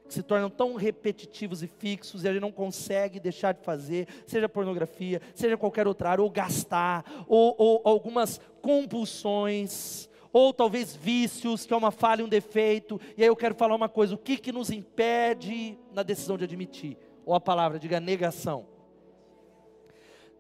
que 0.08 0.14
se 0.14 0.24
tornam 0.24 0.50
tão 0.50 0.76
repetitivos 0.76 1.64
e 1.64 1.68
fixos 1.68 2.24
e 2.24 2.28
a 2.28 2.32
gente 2.32 2.42
não 2.42 2.52
consegue 2.52 3.20
deixar 3.20 3.54
de 3.54 3.62
fazer, 3.62 4.08
seja 4.28 4.48
pornografia, 4.48 5.22
seja 5.34 5.58
qualquer 5.58 5.88
outra 5.88 6.12
área, 6.12 6.24
ou 6.24 6.30
gastar, 6.30 7.04
ou, 7.28 7.56
ou 7.58 7.82
algumas 7.84 8.40
compulsões, 8.62 10.08
ou 10.32 10.54
talvez 10.54 10.96
vícios, 10.96 11.66
que 11.66 11.74
é 11.74 11.78
uma 11.78 11.92
falha, 11.92 12.24
um 12.24 12.30
defeito. 12.30 13.00
E 13.18 13.24
aí 13.24 13.28
eu 13.28 13.36
quero 13.36 13.56
falar 13.56 13.76
uma 13.76 13.90
coisa: 13.90 14.16
o 14.16 14.18
que, 14.18 14.38
que 14.38 14.52
nos 14.52 14.70
impede 14.70 15.78
na 15.94 16.04
decisão 16.04 16.38
de 16.38 16.44
admitir? 16.44 16.98
Ou 17.26 17.34
a 17.34 17.42
palavra, 17.42 17.80
diga 17.80 18.00
negação. 18.00 18.75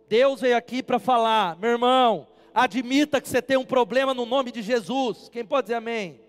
Deus 0.07 0.41
veio 0.41 0.55
aqui 0.55 0.83
para 0.83 0.99
falar, 0.99 1.57
meu 1.57 1.71
irmão, 1.71 2.27
admita 2.53 3.19
que 3.19 3.27
você 3.27 3.41
tem 3.41 3.57
um 3.57 3.65
problema 3.65 4.13
no 4.13 4.25
nome 4.25 4.51
de 4.51 4.61
Jesus. 4.61 5.29
Quem 5.29 5.43
pode 5.43 5.65
dizer 5.65 5.75
amém? 5.75 6.19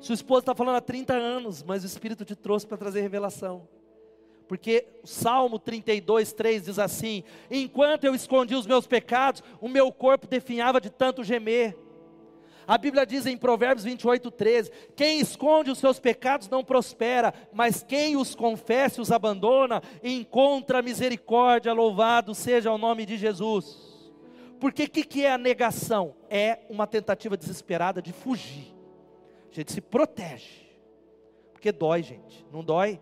Sua 0.00 0.14
esposa 0.14 0.40
está 0.40 0.54
falando 0.54 0.76
há 0.76 0.80
30 0.80 1.14
anos, 1.14 1.62
mas 1.62 1.82
o 1.82 1.86
Espírito 1.86 2.24
te 2.24 2.36
trouxe 2.36 2.66
para 2.66 2.76
trazer 2.76 3.00
revelação. 3.00 3.66
Porque 4.46 4.86
o 5.02 5.06
Salmo 5.06 5.58
32, 5.58 6.32
3 6.32 6.64
diz 6.64 6.78
assim: 6.78 7.22
Enquanto 7.50 8.04
eu 8.04 8.14
escondi 8.14 8.54
os 8.54 8.66
meus 8.66 8.86
pecados, 8.86 9.42
o 9.60 9.68
meu 9.68 9.92
corpo 9.92 10.26
definhava 10.26 10.80
de 10.80 10.88
tanto 10.88 11.22
gemer. 11.22 11.76
A 12.68 12.76
Bíblia 12.76 13.06
diz 13.06 13.24
em 13.24 13.34
Provérbios 13.34 13.82
28, 13.82 14.30
13: 14.30 14.70
Quem 14.94 15.20
esconde 15.20 15.70
os 15.70 15.78
seus 15.78 15.98
pecados 15.98 16.50
não 16.50 16.62
prospera, 16.62 17.32
mas 17.50 17.82
quem 17.82 18.14
os 18.14 18.34
confessa 18.34 19.00
e 19.00 19.02
os 19.02 19.10
abandona, 19.10 19.82
encontra 20.04 20.82
misericórdia, 20.82 21.72
louvado 21.72 22.34
seja 22.34 22.70
o 22.70 22.76
nome 22.76 23.06
de 23.06 23.16
Jesus. 23.16 23.88
Porque 24.60 24.84
o 24.84 24.90
que, 24.90 25.02
que 25.02 25.24
é 25.24 25.32
a 25.32 25.38
negação? 25.38 26.14
É 26.28 26.58
uma 26.68 26.86
tentativa 26.86 27.38
desesperada 27.38 28.02
de 28.02 28.12
fugir. 28.12 28.76
A 29.50 29.54
gente 29.54 29.72
se 29.72 29.80
protege. 29.80 30.68
Porque 31.54 31.72
dói, 31.72 32.02
gente. 32.02 32.44
Não 32.52 32.62
dói? 32.62 33.00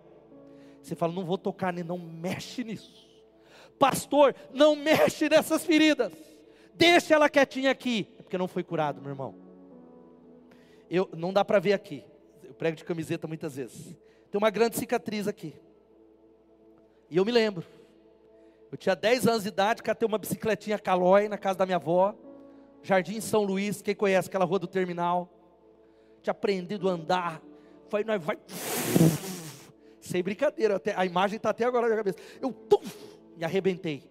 Você 0.81 0.95
fala, 0.95 1.13
não 1.13 1.25
vou 1.25 1.39
tocar, 1.39 1.73
não 1.73 1.99
mexe 1.99 2.63
nisso. 2.63 3.09
Pastor, 3.81 4.33
não 4.55 4.77
mexe 4.77 5.29
nessas 5.29 5.65
feridas. 5.65 6.13
Deixa 6.73 7.15
ela 7.15 7.29
quietinha 7.29 7.73
aqui. 7.73 8.07
É 8.17 8.23
porque 8.23 8.39
não 8.39 8.47
foi 8.47 8.63
curado, 8.63 9.01
meu 9.01 9.11
irmão 9.11 9.46
eu, 10.91 11.09
não 11.17 11.33
dá 11.33 11.45
para 11.45 11.59
ver 11.59 11.73
aqui. 11.73 12.05
prego 12.59 12.77
de 12.77 12.85
camiseta 12.85 13.27
muitas 13.27 13.57
vezes. 13.57 13.97
Tem 14.31 14.39
uma 14.39 14.51
grande 14.51 14.77
cicatriz 14.77 15.27
aqui. 15.29 15.55
E 17.11 17.17
eu 17.17 17.25
me 17.25 17.33
lembro. 17.33 17.65
Eu 18.71 18.77
tinha 18.77 18.97
10 18.97 19.27
anos 19.27 19.43
de 19.43 19.49
idade, 19.49 19.83
catei 19.83 20.07
uma 20.07 20.19
bicicletinha 20.19 20.79
Calói 20.79 21.29
na 21.29 21.39
casa 21.39 21.59
da 21.59 21.67
minha 21.67 21.77
avó. 21.77 22.15
Jardim 22.83 23.21
São 23.21 23.43
Luís, 23.43 23.81
quem 23.81 23.95
conhece 23.95 24.29
aquela 24.29 24.45
rua 24.45 24.59
do 24.59 24.67
terminal. 24.67 25.29
Tinha 26.23 26.33
aprendido 26.33 26.89
a 26.89 26.93
andar. 26.93 27.43
Falei, 27.89 28.05
nós 28.05 28.23
vai. 28.23 28.39
Sem 30.01 30.23
brincadeira, 30.23 30.77
até, 30.77 30.95
a 30.97 31.05
imagem 31.05 31.37
está 31.37 31.51
até 31.51 31.65
agora 31.65 31.89
na 31.89 31.97
cabeça. 31.97 32.19
Eu 32.41 32.53
tum, 32.53 32.81
me 33.37 33.45
arrebentei. 33.45 34.05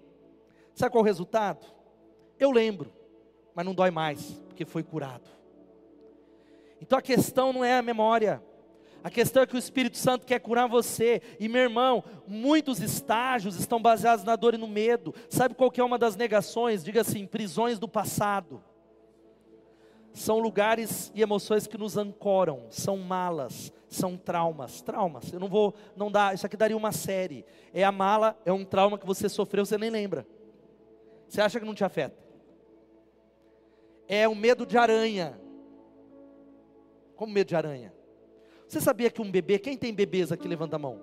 Sabe 0.73 0.91
qual 0.91 1.01
é 1.01 1.03
o 1.03 1.05
resultado? 1.05 1.65
Eu 2.37 2.51
lembro, 2.51 2.91
mas 3.53 3.65
não 3.65 3.73
dói 3.73 3.91
mais, 3.91 4.21
porque 4.47 4.65
foi 4.65 4.83
curado. 4.83 5.29
Então 6.81 6.97
a 6.99 7.01
questão 7.01 7.53
não 7.53 7.63
é 7.63 7.77
a 7.77 7.81
memória. 7.81 8.41
A 9.03 9.09
questão 9.11 9.43
é 9.43 9.45
que 9.45 9.55
o 9.55 9.59
Espírito 9.59 9.97
Santo 9.97 10.25
quer 10.25 10.39
curar 10.39 10.67
você. 10.67 11.21
E 11.39 11.47
meu 11.47 11.61
irmão, 11.61 12.03
muitos 12.27 12.79
estágios 12.79 13.55
estão 13.55 13.79
baseados 13.79 14.25
na 14.25 14.35
dor 14.35 14.55
e 14.55 14.57
no 14.57 14.67
medo. 14.67 15.13
Sabe 15.29 15.53
qual 15.53 15.69
que 15.69 15.79
é 15.79 15.83
uma 15.83 15.99
das 15.99 16.15
negações? 16.15 16.83
Diga 16.83 17.01
assim, 17.01 17.27
prisões 17.27 17.77
do 17.77 17.87
passado. 17.87 18.63
São 20.11 20.39
lugares 20.39 21.11
e 21.13 21.21
emoções 21.21 21.67
que 21.67 21.77
nos 21.77 21.97
ancoram, 21.97 22.67
são 22.69 22.97
malas, 22.97 23.71
são 23.89 24.15
traumas, 24.15 24.81
traumas. 24.81 25.31
Eu 25.31 25.41
não 25.41 25.49
vou, 25.49 25.75
não 25.95 26.09
dá, 26.09 26.33
isso 26.33 26.45
aqui 26.45 26.55
daria 26.55 26.75
uma 26.75 26.93
série. 26.93 27.45
É 27.73 27.83
a 27.83 27.91
mala, 27.91 28.35
é 28.45 28.51
um 28.51 28.63
trauma 28.63 28.97
que 28.97 29.05
você 29.05 29.27
sofreu, 29.27 29.65
você 29.65 29.77
nem 29.77 29.89
lembra. 29.89 30.25
Você 31.27 31.41
acha 31.41 31.59
que 31.59 31.65
não 31.65 31.75
te 31.75 31.83
afeta? 31.83 32.17
É 34.07 34.25
o 34.25 34.33
medo 34.33 34.65
de 34.65 34.77
aranha. 34.77 35.37
Como 37.15 37.31
medo 37.31 37.47
de 37.47 37.55
aranha? 37.55 37.93
Você 38.67 38.81
sabia 38.81 39.09
que 39.09 39.21
um 39.21 39.29
bebê, 39.29 39.59
quem 39.59 39.77
tem 39.77 39.93
bebês 39.93 40.31
aqui, 40.31 40.47
levanta 40.47 40.75
a 40.75 40.79
mão. 40.79 41.01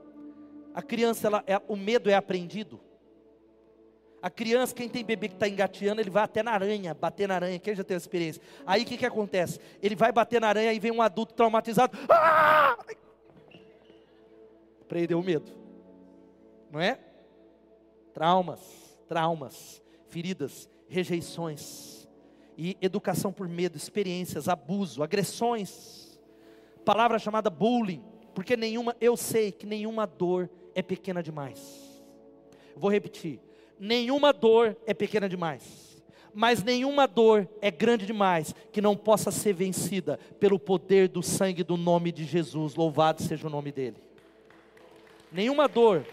A 0.74 0.82
criança, 0.82 1.26
ela, 1.26 1.44
é, 1.46 1.60
o 1.68 1.76
medo 1.76 2.10
é 2.10 2.14
aprendido. 2.14 2.80
A 4.20 4.30
criança, 4.30 4.74
quem 4.74 4.88
tem 4.88 5.04
bebê 5.04 5.28
que 5.28 5.34
está 5.34 5.48
engateando, 5.48 6.00
ele 6.00 6.10
vai 6.10 6.22
até 6.22 6.42
na 6.42 6.52
aranha, 6.52 6.94
bater 6.94 7.26
na 7.26 7.34
aranha. 7.34 7.58
Quem 7.58 7.74
já 7.74 7.82
teve 7.82 7.98
experiência? 7.98 8.42
Aí 8.66 8.82
o 8.82 8.86
que, 8.86 8.96
que 8.96 9.06
acontece? 9.06 9.58
Ele 9.82 9.96
vai 9.96 10.12
bater 10.12 10.40
na 10.40 10.48
aranha 10.48 10.72
e 10.72 10.78
vem 10.78 10.92
um 10.92 11.02
adulto 11.02 11.34
traumatizado. 11.34 11.96
Ah! 12.08 12.76
Prendeu 14.86 15.18
o 15.18 15.22
medo. 15.22 15.50
Não 16.70 16.80
é? 16.80 16.98
Traumas, 18.12 18.60
traumas, 19.08 19.82
feridas, 20.08 20.68
rejeições. 20.88 22.08
E 22.56 22.76
educação 22.80 23.32
por 23.32 23.48
medo, 23.48 23.76
experiências, 23.76 24.48
abuso, 24.48 25.02
agressões 25.02 26.01
palavra 26.84 27.18
chamada 27.18 27.48
bullying, 27.48 28.02
porque 28.34 28.56
nenhuma, 28.56 28.96
eu 29.00 29.16
sei 29.16 29.52
que 29.52 29.66
nenhuma 29.66 30.06
dor 30.06 30.50
é 30.74 30.82
pequena 30.82 31.22
demais. 31.22 32.02
Vou 32.76 32.90
repetir: 32.90 33.40
nenhuma 33.78 34.32
dor 34.32 34.76
é 34.86 34.94
pequena 34.94 35.28
demais, 35.28 36.02
mas 36.34 36.62
nenhuma 36.62 37.06
dor 37.06 37.48
é 37.60 37.70
grande 37.70 38.06
demais 38.06 38.54
que 38.72 38.80
não 38.80 38.96
possa 38.96 39.30
ser 39.30 39.52
vencida 39.52 40.18
pelo 40.40 40.58
poder 40.58 41.08
do 41.08 41.22
sangue 41.22 41.62
do 41.62 41.76
nome 41.76 42.10
de 42.10 42.24
Jesus. 42.24 42.74
Louvado 42.74 43.22
seja 43.22 43.46
o 43.46 43.50
nome 43.50 43.70
dele. 43.70 43.96
Nenhuma 45.30 45.68
dor 45.68 46.06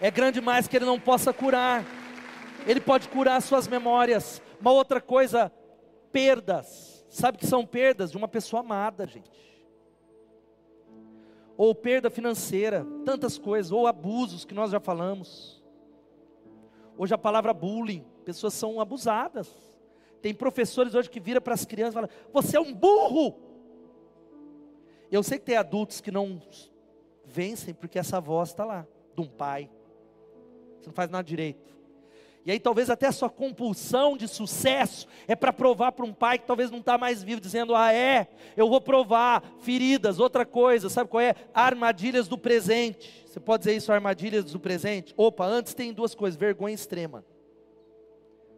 é 0.00 0.10
grande 0.10 0.40
demais 0.40 0.66
que 0.66 0.76
ele 0.76 0.84
não 0.84 0.98
possa 0.98 1.32
curar. 1.32 1.84
Ele 2.66 2.80
pode 2.80 3.08
curar 3.08 3.40
suas 3.40 3.66
memórias. 3.68 4.42
Uma 4.60 4.72
outra 4.72 5.00
coisa, 5.00 5.52
perdas. 6.12 7.06
Sabe 7.08 7.38
que 7.38 7.46
são 7.46 7.64
perdas 7.64 8.10
de 8.10 8.16
uma 8.16 8.28
pessoa 8.28 8.60
amada, 8.60 9.06
gente 9.06 9.30
ou 11.58 11.74
perda 11.74 12.08
financeira, 12.08 12.86
tantas 13.04 13.36
coisas, 13.36 13.72
ou 13.72 13.88
abusos 13.88 14.44
que 14.44 14.54
nós 14.54 14.70
já 14.70 14.78
falamos. 14.78 15.60
Hoje 16.96 17.12
a 17.12 17.18
palavra 17.18 17.52
bullying, 17.52 18.06
pessoas 18.24 18.54
são 18.54 18.80
abusadas. 18.80 19.50
Tem 20.22 20.32
professores 20.32 20.94
hoje 20.94 21.10
que 21.10 21.18
viram 21.18 21.40
para 21.40 21.54
as 21.54 21.64
crianças 21.64 21.94
e 21.94 21.96
falam: 21.96 22.10
Você 22.32 22.56
é 22.56 22.60
um 22.60 22.72
burro. 22.72 23.36
Eu 25.10 25.20
sei 25.24 25.38
que 25.38 25.46
tem 25.46 25.56
adultos 25.56 26.00
que 26.00 26.12
não 26.12 26.40
vencem 27.24 27.74
porque 27.74 27.98
essa 27.98 28.20
voz 28.20 28.50
está 28.50 28.64
lá, 28.64 28.86
de 29.16 29.20
um 29.20 29.26
pai. 29.28 29.68
Você 30.78 30.86
não 30.86 30.94
faz 30.94 31.10
nada 31.10 31.24
direito. 31.24 31.76
E 32.48 32.50
aí 32.50 32.58
talvez 32.58 32.88
até 32.88 33.06
a 33.06 33.12
sua 33.12 33.28
compulsão 33.28 34.16
de 34.16 34.26
sucesso 34.26 35.06
é 35.26 35.36
para 35.36 35.52
provar 35.52 35.92
para 35.92 36.06
um 36.06 36.14
pai 36.14 36.38
que 36.38 36.46
talvez 36.46 36.70
não 36.70 36.78
está 36.78 36.96
mais 36.96 37.22
vivo, 37.22 37.42
dizendo, 37.42 37.74
ah 37.74 37.92
é, 37.92 38.26
eu 38.56 38.70
vou 38.70 38.80
provar, 38.80 39.42
feridas, 39.60 40.18
outra 40.18 40.46
coisa, 40.46 40.88
sabe 40.88 41.10
qual 41.10 41.20
é? 41.20 41.34
Armadilhas 41.52 42.26
do 42.26 42.38
presente. 42.38 43.22
Você 43.26 43.38
pode 43.38 43.64
dizer 43.64 43.76
isso, 43.76 43.92
armadilhas 43.92 44.46
do 44.46 44.58
presente? 44.58 45.12
Opa, 45.14 45.44
antes 45.44 45.74
tem 45.74 45.92
duas 45.92 46.14
coisas, 46.14 46.40
vergonha 46.40 46.74
extrema. 46.74 47.22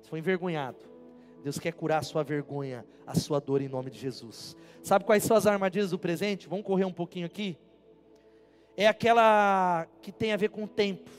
Você 0.00 0.08
foi 0.08 0.20
envergonhado. 0.20 0.78
Deus 1.42 1.58
quer 1.58 1.72
curar 1.72 1.98
a 1.98 2.04
sua 2.04 2.22
vergonha, 2.22 2.86
a 3.04 3.16
sua 3.16 3.40
dor 3.40 3.60
em 3.60 3.68
nome 3.68 3.90
de 3.90 3.98
Jesus. 3.98 4.56
Sabe 4.84 5.04
quais 5.04 5.24
são 5.24 5.36
as 5.36 5.48
armadilhas 5.48 5.90
do 5.90 5.98
presente? 5.98 6.48
Vamos 6.48 6.64
correr 6.64 6.84
um 6.84 6.92
pouquinho 6.92 7.26
aqui. 7.26 7.58
É 8.76 8.86
aquela 8.86 9.88
que 10.00 10.12
tem 10.12 10.32
a 10.32 10.36
ver 10.36 10.50
com 10.50 10.62
o 10.62 10.68
tempo, 10.68 11.10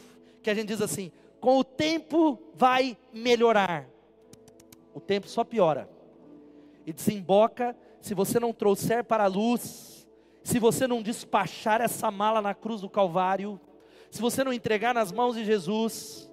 que 0.41 0.49
a 0.49 0.53
gente 0.53 0.69
diz 0.69 0.81
assim: 0.81 1.11
com 1.41 1.57
o 1.57 1.63
tempo 1.63 2.39
vai 2.53 2.95
melhorar. 3.11 3.89
O 4.93 5.01
tempo 5.01 5.27
só 5.27 5.43
piora. 5.43 5.89
E 6.85 6.93
desemboca, 6.93 7.75
se 7.99 8.13
você 8.13 8.39
não 8.39 8.53
trouxer 8.53 9.03
para 9.03 9.23
a 9.23 9.27
luz, 9.27 10.07
se 10.43 10.59
você 10.59 10.87
não 10.87 11.01
despachar 11.01 11.81
essa 11.81 12.11
mala 12.11 12.41
na 12.41 12.53
cruz 12.53 12.81
do 12.81 12.89
Calvário, 12.89 13.59
se 14.11 14.21
você 14.21 14.43
não 14.43 14.53
entregar 14.53 14.93
nas 14.93 15.11
mãos 15.11 15.35
de 15.35 15.43
Jesus, 15.43 16.31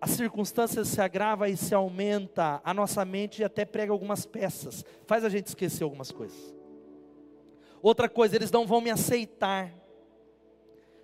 as 0.00 0.10
circunstâncias 0.10 0.88
se 0.88 1.00
agravam 1.00 1.46
e 1.46 1.56
se 1.56 1.74
aumenta, 1.74 2.60
a 2.62 2.74
nossa 2.74 3.04
mente 3.04 3.42
até 3.42 3.64
prega 3.64 3.92
algumas 3.92 4.26
peças, 4.26 4.84
faz 5.06 5.24
a 5.24 5.28
gente 5.28 5.46
esquecer 5.46 5.84
algumas 5.84 6.10
coisas. 6.10 6.54
Outra 7.80 8.08
coisa, 8.08 8.36
eles 8.36 8.50
não 8.50 8.66
vão 8.66 8.80
me 8.80 8.90
aceitar. 8.90 9.72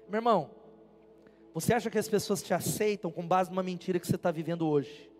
Meu 0.08 0.18
irmão, 0.18 0.57
você 1.60 1.74
acha 1.74 1.90
que 1.90 1.98
as 1.98 2.08
pessoas 2.08 2.42
te 2.42 2.54
aceitam 2.54 3.10
com 3.10 3.26
base 3.26 3.50
numa 3.50 3.62
mentira 3.62 3.98
que 3.98 4.06
você 4.06 4.16
está 4.16 4.30
vivendo 4.30 4.66
hoje? 4.66 5.10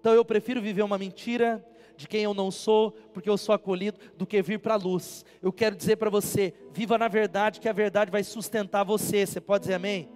Então 0.00 0.14
eu 0.14 0.24
prefiro 0.24 0.60
viver 0.62 0.82
uma 0.82 0.98
mentira 0.98 1.64
de 1.96 2.06
quem 2.06 2.22
eu 2.22 2.32
não 2.32 2.50
sou, 2.50 2.92
porque 3.12 3.28
eu 3.28 3.36
sou 3.36 3.52
acolhido, 3.52 3.98
do 4.16 4.24
que 4.24 4.40
vir 4.40 4.60
para 4.60 4.74
a 4.74 4.76
luz. 4.76 5.24
Eu 5.42 5.52
quero 5.52 5.74
dizer 5.74 5.96
para 5.96 6.08
você: 6.08 6.54
viva 6.72 6.96
na 6.96 7.08
verdade, 7.08 7.60
que 7.60 7.68
a 7.68 7.72
verdade 7.72 8.10
vai 8.10 8.22
sustentar 8.22 8.84
você. 8.84 9.26
Você 9.26 9.40
pode 9.40 9.62
dizer 9.62 9.74
amém? 9.74 10.08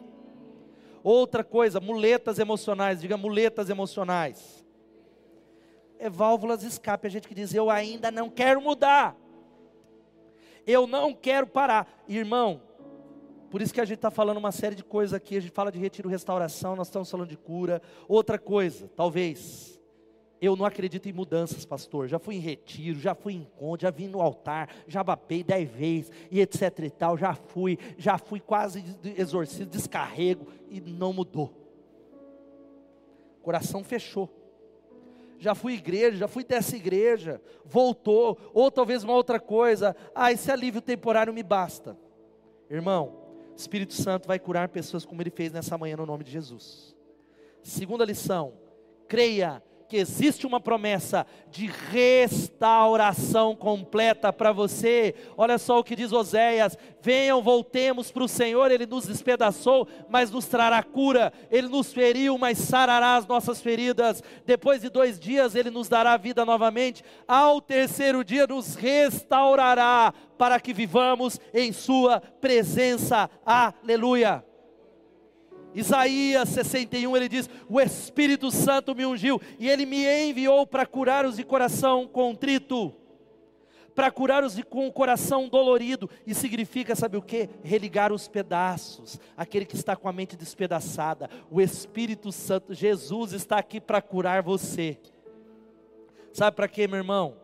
Outra 1.03 1.43
coisa, 1.43 1.81
muletas 1.81 2.39
emocionais, 2.39 3.01
diga 3.01 3.17
muletas 3.17 3.69
emocionais. 3.69 4.65
É 5.99 6.09
válvulas 6.09 6.63
escape, 6.63 7.09
a 7.09 7.11
gente 7.11 7.27
que 7.27 7.35
diz: 7.35 7.53
eu 7.53 7.69
ainda 7.69 8.11
não 8.11 8.31
quero 8.31 8.63
mudar, 8.63 9.17
eu 10.65 10.87
não 10.87 11.13
quero 11.13 11.49
parar. 11.49 12.05
Irmão, 12.09 12.63
por 13.53 13.61
isso 13.61 13.75
que 13.75 13.83
a 13.83 13.85
gente 13.85 13.99
está 13.99 14.11
falando 14.11 14.39
uma 14.39 14.51
série 14.51 14.75
de 14.75 14.83
coisas 14.83 15.13
aqui. 15.13 15.37
A 15.37 15.41
gente 15.41 15.53
fala 15.53 15.71
de 15.71 15.79
retiro 15.79 16.09
restauração, 16.09 16.75
nós 16.75 16.87
estamos 16.87 17.11
falando 17.11 17.29
de 17.29 17.37
cura. 17.37 17.83
Outra 18.09 18.39
coisa, 18.39 18.89
talvez. 18.97 19.79
Eu 20.41 20.57
não 20.57 20.65
acredito 20.65 21.07
em 21.07 21.13
mudanças, 21.13 21.67
pastor. 21.67 22.09
Já 22.09 22.19
fui 22.19 22.37
em 22.37 22.39
retiro, 22.39 22.99
já 22.99 23.15
fui 23.15 23.35
em 23.35 23.43
encontro, 23.43 23.83
já 23.83 23.91
vim 23.91 24.09
no 24.09 24.23
altar, 24.23 24.71
já 24.89 25.05
babei 25.05 25.45
dez 25.45 25.71
vezes, 25.71 26.11
e 26.31 26.41
etc 26.41 26.79
e 26.79 26.89
tal. 26.89 27.19
Já 27.19 27.35
fui, 27.35 27.79
já 27.99 28.17
fui 28.17 28.41
quase 28.41 28.83
exorcismo, 29.19 29.67
descarrego, 29.67 30.47
e 30.71 30.81
não 30.81 31.13
mudou. 31.13 31.53
Coração 33.43 33.85
fechou. 33.85 34.31
Já 35.39 35.55
fui 35.55 35.75
igreja, 35.75 36.17
já 36.17 36.27
fui 36.27 36.43
dessa 36.43 36.75
igreja, 36.75 37.39
voltou, 37.67 38.39
ou 38.55 38.71
talvez 38.71 39.05
uma 39.05 39.13
outra 39.13 39.39
coisa. 39.39 39.95
Ah, 40.15 40.33
esse 40.33 40.51
alívio 40.51 40.81
temporário 40.81 41.35
me 41.35 41.43
basta. 41.43 41.99
Irmão, 42.71 43.22
Espírito 43.57 43.95
Santo 43.95 44.27
vai 44.27 44.39
curar 44.39 44.69
pessoas 44.69 45.05
como 45.05 45.23
ele 45.23 45.31
fez 45.31 45.53
nessa 45.53 45.77
manhã 45.77 45.97
no 45.97 46.07
nome 46.07 46.25
de 46.25 46.31
Jesus. 46.31 46.95
Segunda 47.63 48.05
lição: 48.05 48.55
creia 49.09 49.63
que 49.93 49.99
existe 49.99 50.47
uma 50.47 50.59
promessa 50.59 51.27
de 51.51 51.67
restauração 51.67 53.55
completa 53.55 54.33
para 54.33 54.51
você. 54.51 55.15
Olha 55.37 55.59
só 55.59 55.79
o 55.81 55.85
que 55.85 55.95
diz 55.95 56.15
Oséias: 56.15 56.79
venham, 57.03 57.43
voltemos 57.43 58.11
para 58.11 58.25
o 58.25 58.29
Senhor, 58.29 58.71
Ele 58.71 58.87
nos 58.87 59.05
despedaçou, 59.07 59.87
mas 60.09 60.31
nos 60.31 60.47
trará 60.47 60.83
cura, 60.83 61.31
Ele 61.51 61.69
nos 61.69 61.93
feriu, 61.93 62.39
mas 62.39 62.57
sarará 62.57 63.17
as 63.17 63.27
nossas 63.27 63.61
feridas. 63.61 64.23
Depois 64.47 64.81
de 64.81 64.89
dois 64.89 65.21
dias, 65.21 65.55
Ele 65.55 65.69
nos 65.69 65.91
dará 65.91 66.17
vida 66.17 66.43
novamente, 66.43 67.05
ao 67.29 67.61
terceiro 67.61 68.25
dia, 68.25 68.47
nos 68.47 68.75
restaurará, 68.75 70.15
para 70.39 70.59
que 70.59 70.73
vivamos 70.73 71.39
em 71.53 71.71
Sua 71.71 72.19
presença. 72.19 73.29
Aleluia. 73.45 74.43
Isaías 75.75 76.49
61, 76.51 77.17
ele 77.17 77.29
diz: 77.29 77.49
O 77.69 77.81
Espírito 77.81 78.51
Santo 78.51 78.95
me 78.95 79.07
ungiu 79.07 79.41
e 79.59 79.69
ele 79.69 79.87
me 79.87 80.05
enviou 80.07 80.67
para 80.67 80.87
curar 80.87 81.25
os 81.25 81.37
de 81.37 81.45
coração 81.45 82.07
contrito, 82.07 82.95
para 83.95 84.11
curar 84.11 84.45
os 84.45 84.61
com 84.65 84.87
o 84.87 84.93
coração 84.93 85.49
dolorido, 85.49 86.09
e 86.27 86.35
significa, 86.35 86.95
sabe 86.95 87.17
o 87.17 87.23
que? 87.23 87.49
Religar 87.63 88.13
os 88.13 88.29
pedaços, 88.29 89.19
aquele 89.37 89.65
que 89.65 89.75
está 89.75 89.97
com 89.97 90.09
a 90.09 90.13
mente 90.13 90.37
despedaçada, 90.37 91.29
o 91.51 91.61
Espírito 91.61 92.33
Santo, 92.33 92.75
Jesus 92.75 93.33
está 93.33 93.59
aqui 93.59 93.81
para 93.81 94.01
curar 94.01 94.43
você. 94.43 94.99
Sabe 96.33 96.57
para 96.57 96.69
quê, 96.69 96.87
meu 96.87 96.99
irmão? 96.99 97.42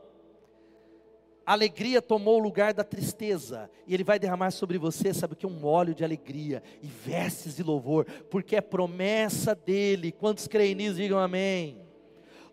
A 1.48 1.52
alegria 1.52 2.02
tomou 2.02 2.36
o 2.36 2.42
lugar 2.42 2.74
da 2.74 2.84
tristeza, 2.84 3.70
e 3.86 3.94
Ele 3.94 4.04
vai 4.04 4.18
derramar 4.18 4.50
sobre 4.50 4.76
você, 4.76 5.14
sabe 5.14 5.32
o 5.32 5.36
que? 5.36 5.46
Um 5.46 5.64
óleo 5.64 5.94
de 5.94 6.04
alegria 6.04 6.62
e 6.82 6.86
vestes 6.86 7.56
de 7.56 7.62
louvor, 7.62 8.04
porque 8.28 8.54
é 8.54 8.60
promessa 8.60 9.54
dEle. 9.54 10.12
Quantos 10.12 10.46
creem 10.46 10.74
nisso, 10.74 10.96
digam 10.96 11.18
amém 11.18 11.80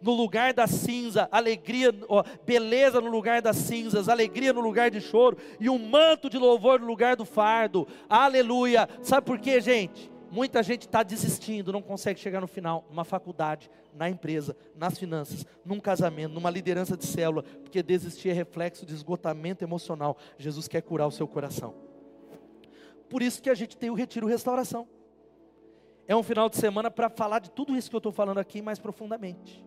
no 0.02 0.14
lugar 0.14 0.54
da 0.54 0.68
cinza, 0.68 1.28
alegria, 1.32 1.94
ó, 2.08 2.24
beleza 2.46 3.02
no 3.02 3.10
lugar 3.10 3.42
das 3.42 3.56
cinzas, 3.56 4.08
alegria 4.08 4.54
no 4.54 4.62
lugar 4.62 4.92
de 4.92 5.02
choro 5.02 5.36
e 5.60 5.68
um 5.68 5.80
manto 5.80 6.30
de 6.30 6.38
louvor 6.38 6.80
no 6.80 6.86
lugar 6.86 7.16
do 7.16 7.26
fardo. 7.26 7.88
Aleluia! 8.08 8.88
Sabe 9.02 9.26
por 9.26 9.40
quê, 9.40 9.60
gente? 9.60 10.12
Muita 10.36 10.62
gente 10.62 10.86
está 10.86 11.02
desistindo, 11.02 11.72
não 11.72 11.82
consegue 11.82 12.20
chegar 12.20 12.42
no 12.42 12.48
final, 12.48 12.86
numa 12.90 13.06
faculdade, 13.06 13.72
na 13.94 14.10
empresa, 14.10 14.54
nas 14.76 15.00
finanças, 15.00 15.46
num 15.64 15.80
casamento, 15.80 16.34
numa 16.34 16.50
liderança 16.50 16.98
de 16.98 17.06
célula, 17.06 17.42
porque 17.42 17.82
desistir 17.82 18.32
é 18.32 18.34
reflexo 18.34 18.86
de 18.86 18.94
esgotamento 18.94 19.64
emocional. 19.64 20.18
Jesus 20.38 20.68
quer 20.68 20.82
curar 20.82 21.08
o 21.08 21.12
seu 21.12 21.26
coração. 21.26 21.74
Por 23.10 23.22
isso 23.22 23.42
que 23.42 23.50
a 23.50 23.56
gente 23.56 23.78
tem 23.78 23.90
o 23.90 23.94
Retiro 23.94 24.28
Restauração. 24.28 24.90
É 26.06 26.14
um 26.14 26.22
final 26.22 26.50
de 26.50 26.58
semana 26.58 26.92
para 26.92 27.10
falar 27.10 27.40
de 27.40 27.50
tudo 27.50 27.74
isso 27.74 27.90
que 27.90 27.96
eu 27.96 28.00
estou 28.00 28.12
falando 28.12 28.38
aqui 28.38 28.62
mais 28.62 28.78
profundamente. 28.78 29.64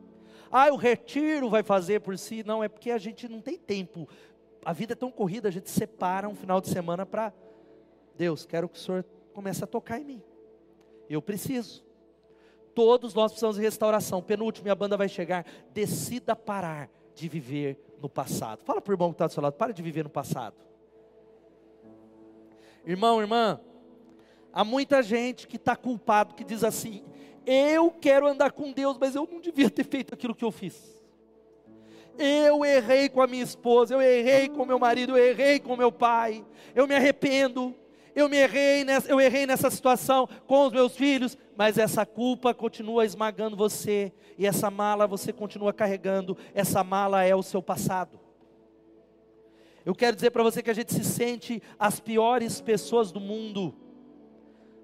Ah, 0.52 0.70
o 0.70 0.76
retiro 0.76 1.48
vai 1.48 1.62
fazer 1.62 2.02
por 2.02 2.18
si. 2.18 2.44
Não, 2.44 2.62
é 2.62 2.68
porque 2.68 2.90
a 2.90 2.98
gente 2.98 3.26
não 3.26 3.40
tem 3.40 3.56
tempo. 3.56 4.06
A 4.62 4.74
vida 4.74 4.92
é 4.92 4.96
tão 4.96 5.10
corrida, 5.10 5.48
a 5.48 5.50
gente 5.50 5.70
separa 5.70 6.28
um 6.28 6.34
final 6.34 6.60
de 6.60 6.68
semana 6.68 7.06
para 7.06 7.32
Deus, 8.14 8.44
quero 8.44 8.68
que 8.68 8.76
o 8.76 8.80
Senhor 8.80 9.02
comece 9.32 9.64
a 9.64 9.66
tocar 9.66 9.98
em 9.98 10.04
mim. 10.04 10.22
Eu 11.08 11.22
preciso. 11.22 11.84
Todos 12.74 13.14
nós 13.14 13.32
precisamos 13.32 13.56
de 13.56 13.62
restauração. 13.62 14.22
Penúltimo, 14.22 14.70
a 14.70 14.74
banda 14.74 14.96
vai 14.96 15.08
chegar. 15.08 15.44
Decida 15.72 16.36
parar 16.36 16.90
de 17.14 17.28
viver 17.28 17.78
no 18.00 18.08
passado. 18.08 18.62
Fala 18.62 18.80
para 18.80 18.92
o 18.92 18.94
irmão 18.94 19.10
que 19.10 19.14
está 19.14 19.26
do 19.26 19.32
seu 19.32 19.42
lado, 19.42 19.54
para 19.54 19.72
de 19.72 19.82
viver 19.82 20.04
no 20.04 20.10
passado. 20.10 20.54
Irmão, 22.86 23.20
irmã, 23.20 23.60
há 24.52 24.64
muita 24.64 25.02
gente 25.02 25.46
que 25.46 25.56
está 25.56 25.74
culpado, 25.74 26.34
que 26.34 26.44
diz 26.44 26.62
assim: 26.62 27.04
eu 27.50 27.90
quero 27.90 28.26
andar 28.26 28.52
com 28.52 28.72
Deus, 28.72 28.98
mas 29.00 29.14
eu 29.14 29.26
não 29.30 29.40
devia 29.40 29.70
ter 29.70 29.84
feito 29.84 30.12
aquilo 30.12 30.34
que 30.34 30.44
eu 30.44 30.52
fiz. 30.52 30.98
Eu 32.18 32.64
errei 32.64 33.08
com 33.08 33.22
a 33.22 33.26
minha 33.26 33.42
esposa, 33.42 33.94
eu 33.94 34.02
errei 34.02 34.48
com 34.48 34.66
meu 34.66 34.78
marido, 34.78 35.16
eu 35.16 35.24
errei 35.24 35.58
com 35.58 35.76
meu 35.76 35.90
pai. 35.90 36.44
Eu 36.74 36.86
me 36.86 36.94
arrependo. 36.94 37.74
Eu 38.18 38.28
me 38.28 38.36
errei 38.36 38.82
nessa, 38.84 39.08
eu 39.08 39.20
errei 39.20 39.46
nessa 39.46 39.70
situação 39.70 40.28
com 40.46 40.66
os 40.66 40.72
meus 40.72 40.96
filhos, 40.96 41.38
mas 41.56 41.78
essa 41.78 42.04
culpa 42.04 42.52
continua 42.52 43.04
esmagando 43.04 43.56
você 43.56 44.12
e 44.36 44.44
essa 44.44 44.70
mala 44.70 45.06
você 45.06 45.32
continua 45.32 45.72
carregando. 45.72 46.36
Essa 46.52 46.82
mala 46.82 47.22
é 47.22 47.32
o 47.32 47.44
seu 47.44 47.62
passado. 47.62 48.18
Eu 49.86 49.94
quero 49.94 50.16
dizer 50.16 50.30
para 50.30 50.42
você 50.42 50.60
que 50.62 50.70
a 50.70 50.74
gente 50.74 50.92
se 50.92 51.04
sente 51.04 51.62
as 51.78 52.00
piores 52.00 52.60
pessoas 52.60 53.12
do 53.12 53.20
mundo 53.20 53.72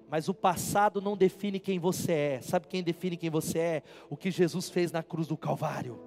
mas 0.07 0.29
o 0.29 0.33
passado 0.33 1.01
não 1.01 1.17
define 1.17 1.59
quem 1.59 1.79
você 1.79 2.11
é. 2.11 2.41
Sabe 2.41 2.67
quem 2.67 2.83
define 2.83 3.17
quem 3.17 3.29
você 3.29 3.57
é? 3.57 3.83
O 4.09 4.15
que 4.15 4.31
Jesus 4.31 4.69
fez 4.69 4.91
na 4.91 5.03
cruz 5.03 5.27
do 5.27 5.35
Calvário. 5.35 5.99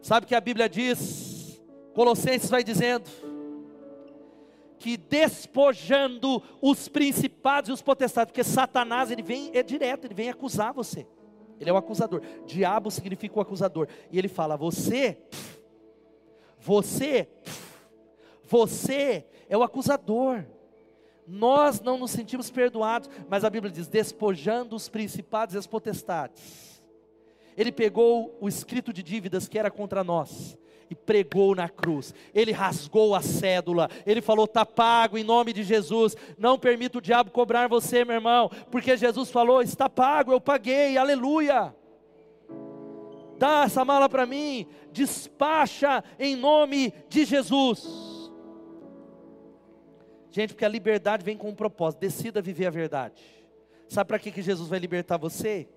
Sabe 0.00 0.24
que 0.24 0.34
a 0.34 0.40
Bíblia 0.40 0.68
diz, 0.68 1.60
Colossenses 1.92 2.48
vai 2.48 2.62
dizendo, 2.62 3.10
que 4.78 4.96
despojando 4.96 6.42
os 6.60 6.88
principados 6.88 7.70
e 7.70 7.72
os 7.72 7.82
potestades, 7.82 8.30
porque 8.30 8.44
Satanás 8.44 9.10
ele 9.10 9.22
vem 9.22 9.50
é 9.54 9.62
direto, 9.62 10.06
ele 10.06 10.14
vem 10.14 10.28
acusar 10.28 10.72
você. 10.72 11.06
Ele 11.60 11.70
é 11.70 11.72
o 11.72 11.76
acusador. 11.76 12.20
Diabo 12.46 12.90
significa 12.90 13.38
o 13.38 13.40
acusador. 13.40 13.88
E 14.10 14.18
ele 14.18 14.28
fala: 14.28 14.56
você, 14.56 15.18
você, 16.58 17.28
você 18.44 19.24
é 19.48 19.56
o 19.56 19.62
acusador 19.62 20.44
nós 21.26 21.80
não 21.80 21.96
nos 21.96 22.10
sentimos 22.10 22.50
perdoados, 22.50 23.08
mas 23.28 23.44
a 23.44 23.50
Bíblia 23.50 23.72
diz: 23.72 23.88
despojando 23.88 24.76
os 24.76 24.88
principados 24.88 25.54
e 25.54 25.58
as 25.58 25.66
potestades. 25.66 26.82
Ele 27.56 27.72
pegou 27.72 28.36
o 28.40 28.48
escrito 28.48 28.92
de 28.92 29.02
dívidas 29.02 29.48
que 29.48 29.58
era 29.58 29.70
contra 29.70 30.02
nós 30.02 30.58
e 30.90 30.94
pregou 30.94 31.54
na 31.54 31.68
cruz. 31.68 32.14
Ele 32.34 32.52
rasgou 32.52 33.14
a 33.14 33.22
cédula. 33.22 33.88
Ele 34.06 34.20
falou: 34.20 34.46
"Tá 34.46 34.64
pago 34.64 35.18
em 35.18 35.24
nome 35.24 35.52
de 35.52 35.62
Jesus. 35.62 36.16
Não 36.38 36.58
permita 36.58 36.98
o 36.98 37.02
diabo 37.02 37.30
cobrar 37.30 37.68
você, 37.68 38.04
meu 38.04 38.16
irmão, 38.16 38.50
porque 38.70 38.96
Jesus 38.96 39.30
falou: 39.30 39.62
"Está 39.62 39.88
pago, 39.88 40.32
eu 40.32 40.40
paguei". 40.40 40.96
Aleluia. 40.96 41.74
Dá 43.38 43.64
essa 43.64 43.84
mala 43.84 44.08
para 44.08 44.26
mim, 44.26 44.66
despacha 44.92 46.04
em 46.18 46.36
nome 46.36 46.92
de 47.08 47.24
Jesus. 47.24 48.14
Gente, 50.30 50.52
porque 50.52 50.64
a 50.64 50.68
liberdade 50.68 51.24
vem 51.24 51.36
com 51.36 51.48
um 51.48 51.54
propósito. 51.54 52.00
Decida 52.00 52.42
viver 52.42 52.66
a 52.66 52.70
verdade. 52.70 53.22
Sabe 53.88 54.08
para 54.08 54.18
que, 54.18 54.32
que 54.32 54.42
Jesus 54.42 54.68
vai 54.68 54.78
libertar 54.78 55.16
você? 55.16 55.68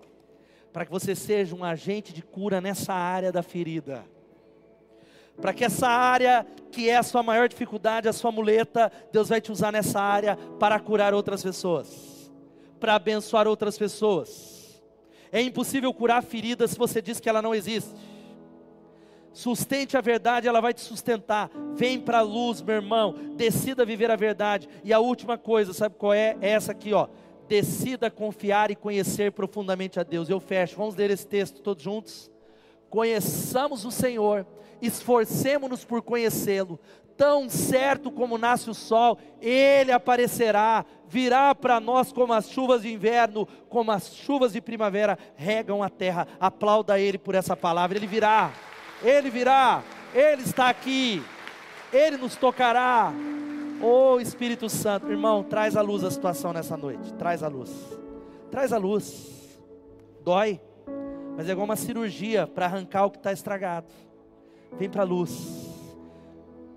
Para 0.72 0.84
que 0.84 0.90
você 0.90 1.14
seja 1.14 1.54
um 1.54 1.64
agente 1.64 2.12
de 2.12 2.22
cura 2.22 2.60
nessa 2.60 2.92
área 2.92 3.30
da 3.30 3.42
ferida. 3.42 4.04
Para 5.40 5.52
que 5.52 5.64
essa 5.64 5.88
área 5.88 6.46
que 6.70 6.88
é 6.88 6.96
a 6.96 7.02
sua 7.02 7.22
maior 7.22 7.48
dificuldade, 7.48 8.08
a 8.08 8.12
sua 8.12 8.30
muleta, 8.30 8.90
Deus 9.12 9.28
vai 9.28 9.40
te 9.40 9.50
usar 9.50 9.72
nessa 9.72 10.00
área 10.00 10.36
para 10.58 10.78
curar 10.78 11.14
outras 11.14 11.42
pessoas, 11.42 12.30
para 12.78 12.94
abençoar 12.94 13.46
outras 13.46 13.78
pessoas. 13.78 14.82
É 15.30 15.40
impossível 15.40 15.92
curar 15.92 16.22
ferida 16.22 16.66
se 16.66 16.78
você 16.78 17.00
diz 17.00 17.20
que 17.20 17.28
ela 17.28 17.42
não 17.42 17.54
existe. 17.54 17.94
Sustente 19.32 19.96
a 19.96 20.00
verdade, 20.00 20.48
ela 20.48 20.60
vai 20.60 20.74
te 20.74 20.80
sustentar. 20.80 21.50
Vem 21.74 22.00
para 22.00 22.18
a 22.18 22.22
luz, 22.22 22.60
meu 22.60 22.74
irmão. 22.74 23.14
Decida 23.36 23.84
viver 23.84 24.10
a 24.10 24.16
verdade. 24.16 24.68
E 24.82 24.92
a 24.92 24.98
última 24.98 25.38
coisa, 25.38 25.72
sabe 25.72 25.94
qual 25.96 26.12
é? 26.12 26.36
É 26.40 26.50
essa 26.50 26.72
aqui, 26.72 26.92
ó. 26.92 27.06
Decida 27.46 28.10
confiar 28.10 28.70
e 28.70 28.76
conhecer 28.76 29.30
profundamente 29.30 30.00
a 30.00 30.02
Deus. 30.02 30.28
Eu 30.28 30.40
fecho. 30.40 30.76
Vamos 30.76 30.96
ler 30.96 31.10
esse 31.10 31.26
texto 31.26 31.60
todos 31.60 31.84
juntos. 31.84 32.30
Conheçamos 32.90 33.84
o 33.84 33.90
Senhor, 33.90 34.46
esforcemos-nos 34.80 35.84
por 35.84 36.02
conhecê-lo. 36.02 36.78
Tão 37.16 37.48
certo 37.48 38.12
como 38.12 38.38
nasce 38.38 38.70
o 38.70 38.74
sol, 38.74 39.18
ele 39.40 39.90
aparecerá, 39.90 40.84
virá 41.08 41.52
para 41.54 41.80
nós 41.80 42.12
como 42.12 42.32
as 42.32 42.48
chuvas 42.48 42.82
de 42.82 42.92
inverno, 42.92 43.46
como 43.68 43.90
as 43.90 44.14
chuvas 44.14 44.52
de 44.52 44.60
primavera 44.60 45.18
regam 45.34 45.82
a 45.82 45.88
terra. 45.88 46.28
Aplauda 46.38 46.98
ele 46.98 47.18
por 47.18 47.34
essa 47.34 47.56
palavra, 47.56 47.98
ele 47.98 48.06
virá. 48.06 48.52
Ele 49.02 49.30
virá, 49.30 49.82
Ele 50.12 50.42
está 50.42 50.68
aqui, 50.68 51.22
Ele 51.92 52.16
nos 52.16 52.34
tocará. 52.34 53.12
Oh 53.80 54.18
Espírito 54.18 54.68
Santo, 54.68 55.08
irmão, 55.08 55.44
traz 55.44 55.76
a 55.76 55.80
luz 55.80 56.02
a 56.02 56.10
situação 56.10 56.52
nessa 56.52 56.76
noite, 56.76 57.12
traz 57.14 57.42
a 57.44 57.48
luz, 57.48 57.70
traz 58.50 58.72
a 58.72 58.78
luz. 58.78 59.56
Dói, 60.24 60.60
mas 61.36 61.48
é 61.48 61.52
igual 61.52 61.64
uma 61.64 61.76
cirurgia 61.76 62.46
para 62.46 62.66
arrancar 62.66 63.06
o 63.06 63.10
que 63.10 63.18
está 63.18 63.32
estragado. 63.32 63.86
Vem 64.76 64.88
para 64.88 65.02
a 65.02 65.06
luz. 65.06 65.66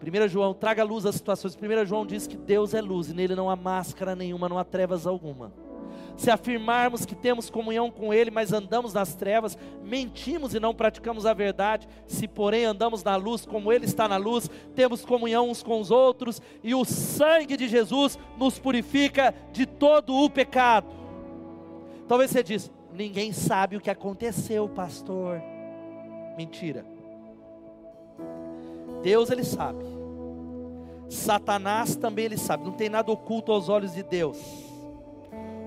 1 0.02 0.28
João, 0.28 0.54
traga 0.54 0.84
luz 0.84 1.06
às 1.06 1.16
situações. 1.16 1.56
1 1.56 1.86
João 1.86 2.06
diz 2.06 2.28
que 2.28 2.38
Deus 2.38 2.74
é 2.74 2.82
luz 2.82 3.10
e 3.10 3.14
nele 3.14 3.36
não 3.36 3.50
há 3.50 3.56
máscara 3.56 4.16
nenhuma, 4.16 4.48
não 4.48 4.58
há 4.58 4.64
trevas 4.64 5.06
alguma 5.08 5.52
se 6.22 6.30
afirmarmos 6.30 7.06
que 7.06 7.16
temos 7.16 7.50
comunhão 7.50 7.90
com 7.90 8.14
Ele, 8.14 8.32
mas 8.32 8.54
andamos 8.54 8.94
nas 8.94 9.16
trevas, 9.16 9.58
mentimos 9.84 10.54
e 10.54 10.60
não 10.60 10.74
praticamos 10.74 11.26
a 11.26 11.34
verdade. 11.34 11.88
Se, 12.06 12.28
porém, 12.28 12.66
andamos 12.66 13.04
na 13.04 13.16
luz, 13.16 13.46
como 13.46 13.72
Ele 13.72 13.86
está 13.86 14.08
na 14.08 14.18
luz, 14.18 14.50
temos 14.76 15.04
comunhão 15.04 15.50
uns 15.50 15.64
com 15.64 15.80
os 15.80 15.92
outros, 15.92 16.42
e 16.64 16.76
o 16.76 16.86
sangue 16.86 17.58
de 17.58 17.68
Jesus 17.68 18.20
nos 18.38 18.60
purifica 18.60 19.34
de 19.52 19.66
todo 19.66 20.16
o 20.16 20.30
pecado. 20.30 20.88
Talvez 22.08 22.32
você 22.32 22.44
diz: 22.44 22.72
ninguém 22.94 23.32
sabe 23.32 23.76
o 23.76 23.82
que 23.82 23.90
aconteceu, 23.90 24.68
pastor. 24.70 25.42
Mentira. 26.38 26.86
Deus 29.02 29.30
ele 29.30 29.44
sabe. 29.44 29.84
Satanás 31.10 31.96
também 31.96 32.26
ele 32.26 32.38
sabe. 32.38 32.64
Não 32.64 32.74
tem 32.74 32.90
nada 32.90 33.12
oculto 33.12 33.52
aos 33.52 33.70
olhos 33.70 33.94
de 33.94 34.04
Deus 34.04 34.38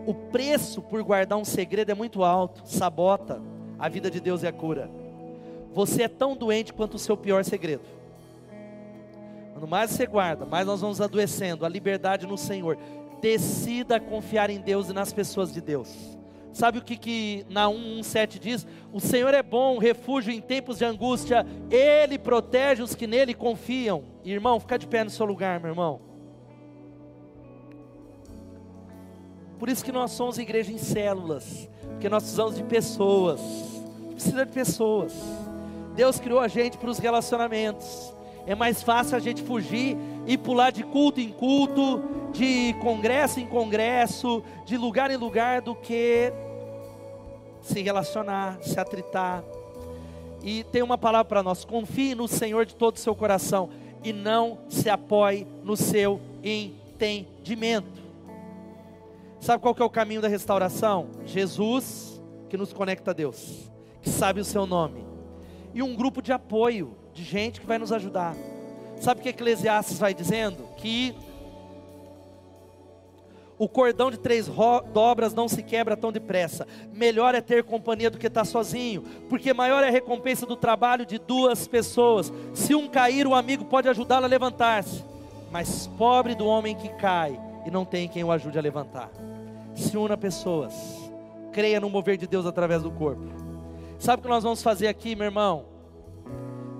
o 0.06 0.14
preço 0.14 0.82
por 0.82 1.02
guardar 1.02 1.38
um 1.38 1.44
segredo 1.44 1.90
é 1.90 1.94
muito 1.94 2.22
alto, 2.22 2.62
sabota 2.66 3.40
a 3.78 3.88
vida 3.88 4.10
de 4.10 4.20
Deus 4.20 4.42
e 4.42 4.46
a 4.46 4.52
cura. 4.52 4.90
Você 5.72 6.04
é 6.04 6.08
tão 6.08 6.36
doente 6.36 6.72
quanto 6.72 6.94
o 6.94 6.98
seu 6.98 7.16
pior 7.16 7.44
segredo. 7.44 7.82
Quanto 9.52 9.66
mais 9.66 9.90
você 9.90 10.06
guarda, 10.06 10.44
mais 10.44 10.66
nós 10.66 10.80
vamos 10.80 11.00
adoecendo. 11.00 11.64
A 11.64 11.68
liberdade 11.68 12.26
no 12.26 12.36
Senhor. 12.36 12.78
Decida 13.20 13.98
confiar 13.98 14.50
em 14.50 14.60
Deus 14.60 14.90
e 14.90 14.92
nas 14.92 15.12
pessoas 15.12 15.52
de 15.52 15.60
Deus. 15.60 16.16
Sabe 16.54 16.78
o 16.78 16.82
que, 16.82 16.96
que 16.96 17.44
na 17.50 17.68
117 17.68 18.38
diz? 18.38 18.66
O 18.92 19.00
Senhor 19.00 19.34
é 19.34 19.42
bom, 19.42 19.76
refúgio 19.76 20.32
em 20.32 20.40
tempos 20.40 20.78
de 20.78 20.84
angústia, 20.84 21.44
Ele 21.68 22.16
protege 22.16 22.80
os 22.80 22.94
que 22.94 23.08
nele 23.08 23.34
confiam. 23.34 24.04
Irmão, 24.24 24.60
fica 24.60 24.78
de 24.78 24.86
pé 24.86 25.02
no 25.02 25.10
seu 25.10 25.26
lugar, 25.26 25.58
meu 25.58 25.70
irmão. 25.70 26.00
Por 29.58 29.68
isso 29.68 29.84
que 29.84 29.90
nós 29.90 30.12
somos 30.12 30.38
igreja 30.38 30.70
em 30.70 30.78
células, 30.78 31.68
porque 31.88 32.08
nós 32.08 32.22
precisamos 32.22 32.54
de 32.54 32.62
pessoas, 32.62 33.40
precisa 34.12 34.46
de 34.46 34.52
pessoas. 34.52 35.12
Deus 35.96 36.20
criou 36.20 36.38
a 36.38 36.46
gente 36.46 36.78
para 36.78 36.88
os 36.88 36.98
relacionamentos. 36.98 38.14
É 38.46 38.54
mais 38.54 38.80
fácil 38.80 39.16
a 39.16 39.20
gente 39.20 39.42
fugir 39.42 39.96
e 40.26 40.38
pular 40.38 40.70
de 40.70 40.82
culto 40.82 41.20
em 41.20 41.30
culto, 41.30 42.02
de 42.32 42.74
congresso 42.80 43.40
em 43.40 43.46
congresso, 43.46 44.42
de 44.64 44.76
lugar 44.76 45.10
em 45.10 45.16
lugar, 45.16 45.60
do 45.60 45.74
que 45.74 46.32
se 47.60 47.82
relacionar, 47.82 48.58
se 48.62 48.78
atritar. 48.78 49.42
E 50.42 50.64
tem 50.64 50.82
uma 50.82 50.98
palavra 50.98 51.24
para 51.24 51.42
nós: 51.42 51.64
confie 51.64 52.14
no 52.14 52.28
Senhor 52.28 52.66
de 52.66 52.74
todo 52.74 52.96
o 52.96 53.00
seu 53.00 53.14
coração 53.14 53.70
e 54.02 54.12
não 54.12 54.58
se 54.68 54.90
apoie 54.90 55.46
no 55.62 55.76
seu 55.76 56.20
entendimento. 56.42 58.04
Sabe 59.40 59.62
qual 59.62 59.74
que 59.74 59.82
é 59.82 59.84
o 59.84 59.90
caminho 59.90 60.20
da 60.20 60.28
restauração? 60.28 61.08
Jesus, 61.24 62.20
que 62.48 62.56
nos 62.56 62.72
conecta 62.72 63.10
a 63.10 63.14
Deus, 63.14 63.70
que 64.00 64.08
sabe 64.08 64.40
o 64.40 64.44
seu 64.44 64.66
nome, 64.66 65.04
e 65.74 65.82
um 65.82 65.94
grupo 65.94 66.22
de 66.22 66.32
apoio, 66.32 66.96
de 67.12 67.22
gente 67.22 67.60
que 67.60 67.66
vai 67.66 67.78
nos 67.78 67.92
ajudar. 67.92 68.34
Sabe 69.00 69.20
o 69.20 69.22
que 69.22 69.28
Eclesiastes 69.30 69.98
vai 69.98 70.14
dizendo? 70.14 70.68
Que 70.76 71.14
o 73.56 73.68
cordão 73.68 74.10
de 74.10 74.18
três 74.18 74.50
dobras 74.92 75.32
não 75.32 75.48
se 75.48 75.62
quebra 75.62 75.96
tão 75.96 76.10
depressa. 76.10 76.66
Melhor 76.92 77.34
é 77.34 77.40
ter 77.40 77.62
companhia 77.62 78.10
do 78.10 78.18
que 78.18 78.26
estar 78.26 78.44
sozinho, 78.44 79.02
porque 79.28 79.54
maior 79.54 79.84
é 79.84 79.88
a 79.88 79.92
recompensa 79.92 80.44
do 80.44 80.56
trabalho 80.56 81.06
de 81.06 81.18
duas 81.18 81.68
pessoas. 81.68 82.32
Se 82.52 82.74
um 82.74 82.88
cair, 82.88 83.26
o 83.26 83.34
amigo 83.34 83.64
pode 83.64 83.88
ajudá-lo 83.88 84.24
a 84.24 84.28
levantar-se. 84.28 85.04
Mas 85.52 85.86
pobre 85.96 86.34
do 86.34 86.46
homem 86.46 86.74
que 86.74 86.88
cai 86.88 87.40
e 87.64 87.70
não 87.70 87.84
tem 87.84 88.08
quem 88.08 88.24
o 88.24 88.32
ajude 88.32 88.58
a 88.58 88.62
levantar. 88.62 89.10
Se 89.74 89.96
una 89.96 90.16
pessoas, 90.16 90.74
creia 91.52 91.80
no 91.80 91.88
mover 91.88 92.16
de 92.16 92.26
Deus 92.26 92.46
através 92.46 92.82
do 92.82 92.90
corpo. 92.90 93.22
Sabe 93.98 94.20
o 94.20 94.22
que 94.24 94.28
nós 94.28 94.42
vamos 94.42 94.62
fazer 94.62 94.88
aqui, 94.88 95.14
meu 95.14 95.26
irmão? 95.26 95.73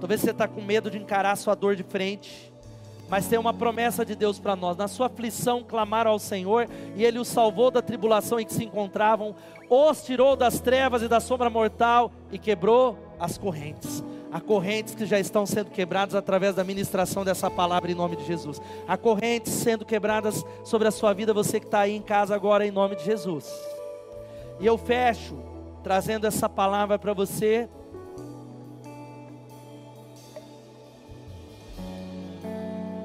Talvez 0.05 0.21
você 0.21 0.33
está 0.33 0.47
com 0.47 0.61
medo 0.61 0.91
de 0.91 0.99
encarar 0.99 1.31
a 1.31 1.37
sua 1.37 1.55
dor 1.55 1.75
de 1.75 1.83
frente. 1.83 2.53
Mas 3.09 3.27
tem 3.27 3.39
uma 3.39 3.55
promessa 3.55 4.05
de 4.05 4.15
Deus 4.15 4.39
para 4.39 4.55
nós. 4.55 4.77
Na 4.77 4.87
sua 4.87 5.07
aflição 5.07 5.63
clamaram 5.63 6.11
ao 6.11 6.19
Senhor, 6.19 6.69
e 6.95 7.03
Ele 7.03 7.19
os 7.19 7.27
salvou 7.27 7.71
da 7.71 7.81
tribulação 7.81 8.39
em 8.39 8.45
que 8.45 8.53
se 8.53 8.63
encontravam, 8.63 9.35
os 9.67 10.05
tirou 10.05 10.37
das 10.37 10.61
trevas 10.61 11.01
e 11.01 11.09
da 11.09 11.21
sombra 11.21 11.49
mortal 11.49 12.13
e 12.31 12.39
quebrou 12.39 12.99
as 13.19 13.39
correntes. 13.39 14.05
Há 14.31 14.43
correntes 14.43 14.95
que 14.95 15.07
já 15.07 15.19
estão 15.19 15.47
sendo 15.47 15.71
quebradas 15.71 16.15
através 16.15 16.55
da 16.55 16.63
ministração 16.63 17.25
dessa 17.25 17.51
palavra 17.51 17.91
em 17.91 17.95
nome 17.95 18.15
de 18.15 18.27
Jesus. 18.27 18.61
Há 18.87 18.99
correntes 18.99 19.55
sendo 19.55 19.87
quebradas 19.87 20.45
sobre 20.65 20.87
a 20.87 20.91
sua 20.91 21.15
vida, 21.15 21.33
você 21.33 21.59
que 21.59 21.65
está 21.65 21.81
aí 21.81 21.97
em 21.97 22.03
casa 22.03 22.35
agora, 22.35 22.67
em 22.67 22.71
nome 22.71 22.95
de 22.95 23.05
Jesus. 23.07 23.51
E 24.61 24.67
eu 24.67 24.77
fecho 24.77 25.35
trazendo 25.83 26.27
essa 26.27 26.47
palavra 26.47 26.99
para 26.99 27.15
você 27.15 27.71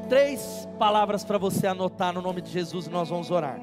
três 0.10 0.68
palavras 0.80 1.24
para 1.24 1.38
você 1.38 1.68
anotar 1.68 2.12
no 2.12 2.22
nome 2.22 2.42
de 2.42 2.50
Jesus 2.50 2.88
e 2.88 2.90
nós 2.90 3.10
vamos 3.10 3.30
orar. 3.30 3.60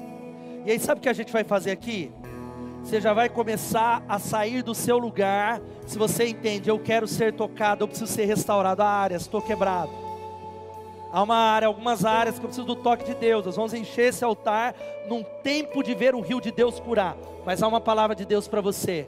E 0.65 0.71
aí, 0.71 0.79
sabe 0.79 0.99
o 0.99 1.01
que 1.01 1.09
a 1.09 1.13
gente 1.13 1.31
vai 1.31 1.43
fazer 1.43 1.71
aqui? 1.71 2.11
Você 2.81 3.01
já 3.01 3.13
vai 3.13 3.27
começar 3.27 4.01
a 4.07 4.17
sair 4.17 4.63
do 4.63 4.73
seu 4.73 4.97
lugar. 4.97 5.61
Se 5.85 5.97
você 5.97 6.29
entende, 6.29 6.69
eu 6.69 6.79
quero 6.79 7.05
ser 7.05 7.33
tocado, 7.33 7.83
eu 7.83 7.87
preciso 7.87 8.11
ser 8.11 8.25
restaurado. 8.25 8.81
Há 8.81 8.87
áreas, 8.87 9.23
estou 9.23 9.41
quebrado. 9.41 9.91
Há 11.11 11.21
uma 11.21 11.35
área, 11.35 11.67
algumas 11.67 12.05
áreas 12.05 12.39
que 12.39 12.45
eu 12.45 12.47
preciso 12.47 12.65
do 12.65 12.75
toque 12.75 13.03
de 13.03 13.15
Deus. 13.15 13.45
Nós 13.45 13.55
vamos 13.55 13.73
encher 13.73 14.09
esse 14.09 14.23
altar 14.23 14.73
num 15.09 15.23
tempo 15.43 15.83
de 15.83 15.93
ver 15.93 16.15
o 16.15 16.21
rio 16.21 16.39
de 16.39 16.51
Deus 16.51 16.79
curar. 16.79 17.17
Mas 17.45 17.61
há 17.61 17.67
uma 17.67 17.81
palavra 17.81 18.15
de 18.15 18.25
Deus 18.25 18.47
para 18.47 18.61
você. 18.61 19.07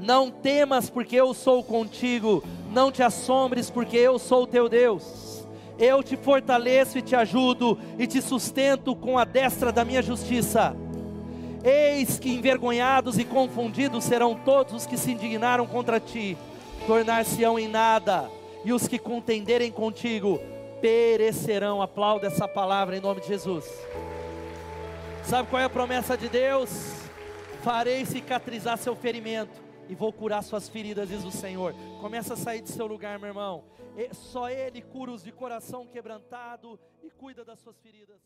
Não 0.00 0.30
temas, 0.30 0.90
porque 0.90 1.16
eu 1.16 1.32
sou 1.32 1.62
contigo. 1.62 2.42
Não 2.70 2.92
te 2.92 3.02
assombres, 3.02 3.70
porque 3.70 3.96
eu 3.96 4.18
sou 4.18 4.46
teu 4.46 4.68
Deus. 4.68 5.46
Eu 5.78 6.02
te 6.02 6.16
fortaleço 6.16 6.98
e 6.98 7.02
te 7.02 7.14
ajudo, 7.14 7.78
e 7.98 8.06
te 8.06 8.22
sustento 8.22 8.94
com 8.94 9.18
a 9.18 9.24
destra 9.24 9.70
da 9.70 9.84
minha 9.84 10.02
justiça. 10.02 10.74
Eis 11.62 12.18
que 12.18 12.30
envergonhados 12.30 13.18
e 13.18 13.24
confundidos 13.24 14.04
serão 14.04 14.34
todos 14.34 14.72
os 14.72 14.86
que 14.86 14.96
se 14.96 15.10
indignaram 15.10 15.66
contra 15.66 15.98
ti, 15.98 16.36
tornar-se-ão 16.86 17.58
em 17.58 17.68
nada, 17.68 18.30
e 18.64 18.72
os 18.72 18.86
que 18.86 18.98
contenderem 18.98 19.70
contigo 19.70 20.40
perecerão. 20.80 21.82
Aplauda 21.82 22.26
essa 22.26 22.46
palavra 22.46 22.96
em 22.96 23.00
nome 23.00 23.20
de 23.20 23.28
Jesus. 23.28 23.64
Sabe 25.24 25.48
qual 25.48 25.60
é 25.60 25.64
a 25.64 25.70
promessa 25.70 26.16
de 26.16 26.28
Deus? 26.28 26.70
Farei 27.62 28.04
cicatrizar 28.06 28.78
seu 28.78 28.94
ferimento 28.94 29.65
e 29.88 29.94
vou 29.94 30.12
curar 30.12 30.42
suas 30.42 30.68
feridas, 30.68 31.08
diz 31.08 31.24
o 31.24 31.30
Senhor. 31.30 31.74
Começa 32.00 32.34
a 32.34 32.36
sair 32.36 32.60
de 32.60 32.70
seu 32.70 32.86
lugar, 32.86 33.18
meu 33.18 33.28
irmão. 33.28 33.64
Só 34.12 34.50
Ele 34.50 34.82
cura 34.82 35.12
os 35.12 35.22
de 35.22 35.32
coração 35.32 35.86
quebrantado 35.86 36.78
e 37.02 37.10
cuida 37.10 37.44
das 37.44 37.58
suas 37.60 37.78
feridas. 37.80 38.20